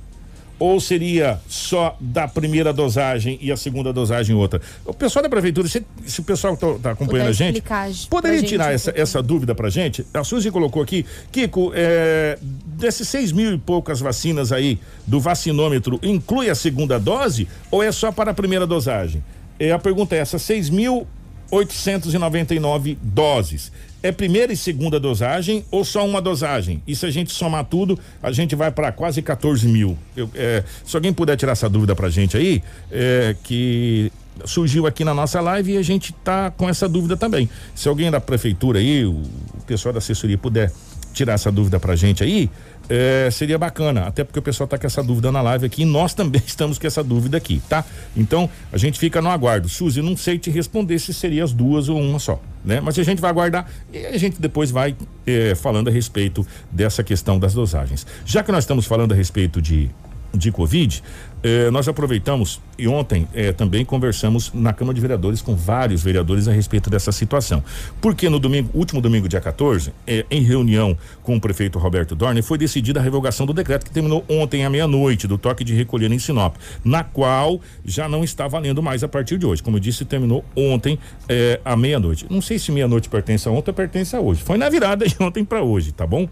Ou 0.57 0.79
seria 0.79 1.39
só 1.49 1.97
da 1.99 2.27
primeira 2.27 2.71
dosagem 2.71 3.37
e 3.41 3.51
a 3.51 3.57
segunda 3.57 3.91
dosagem 3.91 4.35
outra? 4.35 4.61
O 4.85 4.93
pessoal 4.93 5.23
da 5.23 5.29
prefeitura, 5.29 5.67
se, 5.67 5.85
se 6.05 6.21
o 6.21 6.23
pessoal 6.23 6.53
está 6.53 6.91
acompanhando 6.91 7.27
Puder 7.27 7.29
a 7.29 7.31
gente, 7.31 8.07
poderia 8.09 8.41
tirar 8.41 8.65
gente 8.65 8.71
um 8.71 8.75
essa, 8.75 8.93
essa 8.95 9.21
dúvida 9.21 9.53
pra 9.53 9.69
gente? 9.69 10.05
A 10.13 10.23
Suzy 10.23 10.49
colocou 10.51 10.81
aqui, 10.81 11.05
Kiko, 11.31 11.71
é, 11.75 12.39
desses 12.65 13.07
seis 13.09 13.31
mil 13.33 13.53
e 13.53 13.57
poucas 13.57 13.99
vacinas 13.99 14.51
aí 14.51 14.79
do 15.05 15.19
vacinômetro, 15.19 15.99
inclui 16.01 16.49
a 16.49 16.55
segunda 16.55 16.97
dose 16.97 17.47
ou 17.69 17.83
é 17.83 17.91
só 17.91 18.11
para 18.11 18.31
a 18.31 18.33
primeira 18.33 18.65
dosagem? 18.65 19.23
É, 19.59 19.71
a 19.71 19.79
pergunta 19.79 20.15
é 20.15 20.19
essa, 20.19 20.39
seis 20.39 20.69
mil 20.69 21.05
899 21.51 22.97
doses. 23.01 23.71
É 24.05 24.11
primeira 24.11 24.53
e 24.53 24.55
segunda 24.55 24.99
dosagem 24.99 25.65
ou 25.71 25.83
só 25.83 26.05
uma 26.05 26.21
dosagem? 26.21 26.79
E 26.85 26.95
se 26.95 27.07
a 27.07 27.09
gente 27.09 27.33
somar 27.33 27.65
tudo, 27.65 27.97
a 28.21 28.31
gente 28.31 28.55
vai 28.55 28.69
para 28.69 28.91
quase 28.91 29.19
14 29.19 29.67
mil. 29.67 29.97
Eu, 30.15 30.29
é, 30.35 30.63
se 30.85 30.95
alguém 30.95 31.11
puder 31.11 31.35
tirar 31.35 31.53
essa 31.53 31.67
dúvida 31.67 31.95
pra 31.95 32.07
gente 32.07 32.37
aí, 32.37 32.61
é, 32.91 33.35
que 33.43 34.11
surgiu 34.43 34.85
aqui 34.85 35.03
na 35.03 35.11
nossa 35.11 35.41
live 35.41 35.73
e 35.73 35.77
a 35.77 35.81
gente 35.81 36.13
tá 36.23 36.51
com 36.51 36.69
essa 36.69 36.87
dúvida 36.87 37.17
também. 37.17 37.49
Se 37.73 37.89
alguém 37.89 38.11
da 38.11 38.21
prefeitura 38.21 38.77
aí, 38.77 39.03
o, 39.03 39.23
pessoal 39.65 39.91
da 39.91 39.97
assessoria 39.97 40.37
puder 40.37 40.71
tirar 41.11 41.33
essa 41.33 41.51
dúvida 41.51 41.79
pra 41.79 41.95
gente 41.95 42.23
aí, 42.23 42.47
é, 42.89 43.29
seria 43.31 43.57
bacana, 43.57 44.05
até 44.05 44.23
porque 44.23 44.39
o 44.39 44.41
pessoal 44.41 44.67
tá 44.67 44.77
com 44.77 44.85
essa 44.85 45.03
dúvida 45.03 45.31
na 45.31 45.41
live 45.41 45.65
aqui 45.65 45.81
e 45.81 45.85
nós 45.85 46.13
também 46.13 46.41
estamos 46.45 46.77
com 46.77 46.87
essa 46.87 47.03
dúvida 47.03 47.37
aqui, 47.37 47.61
tá? 47.67 47.83
Então, 48.15 48.49
a 48.71 48.77
gente 48.77 48.99
fica 48.99 49.21
no 49.21 49.29
aguardo. 49.29 49.67
Suzy, 49.67 50.01
não 50.01 50.15
sei 50.15 50.37
te 50.37 50.49
responder 50.49 50.99
se 50.99 51.13
seria 51.13 51.43
as 51.43 51.51
duas 51.51 51.89
ou 51.89 51.99
uma 51.99 52.19
só, 52.19 52.41
né? 52.63 52.79
Mas 52.81 52.97
a 52.99 53.03
gente 53.03 53.21
vai 53.21 53.29
aguardar 53.29 53.67
e 53.91 54.05
a 54.05 54.17
gente 54.17 54.39
depois 54.39 54.71
vai 54.71 54.95
é, 55.25 55.55
falando 55.55 55.87
a 55.87 55.91
respeito 55.91 56.45
dessa 56.71 57.03
questão 57.03 57.39
das 57.39 57.53
dosagens. 57.53 58.05
Já 58.25 58.43
que 58.43 58.51
nós 58.51 58.63
estamos 58.63 58.85
falando 58.85 59.11
a 59.13 59.15
respeito 59.15 59.61
de 59.61 59.89
de 60.37 60.51
Covid, 60.51 61.01
eh, 61.47 61.69
nós 61.69 61.87
aproveitamos 61.87 62.59
e 62.75 62.87
ontem 62.87 63.27
eh, 63.31 63.53
também 63.53 63.85
conversamos 63.85 64.51
na 64.51 64.73
Câmara 64.73 64.95
de 64.95 64.99
Vereadores 64.99 65.43
com 65.43 65.55
vários 65.55 66.01
vereadores 66.01 66.47
a 66.47 66.51
respeito 66.51 66.89
dessa 66.89 67.11
situação. 67.11 67.63
Porque 68.01 68.27
no 68.27 68.39
domingo, 68.39 68.71
último 68.73 68.99
domingo, 68.99 69.29
dia 69.29 69.39
14, 69.39 69.93
eh, 70.07 70.25
em 70.31 70.41
reunião 70.41 70.97
com 71.21 71.35
o 71.35 71.39
prefeito 71.39 71.77
Roberto 71.77 72.15
Dorner, 72.15 72.41
foi 72.41 72.57
decidida 72.57 72.99
a 72.99 73.03
revogação 73.03 73.45
do 73.45 73.53
decreto 73.53 73.85
que 73.85 73.91
terminou 73.91 74.25
ontem 74.27 74.65
à 74.65 74.71
meia-noite, 74.71 75.27
do 75.27 75.37
toque 75.37 75.63
de 75.63 75.75
recolher 75.75 76.11
em 76.11 76.17
Sinop, 76.17 76.55
na 76.83 77.03
qual 77.03 77.61
já 77.85 78.09
não 78.09 78.23
está 78.23 78.47
valendo 78.47 78.81
mais 78.81 79.03
a 79.03 79.07
partir 79.07 79.37
de 79.37 79.45
hoje. 79.45 79.61
Como 79.61 79.77
eu 79.77 79.81
disse, 79.81 80.03
terminou 80.03 80.43
ontem 80.55 80.97
à 81.63 81.77
meia-noite. 81.77 82.25
Não 82.27 82.41
sei 82.41 82.57
se 82.57 82.71
meia-noite 82.71 83.07
pertence 83.07 83.47
a 83.47 83.51
ontem 83.51 83.69
ou 83.69 83.75
pertence 83.75 84.15
a 84.15 84.19
hoje. 84.19 84.41
Foi 84.41 84.57
na 84.57 84.67
virada 84.67 85.05
de 85.05 85.15
ontem 85.21 85.45
para 85.45 85.61
hoje, 85.61 85.91
tá 85.91 86.07
bom? 86.07 86.27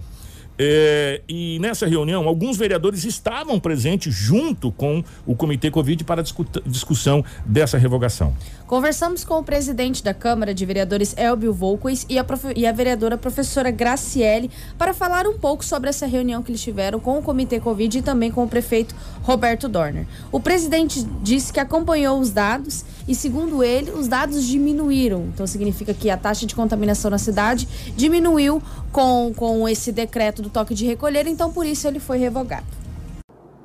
É, 0.58 1.22
e 1.28 1.58
nessa 1.60 1.88
reunião, 1.88 2.28
alguns 2.28 2.58
vereadores 2.58 3.04
estavam 3.04 3.60
presentes 3.60 4.14
junto 4.14 4.72
com 4.72 5.04
o 5.26 5.36
Comitê 5.36 5.72
Covid 5.72 6.04
para 6.04 6.24
discussão 6.66 7.24
dessa 7.46 7.78
revogação. 7.78 8.34
Conversamos 8.68 9.24
com 9.24 9.36
o 9.36 9.44
presidente 9.44 10.04
da 10.04 10.14
Câmara 10.14 10.54
de 10.54 10.66
Vereadores, 10.66 11.14
Elbio 11.18 11.54
Volquez, 11.54 12.06
e 12.10 12.16
e 12.56 12.66
a 12.66 12.72
vereadora 12.72 13.18
professora 13.18 13.70
Graciele, 13.72 14.50
para 14.78 14.94
falar 14.94 15.28
um 15.28 15.38
pouco 15.38 15.66
sobre 15.66 15.90
essa 15.90 16.06
reunião 16.06 16.42
que 16.42 16.52
eles 16.52 16.62
tiveram 16.62 17.00
com 17.00 17.18
o 17.18 17.22
Comitê 17.22 17.60
Covid 17.60 17.98
e 17.98 18.02
também 18.02 18.32
com 18.32 18.44
o 18.44 18.48
prefeito 18.48 18.96
Roberto 19.24 19.68
Dorner. 19.68 20.06
O 20.32 20.40
presidente 20.40 21.06
disse 21.22 21.52
que 21.52 21.60
acompanhou 21.60 22.20
os 22.20 22.32
dados 22.32 22.86
e, 23.08 23.14
segundo 23.14 23.64
ele, 23.64 23.92
os 23.92 24.08
dados 24.08 24.46
diminuíram. 24.46 25.26
Então, 25.34 25.46
significa 25.46 25.94
que 25.94 26.10
a 26.10 26.18
taxa 26.18 26.46
de 26.46 26.56
contaminação 26.56 27.12
na 27.12 27.18
cidade 27.18 27.68
diminuiu 27.96 28.62
com, 28.92 29.34
com 29.36 29.68
esse 29.68 29.92
decreto 29.92 30.43
do 30.44 30.50
toque 30.50 30.76
de 30.76 30.86
recolher, 30.86 31.26
então 31.26 31.52
por 31.52 31.66
isso 31.66 31.88
ele 31.88 32.00
foi 32.00 32.20
revogado. 32.20 32.66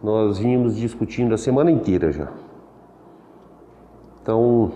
Nós 0.03 0.39
vínhamos 0.39 0.77
discutindo 0.77 1.35
a 1.35 1.39
semana 1.39 1.71
inteira 1.71 2.11
já. 2.13 2.29
Então, 4.23 4.73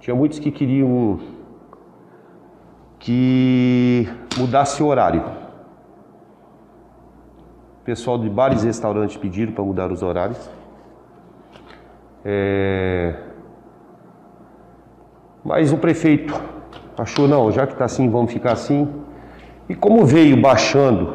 tinha 0.00 0.14
muitos 0.14 0.38
que 0.38 0.50
queriam 0.50 1.18
que 2.98 4.08
mudasse 4.36 4.82
o 4.82 4.86
horário. 4.86 5.22
O 7.80 7.84
pessoal 7.84 8.18
de 8.18 8.28
bares 8.28 8.62
e 8.62 8.66
restaurantes 8.66 9.16
pediram 9.16 9.52
para 9.52 9.64
mudar 9.64 9.90
os 9.90 10.02
horários. 10.02 10.50
É... 12.24 13.14
Mas 15.44 15.72
o 15.72 15.78
prefeito 15.78 16.34
achou, 16.96 17.26
não, 17.26 17.50
já 17.50 17.66
que 17.66 17.72
está 17.72 17.86
assim, 17.86 18.08
vamos 18.08 18.32
ficar 18.32 18.52
assim. 18.52 18.86
E 19.68 19.74
como 19.74 20.04
veio 20.04 20.40
baixando 20.40 21.14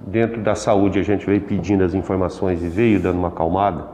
dentro 0.00 0.42
da 0.42 0.54
saúde, 0.54 0.98
a 0.98 1.02
gente 1.02 1.24
veio 1.24 1.40
pedindo 1.42 1.84
as 1.84 1.94
informações 1.94 2.62
e 2.62 2.68
veio 2.68 3.00
dando 3.00 3.18
uma 3.18 3.28
acalmada, 3.28 3.86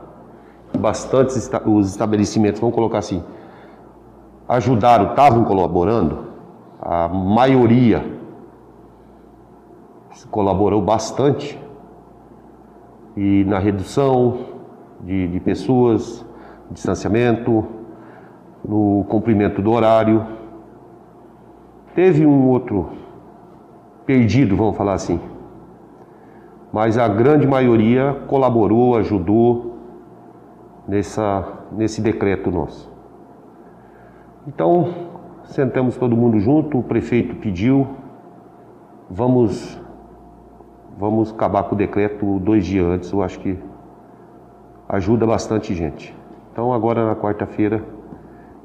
bastante 0.77 1.33
os 1.65 1.89
estabelecimentos, 1.89 2.59
vamos 2.59 2.75
colocar 2.75 2.99
assim, 2.99 3.23
ajudaram, 4.47 5.11
estavam 5.11 5.43
colaborando, 5.43 6.25
a 6.81 7.07
maioria 7.07 8.03
colaborou 10.29 10.81
bastante 10.81 11.59
e 13.15 13.43
na 13.45 13.59
redução 13.59 14.39
de, 15.01 15.27
de 15.27 15.39
pessoas, 15.39 16.25
distanciamento, 16.71 17.65
no 18.67 19.05
cumprimento 19.09 19.61
do 19.61 19.71
horário. 19.71 20.25
Teve 21.95 22.25
um 22.25 22.47
outro 22.49 22.89
perdido, 24.05 24.55
vamos 24.55 24.75
falar 24.75 24.93
assim. 24.93 25.19
Mas 26.71 26.97
a 26.97 27.07
grande 27.07 27.45
maioria 27.45 28.23
colaborou, 28.27 28.97
ajudou 28.97 29.77
nessa, 30.87 31.47
nesse 31.71 32.01
decreto 32.01 32.49
nosso. 32.49 32.91
Então, 34.47 34.93
sentamos 35.45 35.95
todo 35.95 36.17
mundo 36.17 36.39
junto, 36.39 36.79
o 36.79 36.83
prefeito 36.83 37.35
pediu, 37.35 37.87
vamos, 39.09 39.79
vamos 40.97 41.31
acabar 41.31 41.63
com 41.63 41.75
o 41.75 41.77
decreto 41.77 42.39
dois 42.39 42.65
dias 42.65 42.85
antes, 42.85 43.11
eu 43.11 43.21
acho 43.21 43.39
que 43.39 43.57
ajuda 44.89 45.27
bastante 45.27 45.75
gente. 45.75 46.15
Então, 46.51 46.73
agora 46.73 47.05
na 47.05 47.15
quarta-feira, 47.15 47.83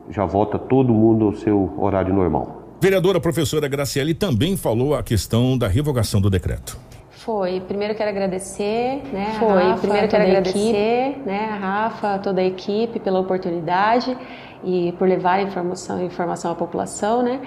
já 0.09 0.25
volta 0.25 0.59
todo 0.59 0.93
mundo 0.95 1.27
ao 1.27 1.35
seu 1.35 1.75
horário 1.79 2.15
normal. 2.15 2.58
Vereadora 2.81 3.19
professora 3.19 3.67
Graciele 3.67 4.15
também 4.15 4.57
falou 4.57 4.95
a 4.95 5.03
questão 5.03 5.59
da 5.59 5.67
revogação 5.67 6.21
do 6.21 6.31
decreto. 6.31 6.79
Foi. 7.11 7.61
Primeiro 7.67 7.93
quero 7.97 8.09
agradecer, 8.09 9.03
né? 9.13 9.35
Foi. 9.37 9.63
Rafa, 9.65 9.81
Primeiro 9.81 10.07
quero 10.07 10.23
agradecer, 10.23 11.09
equipe, 11.09 11.27
né? 11.27 11.49
A 11.51 11.57
Rafa, 11.57 12.19
toda 12.21 12.41
a 12.41 12.45
equipe 12.45 13.01
pela 13.01 13.19
oportunidade 13.19 14.17
e 14.63 14.93
por 14.93 15.09
levar 15.09 15.43
informação, 15.43 16.01
informação 16.05 16.53
à 16.53 16.55
população, 16.55 17.21
né? 17.21 17.41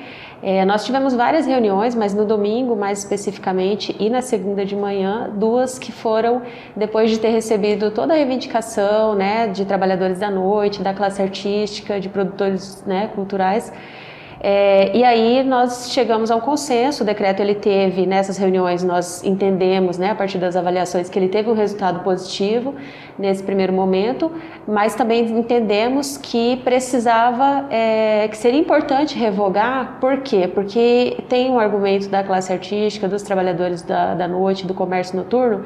É, 0.43 0.65
nós 0.65 0.85
tivemos 0.85 1.13
várias 1.13 1.47
reuniões, 1.47 1.95
mas 1.95 2.13
no 2.13 2.25
domingo, 2.25 2.75
mais 2.75 2.99
especificamente, 2.99 3.95
e 3.97 4.09
na 4.09 4.21
segunda 4.21 4.65
de 4.65 4.75
manhã, 4.75 5.31
duas 5.33 5.79
que 5.79 5.93
foram 5.93 6.41
depois 6.75 7.09
de 7.09 7.17
ter 7.17 7.29
recebido 7.29 7.89
toda 7.91 8.13
a 8.13 8.17
reivindicação, 8.17 9.15
né? 9.15 9.47
De 9.47 9.63
trabalhadores 9.63 10.19
da 10.19 10.29
noite, 10.29 10.83
da 10.83 10.93
classe 10.93 11.21
artística, 11.21 12.01
de 12.01 12.09
produtores, 12.09 12.83
né? 12.85 13.09
Culturais 13.15 13.71
É, 14.43 14.97
e 14.97 15.03
aí 15.03 15.43
nós 15.43 15.91
chegamos 15.91 16.31
a 16.31 16.35
um 16.35 16.39
consenso, 16.39 17.03
o 17.03 17.05
decreto 17.05 17.41
ele 17.41 17.53
teve, 17.53 18.07
nessas 18.07 18.39
reuniões 18.39 18.83
nós 18.83 19.23
entendemos, 19.23 19.99
né, 19.99 20.09
a 20.09 20.15
partir 20.15 20.39
das 20.39 20.55
avaliações, 20.55 21.09
que 21.09 21.19
ele 21.19 21.29
teve 21.29 21.47
um 21.47 21.53
resultado 21.53 21.99
positivo 21.99 22.73
nesse 23.19 23.43
primeiro 23.43 23.71
momento, 23.71 24.31
mas 24.67 24.95
também 24.95 25.29
entendemos 25.29 26.17
que 26.17 26.57
precisava, 26.63 27.67
é, 27.69 28.27
que 28.29 28.35
seria 28.35 28.59
importante 28.59 29.15
revogar, 29.15 29.99
por 30.01 30.21
quê? 30.21 30.47
Porque 30.47 31.17
tem 31.29 31.51
um 31.51 31.59
argumento 31.59 32.09
da 32.09 32.23
classe 32.23 32.51
artística, 32.51 33.07
dos 33.07 33.21
trabalhadores 33.21 33.83
da, 33.83 34.15
da 34.15 34.27
noite, 34.27 34.65
do 34.65 34.73
comércio 34.73 35.15
noturno, 35.15 35.65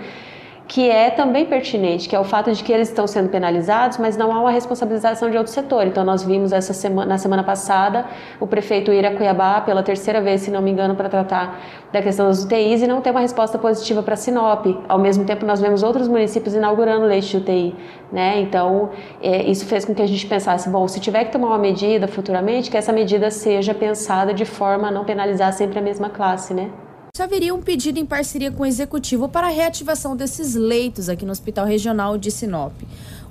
que 0.68 0.90
é 0.90 1.12
também 1.12 1.46
pertinente, 1.46 2.10
que 2.10 2.16
é 2.16 2.20
o 2.20 2.24
fato 2.24 2.52
de 2.52 2.64
que 2.64 2.74
eles 2.74 2.90
estão 2.90 3.06
sendo 3.06 3.30
penalizados, 3.30 3.98
mas 4.00 4.18
não 4.18 4.32
há 4.32 4.40
uma 4.40 4.52
responsabilização 4.52 5.30
de 5.30 5.38
outro 5.38 5.52
setor. 5.54 5.86
Então 5.86 6.04
nós 6.04 6.24
vimos 6.24 6.52
essa 6.52 6.74
semana, 6.74 7.08
na 7.08 7.18
semana 7.18 7.44
passada 7.44 8.06
o 8.40 8.48
prefeito 8.48 8.92
ir 8.92 9.06
a 9.06 9.16
Cuiabá 9.16 9.62
pela 9.62 9.84
terceira 9.84 10.22
vez, 10.22 10.42
se 10.42 10.52
não 10.52 10.62
me 10.62 10.72
engano, 10.72 10.96
para 10.96 11.08
tratar 11.08 11.60
da 11.94 12.02
questão 12.02 12.26
das 12.28 12.44
UTIs 12.44 12.82
e 12.82 12.88
não 12.88 13.00
ter 13.00 13.12
uma 13.12 13.20
resposta 13.20 13.60
positiva 13.60 14.02
para 14.02 14.16
Sinop. 14.16 14.66
Ao 14.90 14.98
mesmo 14.98 15.24
tempo 15.24 15.46
nós 15.46 15.62
vemos 15.62 15.84
outros 15.84 16.08
municípios 16.08 16.56
inaugurando 16.56 17.06
leite 17.06 17.30
de 17.30 17.38
UTI, 17.38 17.76
né? 18.12 18.42
Então 18.42 18.90
é, 19.22 19.44
isso 19.44 19.66
fez 19.66 19.86
com 19.86 19.94
que 19.94 20.02
a 20.02 20.08
gente 20.08 20.26
pensasse, 20.26 20.68
bom, 20.70 20.88
se 20.88 21.00
tiver 21.00 21.26
que 21.26 21.32
tomar 21.32 21.50
uma 21.50 21.60
medida 21.60 22.08
futuramente, 22.08 22.72
que 22.72 22.78
essa 22.78 22.92
medida 22.92 23.30
seja 23.30 23.74
pensada 23.74 24.34
de 24.34 24.46
forma 24.46 24.88
a 24.88 24.92
não 24.92 25.06
penalizar 25.06 25.54
sempre 25.54 25.78
a 25.78 25.82
mesma 25.82 26.10
classe, 26.10 26.54
né? 26.54 26.72
Se 27.16 27.24
haveria 27.24 27.56
um 27.56 27.62
pedido 27.62 27.98
em 27.98 28.06
parceria 28.06 28.52
com 28.52 28.64
o 28.64 28.66
executivo 28.66 29.30
para 29.30 29.48
a 29.48 29.50
reativação 29.50 30.18
desses 30.18 30.54
leitos 30.54 31.08
aqui 31.08 31.26
no 31.26 31.32
Hospital 31.32 31.66
Regional 31.66 32.18
de 32.18 32.30
Sinop. 32.30 32.74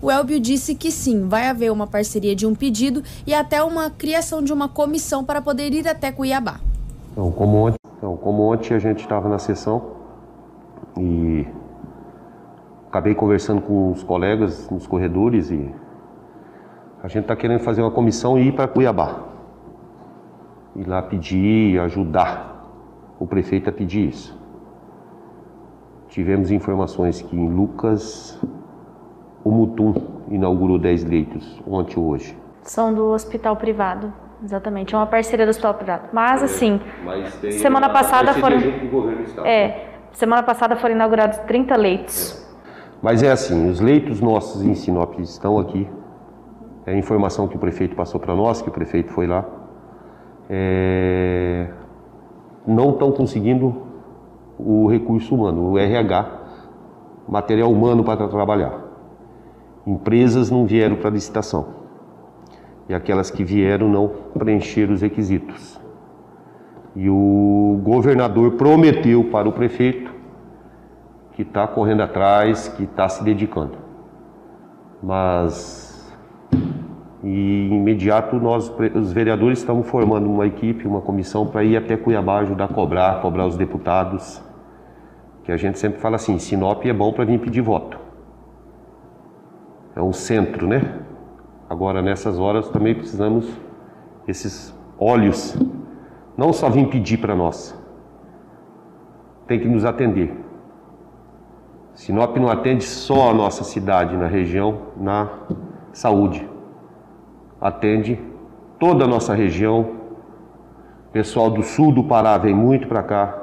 O 0.00 0.10
Elbio 0.10 0.40
disse 0.40 0.74
que 0.74 0.90
sim, 0.90 1.28
vai 1.28 1.48
haver 1.48 1.70
uma 1.70 1.86
parceria 1.86 2.34
de 2.34 2.46
um 2.46 2.54
pedido 2.54 3.02
e 3.26 3.34
até 3.34 3.62
uma 3.62 3.90
criação 3.90 4.42
de 4.42 4.54
uma 4.54 4.70
comissão 4.70 5.22
para 5.22 5.42
poder 5.42 5.70
ir 5.74 5.86
até 5.86 6.10
Cuiabá. 6.10 6.60
Então, 7.12 7.30
como 7.30 7.58
ontem, 7.58 7.76
então, 7.98 8.16
como 8.16 8.50
ontem 8.50 8.72
a 8.72 8.78
gente 8.78 9.00
estava 9.00 9.28
na 9.28 9.38
sessão 9.38 9.90
e 10.98 11.46
acabei 12.88 13.14
conversando 13.14 13.60
com 13.60 13.92
os 13.92 14.02
colegas 14.02 14.66
nos 14.70 14.86
corredores 14.86 15.50
e 15.50 15.70
a 17.02 17.08
gente 17.08 17.24
está 17.24 17.36
querendo 17.36 17.60
fazer 17.60 17.82
uma 17.82 17.90
comissão 17.90 18.38
e 18.38 18.48
ir 18.48 18.52
para 18.52 18.66
Cuiabá. 18.66 19.24
Ir 20.74 20.88
lá 20.88 21.02
pedir, 21.02 21.78
ajudar 21.80 22.53
o 23.18 23.26
prefeito 23.26 23.68
a 23.70 23.72
pedir 23.72 24.08
isso. 24.08 24.38
Tivemos 26.08 26.50
informações 26.50 27.22
que 27.22 27.36
em 27.36 27.48
Lucas, 27.48 28.40
o 29.42 29.50
Mutum 29.50 29.94
inaugurou 30.30 30.78
10 30.78 31.04
leitos 31.04 31.60
ontem 31.66 31.98
ou 31.98 32.06
hoje. 32.06 32.36
São 32.62 32.94
do 32.94 33.06
hospital 33.06 33.56
privado. 33.56 34.12
Exatamente, 34.42 34.94
é 34.94 34.98
uma 34.98 35.06
parceria 35.06 35.46
do 35.46 35.50
hospital 35.50 35.74
privado. 35.74 36.08
Mas 36.12 36.42
é, 36.42 36.44
assim, 36.44 36.80
mas 37.04 37.32
semana 37.54 37.88
passada 37.88 38.34
foram 38.34 38.58
É, 39.44 39.88
semana 40.12 40.42
passada 40.42 40.76
foram 40.76 40.94
inaugurados 40.94 41.38
30 41.38 41.76
leitos. 41.76 42.40
É. 42.40 42.44
Mas 43.02 43.22
é 43.22 43.30
assim, 43.30 43.68
os 43.68 43.80
leitos 43.80 44.20
nossos 44.20 44.62
em 44.62 44.74
Sinop 44.74 45.18
estão 45.18 45.58
aqui. 45.58 45.88
É 46.86 46.92
a 46.92 46.96
informação 46.96 47.48
que 47.48 47.56
o 47.56 47.58
prefeito 47.58 47.96
passou 47.96 48.20
para 48.20 48.34
nós, 48.34 48.62
que 48.62 48.68
o 48.68 48.72
prefeito 48.72 49.10
foi 49.12 49.26
lá. 49.26 49.44
É, 50.48 51.68
não 52.66 52.90
estão 52.90 53.12
conseguindo 53.12 53.82
o 54.58 54.86
recurso 54.88 55.34
humano, 55.34 55.72
o 55.72 55.78
RH, 55.78 56.42
material 57.28 57.70
humano 57.70 58.04
para 58.04 58.28
trabalhar. 58.28 58.80
Empresas 59.86 60.50
não 60.50 60.64
vieram 60.64 60.96
para 60.96 61.10
licitação. 61.10 61.66
E 62.88 62.94
aquelas 62.94 63.30
que 63.30 63.44
vieram 63.44 63.88
não 63.88 64.10
preencheram 64.38 64.94
os 64.94 65.00
requisitos. 65.00 65.80
E 66.94 67.08
o 67.08 67.80
governador 67.82 68.52
prometeu 68.52 69.24
para 69.24 69.48
o 69.48 69.52
prefeito 69.52 70.12
que 71.32 71.42
está 71.42 71.66
correndo 71.66 72.02
atrás, 72.02 72.68
que 72.68 72.84
está 72.84 73.08
se 73.08 73.24
dedicando. 73.24 73.76
Mas 75.02 75.83
e 77.24 77.68
imediato 77.68 78.36
nós, 78.36 78.70
os 78.94 79.10
vereadores, 79.10 79.60
estamos 79.60 79.88
formando 79.88 80.30
uma 80.30 80.46
equipe, 80.46 80.86
uma 80.86 81.00
comissão 81.00 81.46
para 81.46 81.64
ir 81.64 81.74
até 81.74 81.96
Cuiabá 81.96 82.40
ajudar 82.40 82.66
a 82.66 82.68
cobrar, 82.68 83.22
cobrar 83.22 83.46
os 83.46 83.56
deputados. 83.56 84.42
Que 85.42 85.50
a 85.50 85.56
gente 85.56 85.78
sempre 85.78 86.00
fala 86.00 86.16
assim, 86.16 86.38
Sinop 86.38 86.84
é 86.84 86.92
bom 86.92 87.14
para 87.14 87.24
vir 87.24 87.40
pedir 87.40 87.62
voto. 87.62 87.98
É 89.96 90.02
um 90.02 90.12
centro, 90.12 90.66
né? 90.66 91.00
Agora 91.68 92.02
nessas 92.02 92.38
horas 92.38 92.68
também 92.68 92.94
precisamos 92.94 93.50
esses 94.28 94.78
olhos, 94.98 95.56
não 96.36 96.52
só 96.52 96.68
vir 96.68 96.88
pedir 96.88 97.18
para 97.18 97.34
nós, 97.34 97.74
tem 99.46 99.58
que 99.58 99.68
nos 99.68 99.86
atender. 99.86 100.30
Sinop 101.94 102.36
não 102.36 102.50
atende 102.50 102.84
só 102.84 103.30
a 103.30 103.34
nossa 103.34 103.64
cidade 103.64 104.14
na 104.14 104.26
região, 104.26 104.88
na 104.96 105.30
saúde 105.92 106.53
atende 107.64 108.20
toda 108.78 109.04
a 109.04 109.08
nossa 109.08 109.34
região. 109.34 110.04
Pessoal 111.10 111.50
do 111.50 111.62
sul 111.62 111.92
do 111.92 112.04
Pará 112.04 112.36
vem 112.36 112.54
muito 112.54 112.86
para 112.86 113.02
cá. 113.02 113.42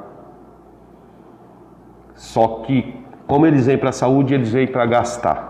Só 2.13 2.61
que, 2.67 2.93
como 3.26 3.47
eles 3.47 3.65
vêm 3.65 3.80
para 3.80 3.89
a 3.89 3.93
saúde, 3.93 4.36
eles 4.36 4.51
vêm 4.51 4.67
para 4.67 4.86
gastar. 4.86 5.49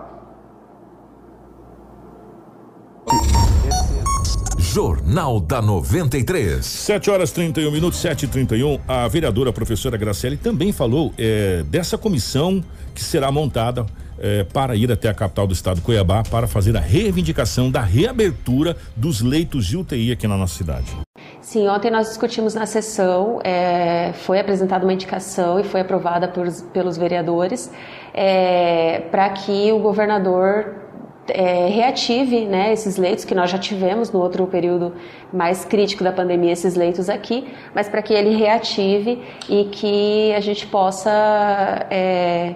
Jornal 4.58 5.42
da 5.42 5.62
93. 5.62 6.66
7 6.66 7.12
horas 7.12 7.32
31 7.34 7.72
minutos, 7.72 8.00
7 8.00 8.24
e 8.24 8.28
31 8.30 8.80
A 8.88 9.06
vereadora 9.10 9.52
professora 9.52 9.98
Graciele 9.98 10.38
também 10.38 10.72
falou 10.72 11.14
é, 11.18 11.62
dessa 11.64 11.98
comissão 11.98 12.64
que 12.96 13.04
será 13.04 13.30
montada 13.34 13.86
eh, 14.22 14.46
para 14.54 14.76
ir 14.76 14.92
até 14.92 15.10
a 15.10 15.14
capital 15.14 15.48
do 15.48 15.54
estado, 15.54 15.82
Cuiabá, 15.82 16.22
para 16.24 16.48
fazer 16.48 16.78
a 16.78 16.80
reivindicação 16.80 17.72
da 17.72 17.82
reabertura 17.82 18.78
dos 18.96 19.22
leitos 19.22 19.66
de 19.66 19.76
UTI 19.76 20.12
aqui 20.12 20.28
na 20.28 20.38
nossa 20.38 20.56
cidade. 20.56 20.96
Sim, 21.42 21.68
ontem 21.68 21.90
nós 21.90 22.08
discutimos 22.10 22.54
na 22.54 22.66
sessão, 22.66 23.40
é, 23.44 24.14
foi 24.14 24.40
apresentada 24.40 24.86
uma 24.86 24.94
indicação 24.94 25.60
e 25.60 25.64
foi 25.64 25.82
aprovada 25.82 26.28
por, 26.28 26.48
pelos 26.72 26.98
vereadores 26.98 27.72
é, 28.14 29.02
para 29.12 29.30
que 29.32 29.72
o 29.72 29.80
governador 29.80 30.76
é, 31.28 31.68
reative 31.68 32.46
né, 32.46 32.74
esses 32.74 32.98
leitos 32.98 33.26
que 33.26 33.34
nós 33.34 33.50
já 33.50 33.58
tivemos 33.58 34.12
no 34.12 34.20
outro 34.20 34.46
período 34.48 34.94
mais 35.34 35.66
crítico 35.66 36.04
da 36.04 36.12
pandemia, 36.12 36.52
esses 36.52 36.76
leitos 36.76 37.10
aqui, 37.10 37.48
mas 37.74 37.90
para 37.90 38.02
que 38.02 38.14
ele 38.14 38.36
reative 38.36 39.22
e 39.50 39.66
que 39.66 40.34
a 40.34 40.40
gente 40.40 40.68
possa 40.68 41.12
é, 41.90 42.56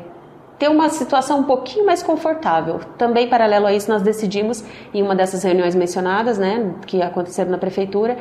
ter 0.58 0.70
uma 0.70 0.90
situação 0.90 1.40
um 1.40 1.44
pouquinho 1.44 1.86
mais 1.86 2.02
confortável. 2.02 2.80
Também, 2.98 3.28
paralelo 3.28 3.66
a 3.66 3.74
isso, 3.74 3.90
nós 3.92 4.02
decidimos, 4.02 4.64
em 4.94 5.02
uma 5.02 5.16
dessas 5.16 5.44
reuniões 5.44 5.76
mencionadas, 5.76 6.38
né, 6.38 6.74
que 6.86 7.02
aconteceram 7.02 7.52
na 7.52 7.58
prefeitura, 7.58 8.18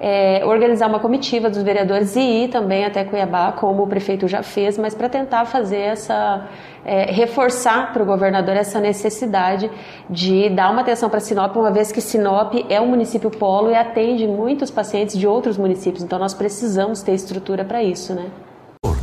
é, 0.00 0.44
organizar 0.44 0.88
uma 0.88 0.98
comitiva 0.98 1.48
dos 1.48 1.62
vereadores 1.62 2.16
e 2.16 2.20
ir 2.20 2.48
também 2.48 2.84
até 2.84 3.04
Cuiabá, 3.04 3.52
como 3.52 3.84
o 3.84 3.86
prefeito 3.86 4.26
já 4.28 4.42
fez, 4.42 4.76
mas 4.76 4.94
para 4.94 5.08
tentar 5.08 5.44
fazer 5.46 5.78
essa. 5.78 6.48
É, 6.88 7.10
reforçar 7.10 7.92
para 7.92 8.00
o 8.00 8.06
governador 8.06 8.54
essa 8.54 8.78
necessidade 8.78 9.68
de 10.08 10.48
dar 10.50 10.70
uma 10.70 10.82
atenção 10.82 11.10
para 11.10 11.18
Sinop, 11.18 11.56
uma 11.56 11.72
vez 11.72 11.90
que 11.90 12.00
Sinop 12.00 12.54
é 12.68 12.80
um 12.80 12.86
município 12.86 13.28
polo 13.28 13.70
e 13.70 13.74
atende 13.74 14.24
muitos 14.24 14.70
pacientes 14.70 15.18
de 15.18 15.26
outros 15.26 15.58
municípios, 15.58 16.04
então 16.04 16.16
nós 16.16 16.32
precisamos 16.32 17.02
ter 17.02 17.12
estrutura 17.12 17.64
para 17.64 17.82
isso, 17.82 18.14
né? 18.14 18.30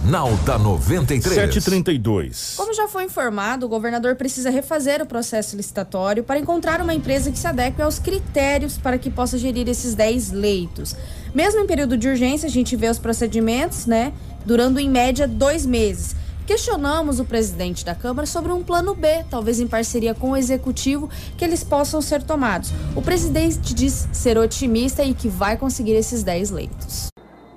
Jornal 0.04 0.36
da 0.46 0.60
93. 0.60 1.34
732. 1.34 2.56
Como 2.58 2.74
já 2.74 2.90
foi 2.90 3.06
informado, 3.06 3.66
o 3.66 3.70
governador 3.70 4.18
precisa 4.18 4.50
refazer 4.50 5.02
o 5.02 5.06
processo 5.06 5.56
licitatório 5.56 6.26
para 6.26 6.38
encontrar 6.38 6.82
uma 6.82 6.94
empresa 6.94 7.32
que 7.32 7.40
se 7.40 7.48
adeque 7.48 7.82
aos 7.82 8.00
critérios 8.00 8.78
para 8.78 8.98
que 8.98 9.10
possa 9.10 9.38
gerir 9.38 9.70
esses 9.70 9.96
10 9.96 10.32
leitos. 10.32 10.94
Mesmo 11.34 11.62
em 11.62 11.66
período 11.66 11.96
de 11.96 12.10
urgência, 12.10 12.48
a 12.48 12.52
gente 12.52 12.76
vê 12.76 12.90
os 12.90 13.00
procedimentos, 13.00 13.86
né, 13.86 14.12
durando 14.46 14.78
em 14.78 14.90
média 14.90 15.26
dois 15.26 15.66
meses. 15.66 16.18
Questionamos 16.46 17.22
o 17.22 17.26
presidente 17.26 17.86
da 17.86 17.96
Câmara 17.96 18.28
sobre 18.28 18.52
um 18.52 18.62
plano 18.62 18.94
B, 18.94 19.24
talvez 19.30 19.62
em 19.62 19.68
parceria 19.68 20.14
com 20.14 20.32
o 20.32 20.38
executivo, 20.38 21.10
que 21.38 21.46
eles 21.46 21.64
possam 21.64 22.02
ser 22.02 22.22
tomados. 22.22 22.74
O 22.94 23.02
presidente 23.02 23.74
diz 23.74 24.10
ser 24.12 24.38
otimista 24.38 25.02
e 25.02 25.14
que 25.14 25.30
vai 25.30 25.56
conseguir 25.56 25.94
esses 25.94 26.24
10 26.24 26.52
leitos. 26.52 27.08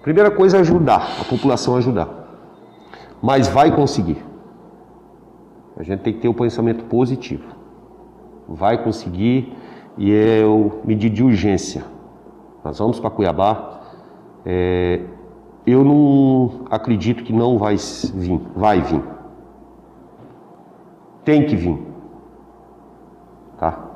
Primeira 0.00 0.30
coisa 0.30 0.58
é 0.58 0.60
ajudar, 0.60 1.16
a 1.20 1.24
população 1.24 1.74
ajudar. 1.74 2.25
Mas 3.22 3.48
vai 3.48 3.74
conseguir. 3.74 4.24
A 5.76 5.82
gente 5.82 6.00
tem 6.00 6.12
que 6.12 6.20
ter 6.20 6.28
o 6.28 6.32
um 6.32 6.34
pensamento 6.34 6.84
positivo. 6.84 7.44
Vai 8.48 8.82
conseguir 8.82 9.52
e 9.98 10.12
é 10.12 10.44
o 10.44 10.80
medida 10.84 11.14
de 11.14 11.22
urgência. 11.22 11.84
Nós 12.64 12.78
vamos 12.78 12.98
para 12.98 13.10
Cuiabá. 13.10 13.80
É, 14.44 15.00
eu 15.66 15.84
não 15.84 16.66
acredito 16.70 17.24
que 17.24 17.32
não 17.32 17.58
vai 17.58 17.76
vir. 17.76 18.40
Vai 18.54 18.80
vir. 18.80 19.02
Tem 21.24 21.44
que 21.44 21.56
vir. 21.56 21.78
Tá? 23.58 23.86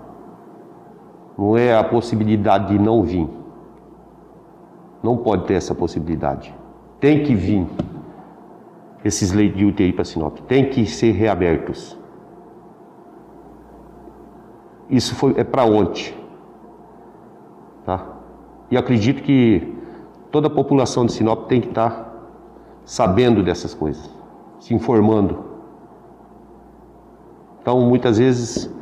Não 1.38 1.56
é 1.56 1.76
a 1.76 1.84
possibilidade 1.84 2.68
de 2.68 2.78
não 2.78 3.02
vir 3.02 3.28
Não 5.02 5.16
pode 5.16 5.44
ter 5.44 5.54
essa 5.54 5.74
possibilidade. 5.74 6.54
Tem 6.98 7.22
que 7.22 7.34
vir 7.34 7.66
esses 9.04 9.32
leitos 9.32 9.58
de 9.58 9.64
UTI 9.64 9.92
para 9.92 10.04
Sinop, 10.04 10.38
tem 10.40 10.68
que 10.68 10.86
ser 10.86 11.12
reabertos. 11.12 11.98
Isso 14.88 15.14
foi, 15.14 15.34
é 15.36 15.44
para 15.44 15.64
ontem. 15.64 16.14
Tá? 17.84 18.06
E 18.70 18.76
acredito 18.76 19.22
que 19.22 19.74
toda 20.30 20.48
a 20.48 20.50
população 20.50 21.06
de 21.06 21.12
Sinop 21.12 21.46
tem 21.48 21.60
que 21.60 21.68
estar 21.68 21.90
tá 21.90 22.10
sabendo 22.84 23.42
dessas 23.42 23.72
coisas, 23.72 24.10
se 24.58 24.74
informando. 24.74 25.44
Então, 27.62 27.80
muitas 27.80 28.18
vezes, 28.18 28.72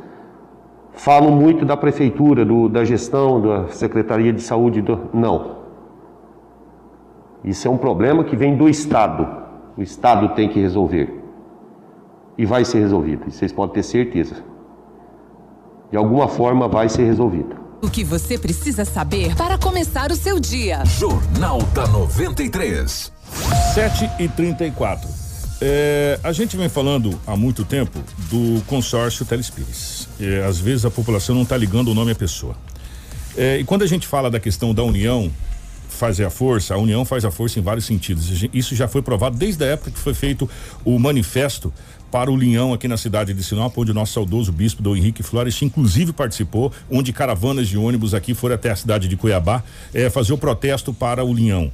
falam 0.93 1.31
muito 1.31 1.65
da 1.65 1.77
prefeitura, 1.77 2.43
do, 2.43 2.67
da 2.67 2.83
gestão, 2.83 3.41
da 3.41 3.67
Secretaria 3.67 4.33
de 4.33 4.41
Saúde. 4.41 4.81
Do... 4.81 5.09
Não. 5.13 5.59
Isso 7.43 7.67
é 7.67 7.71
um 7.71 7.77
problema 7.77 8.23
que 8.23 8.35
vem 8.35 8.57
do 8.57 8.67
Estado. 8.67 9.38
O 9.79 9.81
Estado 9.81 10.35
tem 10.35 10.49
que 10.49 10.59
resolver. 10.59 11.09
E 12.37 12.45
vai 12.45 12.65
ser 12.65 12.79
resolvido. 12.79 13.23
E 13.29 13.31
vocês 13.31 13.49
podem 13.49 13.75
ter 13.75 13.83
certeza. 13.83 14.43
De 15.89 15.95
alguma 15.95 16.27
forma 16.27 16.67
vai 16.67 16.89
ser 16.89 17.05
resolvido. 17.05 17.55
O 17.81 17.89
que 17.89 18.03
você 18.03 18.37
precisa 18.37 18.83
saber 18.83 19.33
para 19.37 19.57
começar 19.57 20.11
o 20.11 20.17
seu 20.17 20.37
dia. 20.37 20.83
Jornal 20.83 21.59
da 21.73 21.87
93. 21.87 23.13
7 23.73 24.09
e 24.19 24.27
34. 24.27 25.07
É, 25.61 26.19
a 26.25 26.33
gente 26.33 26.57
vem 26.57 26.67
falando 26.67 27.17
há 27.25 27.37
muito 27.37 27.63
tempo 27.63 27.99
do 28.29 28.61
consórcio 28.65 29.25
Telespires. 29.25 30.09
É, 30.19 30.43
às 30.43 30.59
vezes 30.59 30.83
a 30.83 30.91
população 30.91 31.33
não 31.33 31.43
está 31.43 31.55
ligando 31.55 31.87
o 31.87 31.95
nome 31.95 32.11
à 32.11 32.15
pessoa. 32.15 32.53
É, 33.37 33.57
e 33.57 33.63
quando 33.63 33.83
a 33.83 33.87
gente 33.87 34.05
fala 34.05 34.29
da 34.29 34.41
questão 34.41 34.73
da 34.73 34.83
união 34.83 35.31
fazer 35.99 36.23
a 36.23 36.29
força, 36.29 36.73
a 36.73 36.77
união 36.77 37.03
faz 37.03 37.25
a 37.25 37.29
força 37.29 37.59
em 37.59 37.61
vários 37.61 37.85
sentidos. 37.85 38.47
Isso 38.53 38.73
já 38.73 38.87
foi 38.87 39.01
provado 39.01 39.37
desde 39.37 39.63
a 39.65 39.67
época 39.67 39.91
que 39.91 39.99
foi 39.99 40.13
feito 40.13 40.49
o 40.85 40.97
manifesto 40.97 41.73
para 42.09 42.31
o 42.31 42.35
Linhão 42.35 42.73
aqui 42.73 42.87
na 42.87 42.97
cidade 42.97 43.33
de 43.33 43.43
Sinop, 43.43 43.77
onde 43.77 43.91
o 43.91 43.93
nosso 43.93 44.13
saudoso 44.13 44.51
bispo 44.51 44.81
do 44.81 44.95
Henrique 44.95 45.21
Flores 45.21 45.61
inclusive 45.61 46.11
participou, 46.11 46.71
onde 46.89 47.13
caravanas 47.13 47.67
de 47.67 47.77
ônibus 47.77 48.13
aqui 48.13 48.33
foram 48.33 48.55
até 48.55 48.71
a 48.71 48.75
cidade 48.75 49.07
de 49.07 49.15
Cuiabá 49.15 49.61
eh, 49.93 50.09
fazer 50.09 50.33
o 50.33 50.37
protesto 50.37 50.93
para 50.93 51.23
o 51.23 51.33
Linhão. 51.33 51.71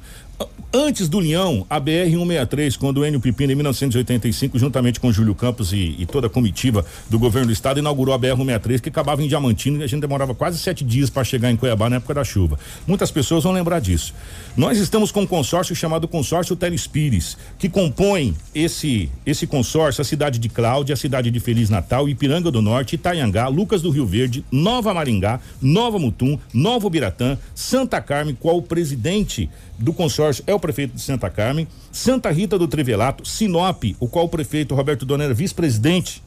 Antes 0.78 1.08
do 1.08 1.20
Leão, 1.20 1.66
a 1.70 1.80
BR-163, 1.80 2.78
quando 2.78 2.98
o 2.98 3.06
Enio 3.06 3.22
Pipino, 3.22 3.50
em 3.50 3.56
1985, 3.56 4.60
juntamente 4.60 5.00
com 5.00 5.10
Júlio 5.10 5.34
Campos 5.34 5.72
e, 5.72 5.96
e, 5.98 6.06
toda 6.06 6.28
a 6.28 6.30
comitiva 6.30 6.86
do 7.10 7.18
governo 7.18 7.48
do 7.48 7.54
estado, 7.54 7.80
inaugurou 7.80 8.14
a 8.14 8.20
BR-163, 8.20 8.82
que 8.82 8.90
acabava 8.90 9.24
em 9.24 9.28
Diamantino 9.30 9.80
e 9.80 9.84
a 9.86 9.88
gente 9.88 10.02
demorava 10.02 10.36
quase 10.36 10.60
sete 10.60 10.84
dias 10.84 11.10
para 11.10 11.24
chegar 11.24 11.50
em 11.50 11.56
Cuiabá 11.56 11.90
na 11.90 11.96
época 11.96 12.16
da 12.16 12.26
chuva. 12.26 12.60
Muitas 12.86 13.10
pessoas 13.10 13.46
vão 13.46 13.54
lembrar 13.54 13.80
disso. 13.80 14.14
Nós 14.58 14.78
estamos 14.78 15.14
com 15.14 15.22
um 15.22 15.26
consórcio 15.26 15.74
chamado 15.74 16.10
Consórcio 16.10 16.58
Telespires, 16.58 17.38
que 17.58 17.70
compõe 17.70 18.36
esse, 18.54 19.10
esse 19.26 19.48
consórcio 19.48 20.02
a 20.02 20.06
cidade 20.06 20.40
de 20.40 20.50
Cláudia, 20.50 20.92
a 20.92 20.98
cidade 20.98 21.32
de 21.32 21.40
Feliz 21.40 21.70
Natal, 21.70 22.10
Ipiranga 22.10 22.52
do 22.52 22.62
Norte, 22.62 22.96
Itaiangá, 22.96 23.48
Lucas 23.48 23.82
do 23.82 23.92
Rio 23.92 24.06
Verde, 24.06 24.44
Nova 24.52 24.94
Maringá, 24.94 25.40
Nova 25.62 25.98
Mutum, 25.98 26.38
Novo 26.54 26.90
Biratã, 26.90 27.38
Santa 27.54 28.02
Carmen, 28.02 28.38
qual 28.38 28.58
o 28.58 28.62
presidente 28.62 29.50
do 29.78 29.94
consórcio 29.94 30.25
é 30.46 30.54
o 30.54 30.60
prefeito 30.60 30.96
de 30.96 31.02
Santa 31.02 31.30
Carmen, 31.30 31.68
Santa 31.92 32.32
Rita 32.32 32.58
do 32.58 32.68
Trivelato, 32.68 33.28
Sinop, 33.28 33.84
o 34.00 34.08
qual 34.08 34.26
o 34.26 34.30
prefeito 34.30 34.76
Roberto 34.76 35.06
Dona 35.06 35.26
era 35.26 35.34
vice-presidente 35.34 36.22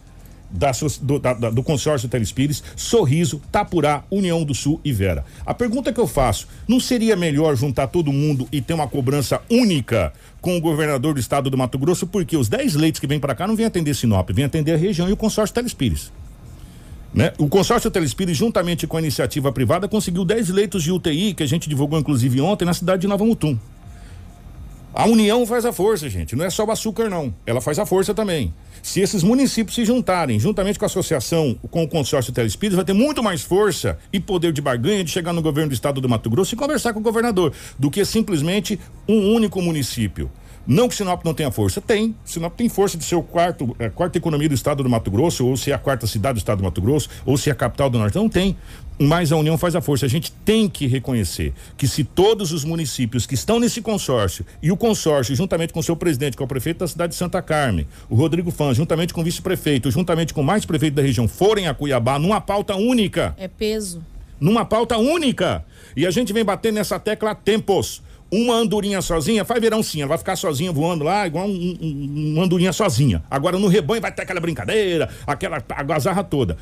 da, 0.51 0.71
do, 1.03 1.19
da, 1.19 1.33
do, 1.35 1.63
consórcio 1.63 2.09
Telespires, 2.09 2.63
Sorriso, 2.75 3.41
Tapurá, 3.53 4.05
União 4.11 4.43
do 4.45 4.55
Sul 4.55 4.81
e 4.85 4.93
Vera. 4.93 5.25
A 5.45 5.53
pergunta 5.53 5.93
que 5.93 6.01
eu 6.01 6.07
faço: 6.07 6.49
não 6.67 6.81
seria 6.81 7.17
melhor 7.17 7.57
juntar 7.57 7.89
todo 7.89 8.13
mundo 8.13 8.49
e 8.51 8.61
ter 8.61 8.75
uma 8.75 8.89
cobrança 8.89 9.41
única 9.51 10.13
com 10.41 10.57
o 10.57 10.61
governador 10.61 11.15
do 11.15 11.21
estado 11.21 11.51
do 11.51 11.59
Mato 11.59 11.79
Grosso? 11.79 12.07
Porque 12.07 12.37
os 12.37 12.49
10 12.49 12.75
leitos 12.75 13.01
que 13.01 13.07
vêm 13.07 13.21
para 13.21 13.35
cá 13.35 13.47
não 13.47 13.57
vêm 13.57 13.67
atender 13.67 13.95
Sinop, 13.95 14.31
vêm 14.31 14.45
atender 14.45 14.73
a 14.73 14.77
região 14.77 15.09
e 15.09 15.13
o 15.13 15.17
consórcio 15.17 15.55
Telespires. 15.55 16.11
Né? 17.13 17.33
O 17.39 17.49
consórcio 17.49 17.91
Telespires, 17.91 18.37
juntamente 18.37 18.87
com 18.87 18.97
a 18.97 19.01
iniciativa 19.01 19.51
privada, 19.51 19.89
conseguiu 19.89 20.25
10 20.25 20.51
leitos 20.51 20.83
de 20.83 20.93
UTI, 20.93 21.35
que 21.35 21.43
a 21.43 21.47
gente 21.47 21.69
divulgou 21.69 21.99
inclusive 21.99 22.41
ontem, 22.41 22.65
na 22.65 22.75
cidade 22.75 23.03
de 23.03 23.09
Nova 23.09 23.25
Mutum. 23.25 23.59
A 24.95 25.07
união 25.07 25.47
faz 25.47 25.65
a 25.65 25.73
força, 25.73 26.09
gente. 26.09 26.35
Não 26.35 26.45
é 26.45 26.51
só 26.51 26.65
o 26.65 26.71
açúcar, 26.71 27.09
não. 27.11 27.35
Ela 27.47 27.61
faz 27.61 27.79
a 27.79 27.87
força 27.87 28.15
também. 28.15 28.53
Se 28.83 29.01
esses 29.01 29.23
municípios 29.23 29.75
se 29.75 29.85
juntarem, 29.85 30.41
juntamente 30.41 30.79
com 30.79 30.85
a 30.85 30.87
associação, 30.87 31.59
com 31.71 31.85
o 31.85 31.89
consórcio 31.89 32.33
Telespires, 32.33 32.75
vai 32.75 32.85
ter 32.85 32.95
muito 32.95 33.23
mais 33.23 33.43
força 33.43 33.99
e 34.13 34.19
poder 34.19 34.53
de 34.53 34.63
barganha 34.63 35.05
de 35.05 35.11
chegar 35.11 35.33
no 35.33 35.43
governo 35.43 35.71
do 35.71 35.75
estado 35.75 36.01
do 36.01 36.09
Mato 36.09 36.31
Grosso 36.31 36.55
e 36.55 36.59
conversar 36.59 36.93
com 36.93 37.01
o 37.01 37.03
governador, 37.03 37.53
do 37.79 37.91
que 37.91 38.05
simplesmente 38.05 38.81
um 39.07 39.35
único 39.35 39.61
município. 39.61 40.31
Não 40.69 40.87
que 40.87 40.95
Sinop 40.95 41.25
não 41.25 41.33
tenha 41.33 41.51
força, 41.51 41.81
tem. 41.81 42.15
Sinop 42.27 42.55
tem 42.55 42.69
força 42.69 42.99
de 42.99 43.03
ser 43.03 43.15
o 43.15 43.23
quarto, 43.23 43.75
a 43.81 43.85
é, 43.85 43.89
quarta 43.89 44.19
economia 44.19 44.51
do 44.51 44.55
estado 44.55 44.83
do 44.83 44.91
Mato 44.91 45.11
Grosso, 45.11 45.47
ou 45.47 45.57
se 45.57 45.71
é 45.71 45.75
a 45.75 45.79
quarta 45.79 46.07
cidade 46.07 46.35
do 46.35 46.39
estado 46.41 46.59
do 46.59 46.65
Mato 46.65 46.83
Grosso, 46.83 47.09
ou 47.25 47.39
se 47.39 47.49
é 47.49 47.53
a 47.53 47.55
capital 47.55 47.89
do 47.89 47.99
norte. 47.99 48.15
Não 48.15 48.29
tem. 48.29 48.55
Mas 48.99 49.33
a 49.33 49.37
união 49.39 49.57
faz 49.57 49.75
a 49.75 49.81
força. 49.81 50.05
A 50.05 50.09
gente 50.11 50.31
tem 50.31 50.69
que 50.69 50.87
reconhecer 50.87 51.55
que 51.75 51.89
se 51.89 52.05
todos 52.05 52.53
os 52.53 52.65
municípios 52.65 53.25
que 53.25 53.33
estão 53.33 53.59
nesse 53.59 53.81
consórcio 53.81 54.45
e 54.63 54.71
o 54.71 54.77
consórcio, 54.77 55.35
juntamente 55.35 55.73
com 55.73 55.81
o 55.81 55.83
seu 55.83 55.97
presidente, 55.97 56.37
que 56.37 56.43
é 56.43 56.45
o 56.45 56.49
prefeito 56.49 56.81
da 56.81 56.87
cidade 56.87 57.13
de 57.13 57.19
Santa 57.19 57.41
Carmen, 57.41 57.87
o 58.11 58.15
Rodrigo 58.15 58.51
Fãs, 58.51 58.77
juntamente 58.77 59.15
com 59.15 59.23
o 59.23 59.25
vice-prefeito, 59.25 59.91
juntamente 59.91 60.35
com 60.35 60.43
mais 60.43 60.67
prefeito 60.67 60.93
da 60.93 61.03
região, 61.03 61.27
forem 61.27 61.67
a 61.67 61.73
Cuiabá 61.73 62.19
numa 62.19 62.43
pauta 62.43 62.77
única. 62.77 63.35
É 63.39 63.49
peso. 63.49 64.05
Numa 64.39 64.67
pauta 64.67 64.99
única. 64.99 65.65
E 65.97 66.07
a 66.07 66.11
gente 66.11 66.31
vem 66.31 66.45
batendo 66.45 66.75
nessa 66.75 67.01
tecla 67.01 67.31
há 67.31 67.35
tempos 67.35 68.03
uma 68.31 68.55
andorinha 68.55 69.01
sozinha 69.01 69.45
faz 69.45 69.61
verão 69.61 69.83
sim, 69.83 70.01
ela 70.01 70.09
vai 70.09 70.19
ficar 70.19 70.37
sozinha 70.37 70.71
voando 70.71 71.05
lá, 71.05 71.27
igual 71.27 71.47
um, 71.47 71.79
um, 71.81 72.33
uma 72.35 72.45
andorinha 72.45 72.73
sozinha. 72.73 73.23
Agora 73.31 73.59
no 73.59 73.69
rebanho 73.69 74.03
vai 74.03 74.13
ter 74.13 74.23
aquela 74.23 74.41
brincadeira, 74.41 75.09
aquela 75.27 75.63
agazarra 75.71 76.23
toda. 76.23 76.57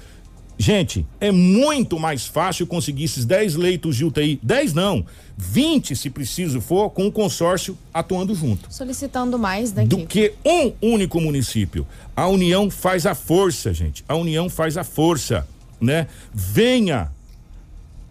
Gente, 0.58 1.06
é 1.20 1.30
muito 1.30 1.98
mais 1.98 2.26
fácil 2.26 2.66
conseguir 2.66 3.04
esses 3.04 3.26
10 3.26 3.56
leitos 3.56 3.94
de 3.94 4.06
UTI, 4.06 4.40
10 4.42 4.72
não, 4.72 5.04
20 5.36 5.94
se 5.94 6.08
preciso 6.08 6.62
for, 6.62 6.88
com 6.90 7.06
o 7.06 7.12
consórcio 7.12 7.76
atuando 7.92 8.34
junto. 8.34 8.72
Solicitando 8.72 9.38
mais, 9.38 9.72
né? 9.74 9.84
Do 9.84 10.06
que 10.06 10.32
um 10.44 10.72
único 10.80 11.20
município. 11.20 11.86
A 12.16 12.26
união 12.26 12.70
faz 12.70 13.04
a 13.04 13.14
força, 13.14 13.74
gente. 13.74 14.02
A 14.08 14.14
união 14.14 14.48
faz 14.48 14.78
a 14.78 14.84
força, 14.84 15.46
né? 15.78 16.06
Venha 16.32 17.10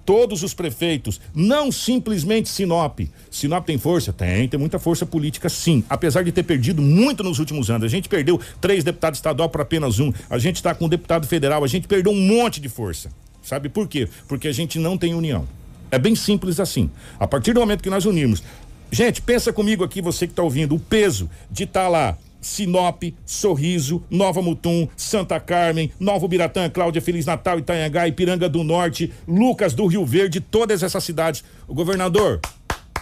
todos 0.06 0.44
os 0.44 0.54
prefeitos, 0.54 1.20
não 1.34 1.72
simplesmente 1.72 2.48
Sinop. 2.48 3.00
Sinop 3.32 3.66
tem 3.66 3.78
força? 3.78 4.14
Tem, 4.14 4.48
tem 4.48 4.60
muita 4.60 4.78
força 4.78 5.06
política 5.06 5.50
sim, 5.50 5.84
apesar 5.90 6.24
de 6.24 6.32
ter 6.32 6.44
perdido 6.44 6.82
muito 6.82 7.24
nos 7.24 7.40
últimos 7.40 7.70
anos. 7.70 7.86
A 7.86 7.90
gente 7.90 8.08
perdeu 8.08 8.40
três 8.62 8.84
deputados 8.84 9.18
estadual 9.18 9.50
para 9.50 9.64
apenas 9.64 10.00
um, 10.00 10.14
a 10.30 10.38
gente 10.38 10.58
está 10.58 10.76
com 10.76 10.86
um 10.86 10.90
deputado 10.90 11.28
federal, 11.28 11.64
a 11.64 11.68
gente 11.68 11.88
perdeu 11.88 12.12
um 12.12 12.22
monte 12.22 12.62
de 12.62 12.70
força. 12.70 13.10
Sabe 13.42 13.70
por 13.70 13.88
quê? 13.88 14.08
Porque 14.28 14.48
a 14.48 14.54
gente 14.54 14.80
não 14.80 14.98
tem 14.98 15.14
união. 15.14 15.48
É 15.92 16.00
bem 16.00 16.16
simples 16.16 16.60
assim. 16.60 16.90
A 17.20 17.28
partir 17.28 17.54
do 17.54 17.60
momento 17.60 17.82
que 17.82 17.90
nós 17.90 18.06
unimos. 18.06 18.44
Gente, 18.92 19.22
pensa 19.22 19.52
comigo 19.52 19.84
aqui, 19.84 20.02
você 20.02 20.26
que 20.26 20.34
está 20.34 20.44
ouvindo, 20.44 20.76
o 20.76 20.80
peso 20.80 21.30
de 21.52 21.64
estar 21.64 21.84
tá 21.84 21.88
lá 21.90 22.18
Sinop, 22.46 23.02
Sorriso, 23.26 24.04
Nova 24.08 24.40
Mutum, 24.40 24.88
Santa 24.96 25.40
Carmen, 25.40 25.92
Novo 26.00 26.28
Biratã, 26.28 26.70
Cláudia 26.70 27.02
Feliz 27.02 27.26
Natal, 27.26 27.58
Itanhangá, 27.58 28.08
Ipiranga 28.08 28.48
do 28.48 28.64
Norte, 28.64 29.12
Lucas 29.28 29.74
do 29.74 29.88
Rio 29.88 30.06
Verde, 30.06 30.40
todas 30.40 30.84
essas 30.84 31.04
cidades. 31.04 31.44
O 31.68 31.74
governador, 31.74 32.40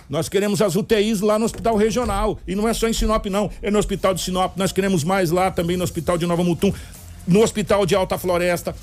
nós 0.10 0.30
queremos 0.30 0.62
as 0.62 0.78
UTIs 0.78 1.20
lá 1.20 1.38
no 1.38 1.44
Hospital 1.44 1.76
Regional. 1.76 2.39
E 2.48 2.56
não 2.56 2.70
é 2.70 2.74
só 2.74 2.88
em 2.88 2.94
Sinop, 2.94 3.26
não. 3.26 3.52
É 3.62 3.70
no 3.70 3.78
Hospital 3.78 4.14
de 4.14 4.22
Sinop. 4.22 4.56
Nós 4.56 4.72
queremos 4.72 5.04
mais 5.04 5.30
lá 5.30 5.52
também 5.52 5.76
no 5.76 5.84
Hospital 5.84 6.18
de 6.18 6.26
Nova 6.26 6.44
Mutum, 6.44 6.74
no 7.28 7.41
Hospital 7.41 7.86
de 7.86 7.96
Alta 7.96 8.18
Floresta. 8.18 8.74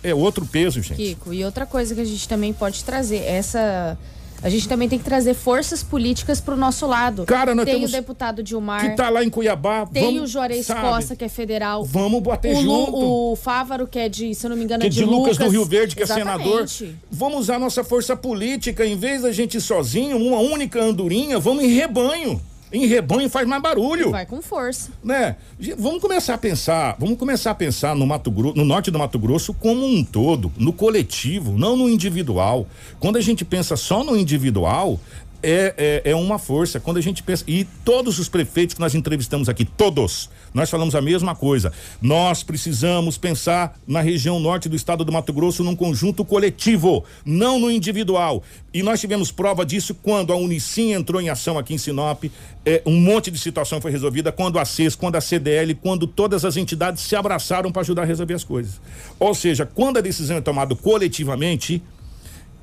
É 0.00 0.14
outro 0.14 0.46
peso, 0.46 0.80
gente. 0.80 0.94
Kiko, 0.94 1.34
e 1.34 1.44
outra 1.44 1.66
coisa 1.66 1.92
que 1.92 2.00
a 2.00 2.04
gente 2.04 2.28
também 2.28 2.52
pode 2.52 2.84
trazer, 2.84 3.24
essa 3.24 3.98
a 4.44 4.50
gente 4.50 4.68
também 4.68 4.86
tem 4.86 4.98
que 4.98 5.04
trazer 5.06 5.32
forças 5.32 5.82
políticas 5.82 6.38
para 6.38 6.52
o 6.52 6.56
nosso 6.56 6.86
lado. 6.86 7.24
Cara, 7.24 7.54
nós 7.54 7.64
tem 7.64 7.76
temos 7.76 7.88
o 7.88 7.92
deputado 7.94 8.42
Dilmar. 8.42 8.90
Que 8.90 8.94
tá 8.94 9.08
lá 9.08 9.24
em 9.24 9.30
Cuiabá. 9.30 9.86
Tem 9.86 10.04
vamos, 10.04 10.22
o 10.24 10.26
Juarez 10.26 10.66
sabe, 10.66 10.82
Costa, 10.82 11.16
que 11.16 11.24
é 11.24 11.30
federal. 11.30 11.82
Vamos 11.82 12.22
bater 12.22 12.54
o 12.54 12.60
junto. 12.60 12.92
O 12.94 13.36
Fávaro, 13.36 13.86
que 13.86 13.98
é 13.98 14.06
de, 14.06 14.34
se 14.34 14.44
eu 14.44 14.50
não 14.50 14.56
me 14.58 14.64
engano, 14.64 14.82
que 14.82 14.86
é 14.86 14.90
de, 14.90 14.96
de 14.96 15.04
Lucas, 15.06 15.38
Lucas 15.38 15.38
do 15.38 15.50
Rio 15.50 15.64
Verde, 15.64 15.96
que 15.96 16.02
Exatamente. 16.02 16.28
é 16.28 16.66
senador. 16.66 16.98
Vamos 17.10 17.38
usar 17.38 17.58
nossa 17.58 17.82
força 17.82 18.14
política. 18.14 18.84
Em 18.84 18.98
vez 18.98 19.22
da 19.22 19.32
gente 19.32 19.58
sozinho, 19.62 20.18
uma 20.18 20.40
única 20.40 20.78
andorinha, 20.78 21.38
vamos 21.38 21.64
em 21.64 21.68
rebanho 21.68 22.38
em 22.74 22.86
rebanho 22.86 23.30
faz 23.30 23.46
mais 23.46 23.62
barulho. 23.62 24.10
Vai 24.10 24.26
com 24.26 24.42
força. 24.42 24.90
Né? 25.02 25.36
Vamos 25.78 26.00
começar 26.00 26.34
a 26.34 26.38
pensar, 26.38 26.96
vamos 26.98 27.16
começar 27.16 27.52
a 27.52 27.54
pensar 27.54 27.94
no 27.94 28.06
Mato 28.06 28.30
Grosso, 28.30 28.56
no 28.56 28.64
norte 28.64 28.90
do 28.90 28.98
Mato 28.98 29.18
Grosso 29.18 29.54
como 29.54 29.86
um 29.86 30.04
todo, 30.04 30.52
no 30.58 30.72
coletivo, 30.72 31.52
não 31.52 31.76
no 31.76 31.88
individual. 31.88 32.66
Quando 32.98 33.16
a 33.16 33.20
gente 33.20 33.44
pensa 33.44 33.76
só 33.76 34.02
no 34.02 34.16
individual, 34.16 34.98
é, 35.44 35.74
é, 35.76 36.10
é 36.10 36.16
uma 36.16 36.38
força. 36.38 36.80
Quando 36.80 36.96
a 36.96 37.02
gente 37.02 37.22
pensa. 37.22 37.44
E 37.46 37.64
todos 37.84 38.18
os 38.18 38.28
prefeitos 38.28 38.74
que 38.74 38.80
nós 38.80 38.94
entrevistamos 38.94 39.48
aqui, 39.48 39.64
todos, 39.64 40.30
nós 40.54 40.70
falamos 40.70 40.94
a 40.94 41.02
mesma 41.02 41.36
coisa. 41.36 41.72
Nós 42.00 42.42
precisamos 42.42 43.18
pensar 43.18 43.78
na 43.86 44.00
região 44.00 44.40
norte 44.40 44.68
do 44.68 44.74
estado 44.76 45.04
do 45.04 45.12
Mato 45.12 45.32
Grosso 45.32 45.62
num 45.62 45.76
conjunto 45.76 46.24
coletivo, 46.24 47.04
não 47.24 47.58
no 47.58 47.70
individual. 47.70 48.42
E 48.72 48.82
nós 48.82 49.00
tivemos 49.00 49.30
prova 49.30 49.66
disso 49.66 49.94
quando 49.94 50.32
a 50.32 50.36
Unicim 50.36 50.92
entrou 50.92 51.20
em 51.20 51.28
ação 51.28 51.58
aqui 51.58 51.74
em 51.74 51.78
Sinop, 51.78 52.24
é, 52.66 52.82
um 52.86 52.98
monte 52.98 53.30
de 53.30 53.38
situação 53.38 53.80
foi 53.80 53.90
resolvida, 53.90 54.32
quando 54.32 54.58
a 54.58 54.64
CES, 54.64 54.96
quando 54.96 55.16
a 55.16 55.20
CDL, 55.20 55.74
quando 55.74 56.06
todas 56.06 56.44
as 56.44 56.56
entidades 56.56 57.02
se 57.02 57.14
abraçaram 57.14 57.70
para 57.70 57.82
ajudar 57.82 58.02
a 58.02 58.06
resolver 58.06 58.34
as 58.34 58.42
coisas. 58.42 58.80
Ou 59.18 59.34
seja, 59.34 59.66
quando 59.66 59.98
a 59.98 60.00
decisão 60.00 60.38
é 60.38 60.40
tomada 60.40 60.74
coletivamente, 60.74 61.82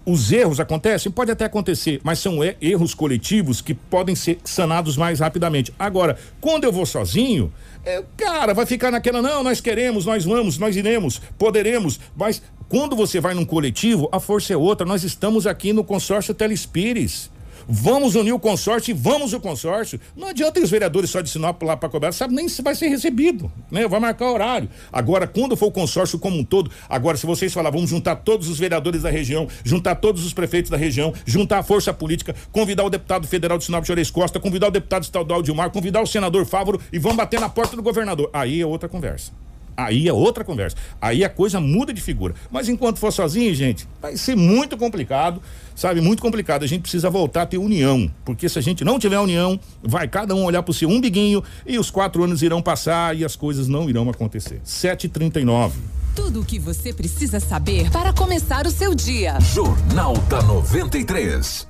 os 0.05 0.31
erros 0.31 0.59
acontecem? 0.59 1.11
Pode 1.11 1.31
até 1.31 1.45
acontecer, 1.45 1.99
mas 2.03 2.19
são 2.19 2.39
erros 2.59 2.93
coletivos 2.93 3.61
que 3.61 3.73
podem 3.73 4.15
ser 4.15 4.39
sanados 4.43 4.97
mais 4.97 5.19
rapidamente. 5.19 5.73
Agora, 5.77 6.17
quando 6.39 6.63
eu 6.63 6.71
vou 6.71 6.85
sozinho, 6.85 7.51
é, 7.85 8.03
cara, 8.17 8.53
vai 8.53 8.65
ficar 8.65 8.91
naquela, 8.91 9.21
não, 9.21 9.43
nós 9.43 9.61
queremos, 9.61 10.05
nós 10.05 10.25
vamos, 10.25 10.57
nós 10.57 10.75
iremos, 10.75 11.21
poderemos, 11.37 11.99
mas 12.15 12.41
quando 12.71 12.95
você 12.95 13.19
vai 13.19 13.33
num 13.33 13.43
coletivo, 13.43 14.07
a 14.13 14.19
força 14.19 14.53
é 14.53 14.57
outra. 14.57 14.85
Nós 14.87 15.03
estamos 15.03 15.45
aqui 15.45 15.73
no 15.73 15.83
consórcio 15.83 16.33
Telespires. 16.33 17.29
Vamos 17.73 18.15
unir 18.15 18.33
o 18.33 18.39
consórcio 18.39 18.91
e 18.91 18.93
vamos 18.93 19.31
o 19.31 19.39
consórcio. 19.39 19.97
Não 20.13 20.27
adianta 20.27 20.59
os 20.59 20.69
vereadores 20.69 21.09
só 21.09 21.21
de 21.21 21.29
Sinop 21.29 21.61
lá 21.63 21.77
para 21.77 21.87
cobrar, 21.87 22.11
sabe 22.11 22.35
nem 22.35 22.49
se 22.49 22.61
vai 22.61 22.75
ser 22.75 22.89
recebido, 22.89 23.49
né? 23.71 23.87
Vai 23.87 23.97
marcar 23.97 24.29
horário. 24.29 24.67
Agora, 24.91 25.25
quando 25.25 25.55
for 25.55 25.67
o 25.67 25.71
consórcio 25.71 26.19
como 26.19 26.37
um 26.37 26.43
todo, 26.43 26.69
agora 26.89 27.15
se 27.15 27.25
vocês 27.25 27.53
falar, 27.53 27.69
vamos 27.69 27.89
juntar 27.89 28.17
todos 28.17 28.49
os 28.49 28.59
vereadores 28.59 29.03
da 29.03 29.09
região, 29.09 29.47
juntar 29.63 29.95
todos 29.95 30.25
os 30.25 30.33
prefeitos 30.33 30.69
da 30.69 30.75
região, 30.75 31.13
juntar 31.25 31.59
a 31.59 31.63
força 31.63 31.93
política, 31.93 32.35
convidar 32.51 32.83
o 32.83 32.89
deputado 32.89 33.25
federal 33.25 33.57
de 33.57 33.63
Sinop 33.63 33.85
Juarez 33.85 34.11
Costa, 34.11 34.37
convidar 34.37 34.67
o 34.67 34.71
deputado 34.71 35.03
estadual 35.03 35.41
Dilmar, 35.41 35.71
convidar 35.71 36.01
o 36.01 36.05
senador 36.05 36.45
Fávoro 36.45 36.77
e 36.91 36.99
vamos 36.99 37.15
bater 37.15 37.39
na 37.39 37.47
porta 37.47 37.77
do 37.77 37.81
governador. 37.81 38.29
Aí 38.33 38.59
é 38.59 38.65
outra 38.65 38.89
conversa. 38.89 39.31
Aí 39.75 40.07
é 40.07 40.13
outra 40.13 40.43
conversa. 40.43 40.75
Aí 41.01 41.23
a 41.23 41.29
coisa 41.29 41.59
muda 41.59 41.93
de 41.93 42.01
figura. 42.01 42.35
Mas 42.51 42.69
enquanto 42.69 42.97
for 42.97 43.11
sozinho, 43.11 43.53
gente, 43.55 43.87
vai 44.01 44.15
ser 44.17 44.35
muito 44.35 44.77
complicado, 44.77 45.41
sabe? 45.75 46.01
Muito 46.01 46.21
complicado. 46.21 46.63
A 46.63 46.67
gente 46.67 46.81
precisa 46.81 47.09
voltar 47.09 47.43
a 47.43 47.45
ter 47.45 47.57
união. 47.57 48.11
Porque 48.23 48.47
se 48.47 48.57
a 48.57 48.61
gente 48.61 48.83
não 48.83 48.99
tiver 48.99 49.19
união, 49.19 49.59
vai 49.81 50.07
cada 50.07 50.35
um 50.35 50.43
olhar 50.45 50.63
pro 50.63 50.73
seu 50.73 50.89
umbiguinho 50.89 51.43
e 51.65 51.77
os 51.77 51.89
quatro 51.89 52.23
anos 52.23 52.41
irão 52.41 52.61
passar 52.61 53.15
e 53.15 53.25
as 53.25 53.35
coisas 53.35 53.67
não 53.67 53.89
irão 53.89 54.09
acontecer. 54.09 54.61
7h39. 54.65 55.71
Tudo 56.15 56.41
o 56.41 56.45
que 56.45 56.59
você 56.59 56.93
precisa 56.93 57.39
saber 57.39 57.89
para 57.89 58.11
começar 58.13 58.67
o 58.67 58.71
seu 58.71 58.93
dia. 58.93 59.39
Jornal 59.39 60.13
da 60.29 60.41
93. 60.41 61.67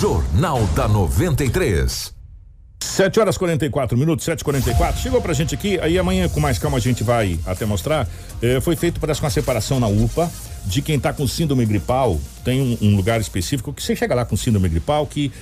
Jornal 0.00 0.64
da 0.74 0.86
93. 0.86 2.15
7 2.80 3.20
horas 3.20 3.36
44 3.36 3.96
minutos, 3.96 4.26
7h44. 4.26 4.96
Chegou 4.96 5.20
pra 5.20 5.32
gente 5.32 5.54
aqui, 5.54 5.78
aí 5.80 5.98
amanhã 5.98 6.28
com 6.28 6.40
mais 6.40 6.58
calma 6.58 6.78
a 6.78 6.80
gente 6.80 7.02
vai 7.02 7.38
até 7.46 7.64
mostrar. 7.64 8.08
Eh, 8.40 8.60
foi 8.60 8.76
feito, 8.76 9.00
parece, 9.00 9.20
uma 9.20 9.30
separação 9.30 9.80
na 9.80 9.86
UPA 9.86 10.30
de 10.64 10.82
quem 10.82 10.98
tá 10.98 11.12
com 11.12 11.26
síndrome 11.26 11.64
gripal. 11.64 12.20
Tem 12.44 12.60
um, 12.60 12.88
um 12.88 12.96
lugar 12.96 13.20
específico 13.20 13.72
que 13.72 13.82
você 13.82 13.94
chega 13.94 14.14
lá 14.14 14.24
com 14.24 14.36
síndrome 14.36 14.68
gripal 14.68 15.06
que 15.06 15.32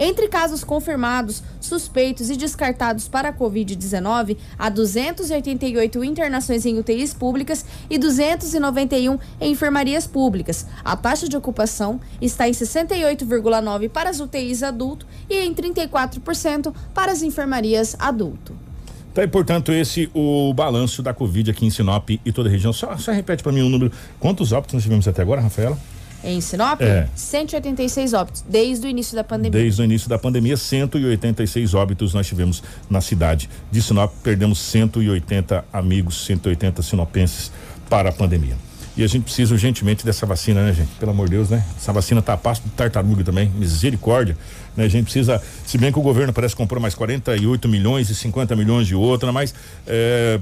Entre 0.01 0.29
casos 0.29 0.63
confirmados, 0.63 1.43
suspeitos 1.59 2.29
e 2.29 2.37
descartados 2.37 3.09
para 3.09 3.29
a 3.29 3.33
Covid-19, 3.33 4.37
há 4.57 4.69
288 4.69 6.05
internações 6.05 6.65
em 6.65 6.79
UTIs 6.79 7.13
públicas 7.13 7.65
e 7.89 7.97
291 7.97 9.19
em 9.41 9.51
enfermarias 9.51 10.07
públicas. 10.07 10.65
A 10.85 10.95
taxa 10.95 11.27
de 11.27 11.35
ocupação 11.35 11.99
está 12.21 12.47
em 12.47 12.53
68,9% 12.53 13.89
para 13.89 14.09
as 14.09 14.21
UTIs 14.21 14.63
adulto 14.63 15.05
e 15.29 15.35
em 15.35 15.53
34% 15.53 16.73
para 16.93 17.11
as 17.11 17.21
enfermarias 17.21 17.97
adulto. 17.99 18.55
Tá, 19.13 19.23
e 19.23 19.27
portanto, 19.27 19.73
esse 19.73 20.09
o 20.13 20.53
balanço 20.53 21.03
da 21.03 21.13
Covid 21.13 21.51
aqui 21.51 21.65
em 21.65 21.69
Sinop 21.69 22.09
e 22.09 22.31
toda 22.31 22.47
a 22.47 22.51
região. 22.51 22.71
Só, 22.71 22.95
só 22.95 23.11
repete 23.11 23.43
para 23.43 23.51
mim 23.51 23.61
o 23.61 23.65
um 23.65 23.69
número. 23.69 23.91
Quantos 24.17 24.53
óbitos 24.53 24.75
nós 24.75 24.83
tivemos 24.83 25.07
até 25.09 25.21
agora, 25.21 25.41
Rafaela? 25.41 25.77
Em 26.23 26.41
Sinop, 26.41 26.81
é. 26.81 27.07
186 27.15 28.13
óbitos, 28.13 28.43
desde 28.47 28.85
o 28.85 28.89
início 28.89 29.15
da 29.15 29.23
pandemia. 29.23 29.61
Desde 29.61 29.81
o 29.81 29.85
início 29.85 30.09
da 30.09 30.17
pandemia, 30.17 30.57
186 30.57 31.73
óbitos 31.73 32.13
nós 32.13 32.27
tivemos 32.27 32.61
na 32.89 32.99
cidade 32.99 33.49
de 33.71 33.81
Sinop. 33.81 34.11
Perdemos 34.21 34.59
180 34.59 35.63
amigos, 35.71 36.25
180 36.25 36.81
sinopenses 36.81 37.51
para 37.89 38.09
a 38.09 38.11
pandemia. 38.11 38.55
E 38.97 39.03
a 39.03 39.07
gente 39.07 39.23
precisa 39.23 39.53
urgentemente 39.53 40.05
dessa 40.05 40.25
vacina, 40.25 40.61
né, 40.61 40.73
gente? 40.73 40.89
Pelo 40.99 41.11
amor 41.11 41.29
de 41.29 41.35
Deus, 41.35 41.49
né? 41.49 41.63
Essa 41.77 41.93
vacina 41.93 42.21
tá 42.21 42.33
a 42.33 42.37
passo 42.37 42.63
do 42.63 42.69
tartaruga 42.71 43.23
também, 43.23 43.49
misericórdia. 43.55 44.37
Né? 44.75 44.83
A 44.83 44.89
gente 44.89 45.05
precisa, 45.05 45.41
se 45.65 45.77
bem 45.77 45.89
que 45.89 45.97
o 45.97 46.01
governo 46.01 46.33
parece 46.33 46.53
que 46.53 46.61
comprou 46.61 46.81
mais 46.81 46.95
48 46.95 47.69
milhões 47.69 48.09
e 48.09 48.15
50 48.15 48.57
milhões 48.57 48.87
de 48.87 48.95
outra, 48.95 49.31
mas 49.31 49.55
é, 49.87 50.37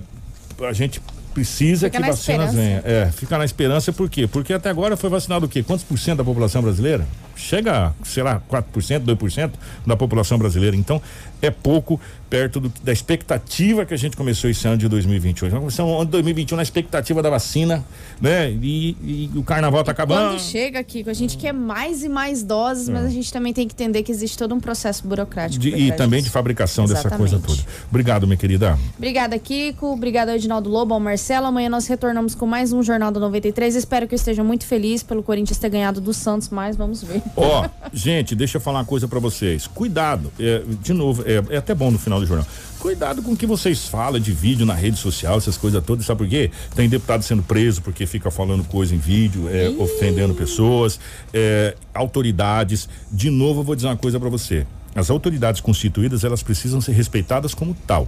a 0.67 0.73
gente 0.73 0.99
precisa 1.37 1.87
fica 1.87 2.01
que 2.01 2.07
vacinas 2.07 2.53
venham. 2.53 2.81
É, 2.83 3.11
fica 3.11 3.37
na 3.37 3.45
esperança 3.45 3.93
por 3.93 4.09
quê? 4.09 4.27
Porque 4.27 4.53
até 4.53 4.69
agora 4.69 4.97
foi 4.97 5.09
vacinado 5.09 5.45
o 5.45 5.49
quê? 5.49 5.61
Quantos 5.61 5.85
por 5.85 5.97
cento 5.99 6.17
da 6.17 6.23
população 6.23 6.61
brasileira? 6.63 7.05
Chega, 7.37 7.93
sei 8.03 8.23
lá, 8.23 8.41
4%, 8.49 9.05
2% 9.05 9.51
da 9.85 9.95
população 9.95 10.37
brasileira. 10.37 10.75
Então, 10.75 11.01
é 11.41 11.51
pouco 11.51 11.99
perto 12.29 12.59
do, 12.59 12.73
da 12.83 12.91
expectativa 12.91 13.85
que 13.85 13.93
a 13.93 13.97
gente 13.97 14.17
começou 14.17 14.49
esse 14.49 14.67
ano 14.67 14.77
de 14.77 14.87
2021. 14.89 15.49
Nós 15.49 15.59
começamos 15.59 15.91
o 15.93 15.95
ano 15.95 16.05
de 16.05 16.11
2021 16.11 16.57
na 16.57 16.63
expectativa 16.63 17.21
da 17.21 17.29
vacina, 17.29 17.85
né? 18.19 18.51
E, 18.51 18.97
e 19.01 19.31
o 19.35 19.43
carnaval 19.43 19.81
está 19.81 19.93
acabando. 19.93 20.31
Quando 20.31 20.41
chega 20.41 20.79
aqui, 20.79 21.05
a 21.07 21.13
gente 21.13 21.37
quer 21.37 21.53
mais 21.53 22.03
e 22.03 22.09
mais 22.09 22.43
doses, 22.43 22.89
é. 22.89 22.91
mas 22.91 23.05
a 23.05 23.09
gente 23.09 23.31
também 23.31 23.53
tem 23.53 23.67
que 23.67 23.73
entender 23.73 24.03
que 24.03 24.11
existe 24.11 24.37
todo 24.37 24.53
um 24.53 24.59
processo 24.59 25.07
burocrático. 25.07 25.61
De, 25.61 25.69
e 25.69 25.91
também 25.93 26.21
de 26.21 26.29
fabricação 26.29 26.83
Exatamente. 26.83 27.09
dessa 27.09 27.17
coisa 27.17 27.39
toda. 27.39 27.61
Obrigado, 27.89 28.27
minha 28.27 28.37
querida. 28.37 28.77
Obrigada, 28.97 29.39
Kiko. 29.39 29.93
Obrigada, 29.93 30.35
Edinaldo 30.35 30.69
Lobo, 30.69 30.93
ao 30.93 30.99
Marcelo. 30.99 31.45
Amanhã 31.45 31.69
nós 31.69 31.87
retornamos 31.87 32.35
com 32.35 32.45
mais 32.45 32.73
um 32.73 32.83
Jornal 32.83 33.11
do 33.11 33.19
93. 33.19 33.75
Espero 33.75 34.07
que 34.07 34.13
eu 34.13 34.17
esteja 34.17 34.43
muito 34.43 34.65
feliz 34.65 35.01
pelo 35.01 35.23
Corinthians 35.23 35.57
ter 35.57 35.69
ganhado 35.69 36.01
do 36.01 36.13
Santos, 36.13 36.49
mas 36.49 36.75
vamos 36.75 37.03
ver. 37.03 37.21
Ó, 37.35 37.65
oh, 37.65 37.89
gente, 37.93 38.35
deixa 38.35 38.57
eu 38.57 38.61
falar 38.61 38.79
uma 38.79 38.85
coisa 38.85 39.07
para 39.07 39.19
vocês. 39.19 39.67
Cuidado, 39.67 40.31
é, 40.39 40.63
de 40.81 40.93
novo, 40.93 41.23
é, 41.25 41.43
é, 41.53 41.57
até 41.57 41.73
bom 41.73 41.91
no 41.91 41.99
final 41.99 42.19
do 42.19 42.25
jornal. 42.25 42.45
Cuidado 42.79 43.21
com 43.21 43.31
o 43.31 43.37
que 43.37 43.45
vocês 43.45 43.87
falam 43.87 44.19
de 44.19 44.31
vídeo 44.31 44.65
na 44.65 44.73
rede 44.73 44.97
social, 44.97 45.37
essas 45.37 45.57
coisas 45.57 45.83
todas, 45.83 46.05
sabe 46.05 46.19
por 46.19 46.27
quê? 46.27 46.51
Tem 46.75 46.87
deputado 46.87 47.23
sendo 47.23 47.43
preso 47.43 47.81
porque 47.81 48.05
fica 48.05 48.29
falando 48.29 48.63
coisa 48.63 48.93
em 48.93 48.99
vídeo, 48.99 49.49
é, 49.49 49.69
ofendendo 49.77 50.33
pessoas, 50.33 50.99
é, 51.33 51.75
autoridades. 51.93 52.87
De 53.11 53.29
novo, 53.29 53.61
eu 53.61 53.63
vou 53.63 53.75
dizer 53.75 53.87
uma 53.87 53.97
coisa 53.97 54.19
para 54.19 54.29
você. 54.29 54.65
As 54.95 55.09
autoridades 55.09 55.61
constituídas, 55.61 56.23
elas 56.23 56.41
precisam 56.41 56.81
ser 56.81 56.93
respeitadas 56.93 57.53
como 57.53 57.75
tal 57.85 58.07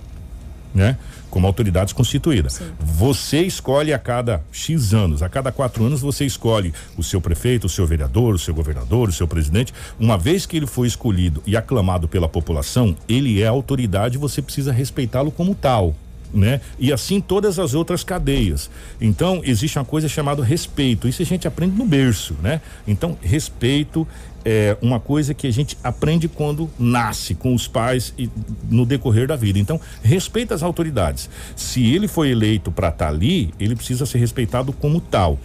né? 0.74 0.98
Como 1.30 1.48
autoridades 1.48 1.94
constituídas. 1.94 2.54
Sim. 2.54 2.72
Você 2.80 3.42
escolhe 3.42 3.94
a 3.94 4.00
cada 4.00 4.44
X 4.52 4.94
anos, 4.94 5.22
a 5.22 5.30
cada 5.30 5.52
quatro 5.52 5.86
anos 5.86 6.02
você 6.02 6.26
escolhe 6.26 6.74
o 6.98 7.04
seu 7.04 7.22
prefeito, 7.22 7.66
o 7.66 7.70
seu 7.70 7.86
vereador, 7.86 8.34
o 8.34 8.40
seu 8.40 8.54
governador, 8.54 9.10
o 9.10 9.14
seu 9.14 9.28
presidente. 9.28 9.74
Uma 10.00 10.18
vez 10.18 10.46
que 10.46 10.58
ele 10.58 10.68
foi 10.68 10.88
escolhido 10.88 11.42
e 11.46 11.56
aclamado 11.56 12.08
pela 12.08 12.28
população, 12.28 12.96
ele 13.08 13.42
é 13.42 13.48
autoridade, 13.48 14.18
você 14.18 14.42
precisa 14.42 14.72
respeitá-lo 14.72 15.32
como 15.32 15.54
tal. 15.56 15.96
Né? 16.34 16.62
E 16.78 16.94
assim 16.94 17.20
todas 17.20 17.58
as 17.58 17.74
outras 17.74 18.04
cadeias. 18.04 18.70
Então, 19.02 19.42
existe 19.44 19.80
uma 19.80 19.86
coisa 19.86 20.08
chamada 20.08 20.44
respeito. 20.44 21.08
Isso 21.08 21.22
a 21.22 21.26
gente 21.26 21.48
aprende 21.48 21.76
no 21.76 21.86
berço, 21.86 22.36
né? 22.44 22.62
Então, 22.88 23.18
respeito 23.22 24.08
é 24.46 24.78
uma 24.82 25.00
coisa 25.00 25.34
que 25.34 25.48
a 25.48 25.52
gente 25.52 25.78
aprende 25.84 26.28
quando 26.28 26.70
nasce 26.78 27.36
com 27.36 27.54
os 27.54 27.68
pais 27.68 28.14
e 28.18 28.30
no 28.70 28.86
decorrer 28.86 29.28
da 29.28 29.36
vida. 29.36 29.60
Então, 29.60 29.80
respeita 30.02 30.56
as 30.56 30.64
autoridades. 30.64 31.30
Se 31.56 31.86
ele 31.86 32.08
foi 32.08 32.30
eleito 32.30 32.72
para 32.72 32.90
estar 32.90 33.06
tá 33.06 33.12
ali, 33.12 33.54
ele 33.60 33.76
precisa 33.76 34.06
ser 34.06 34.20
respeitado 34.20 34.72
como 34.72 35.02
tal. 35.02 35.40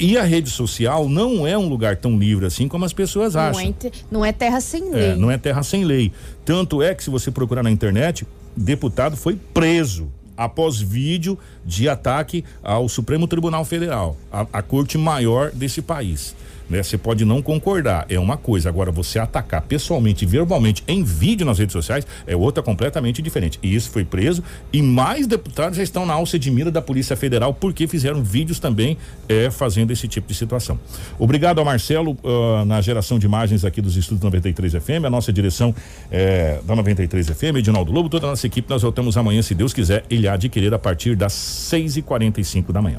E 0.00 0.16
a 0.16 0.22
rede 0.22 0.48
social 0.48 1.08
não 1.08 1.44
é 1.46 1.58
um 1.58 1.68
lugar 1.68 1.96
tão 1.96 2.16
livre 2.16 2.46
assim 2.46 2.68
como 2.68 2.84
as 2.84 2.92
pessoas 2.92 3.34
não 3.34 3.42
acham. 3.42 3.74
É, 3.84 3.90
não 4.10 4.24
é 4.24 4.32
terra 4.32 4.60
sem 4.60 4.88
é, 4.88 4.94
lei. 4.94 5.10
É, 5.10 5.16
não 5.16 5.30
é 5.30 5.36
terra 5.36 5.62
sem 5.62 5.84
lei. 5.84 6.12
Tanto 6.44 6.80
é 6.80 6.94
que 6.94 7.02
se 7.02 7.10
você 7.10 7.30
procurar 7.30 7.64
na 7.64 7.70
internet, 7.70 8.24
deputado 8.58 9.16
foi 9.16 9.38
preso 9.54 10.10
após 10.36 10.80
vídeo 10.80 11.38
de 11.64 11.88
ataque 11.88 12.44
ao 12.62 12.88
Supremo 12.88 13.26
Tribunal 13.26 13.64
Federal, 13.64 14.16
a, 14.30 14.46
a 14.52 14.62
corte 14.62 14.96
maior 14.96 15.50
desse 15.50 15.82
país 15.82 16.34
né? 16.68 16.82
Você 16.82 16.98
pode 16.98 17.24
não 17.24 17.42
concordar, 17.42 18.06
é 18.08 18.18
uma 18.18 18.36
coisa. 18.36 18.68
Agora, 18.68 18.90
você 18.90 19.18
atacar 19.18 19.62
pessoalmente, 19.62 20.24
verbalmente, 20.24 20.82
em 20.86 21.02
vídeo 21.02 21.46
nas 21.46 21.58
redes 21.58 21.72
sociais, 21.72 22.06
é 22.26 22.36
outra 22.36 22.62
completamente 22.62 23.20
diferente. 23.22 23.58
E 23.62 23.74
isso 23.74 23.90
foi 23.90 24.04
preso 24.04 24.42
e 24.72 24.82
mais 24.82 25.26
deputados 25.26 25.76
já 25.76 25.82
estão 25.82 26.06
na 26.06 26.14
alça 26.14 26.38
de 26.38 26.50
mira 26.50 26.70
da 26.70 26.80
Polícia 26.80 27.16
Federal 27.16 27.52
porque 27.52 27.86
fizeram 27.86 28.22
vídeos 28.22 28.58
também 28.58 28.96
é, 29.28 29.50
fazendo 29.50 29.90
esse 29.90 30.06
tipo 30.08 30.28
de 30.28 30.34
situação. 30.34 30.78
Obrigado 31.18 31.58
ao 31.58 31.64
Marcelo 31.64 32.16
uh, 32.22 32.64
na 32.64 32.80
geração 32.80 33.18
de 33.18 33.26
imagens 33.26 33.64
aqui 33.64 33.80
dos 33.80 33.96
Estudos 33.96 34.22
93 34.22 34.74
FM, 34.74 35.04
a 35.06 35.10
nossa 35.10 35.32
direção 35.32 35.74
é, 36.10 36.60
da 36.66 36.74
93 36.74 37.28
FM, 37.28 37.56
Edinaldo 37.56 37.92
Lobo, 37.92 38.08
toda 38.08 38.26
a 38.26 38.30
nossa 38.30 38.46
equipe. 38.46 38.68
Nós 38.68 38.82
voltamos 38.82 39.16
amanhã, 39.16 39.42
se 39.42 39.54
Deus 39.54 39.72
quiser, 39.72 40.04
ele 40.08 40.28
querer 40.48 40.74
a 40.74 40.78
partir 40.78 41.16
das 41.16 41.32
6 41.32 41.96
e 41.96 42.02
45 42.02 42.72
da 42.72 42.82
manhã. 42.82 42.98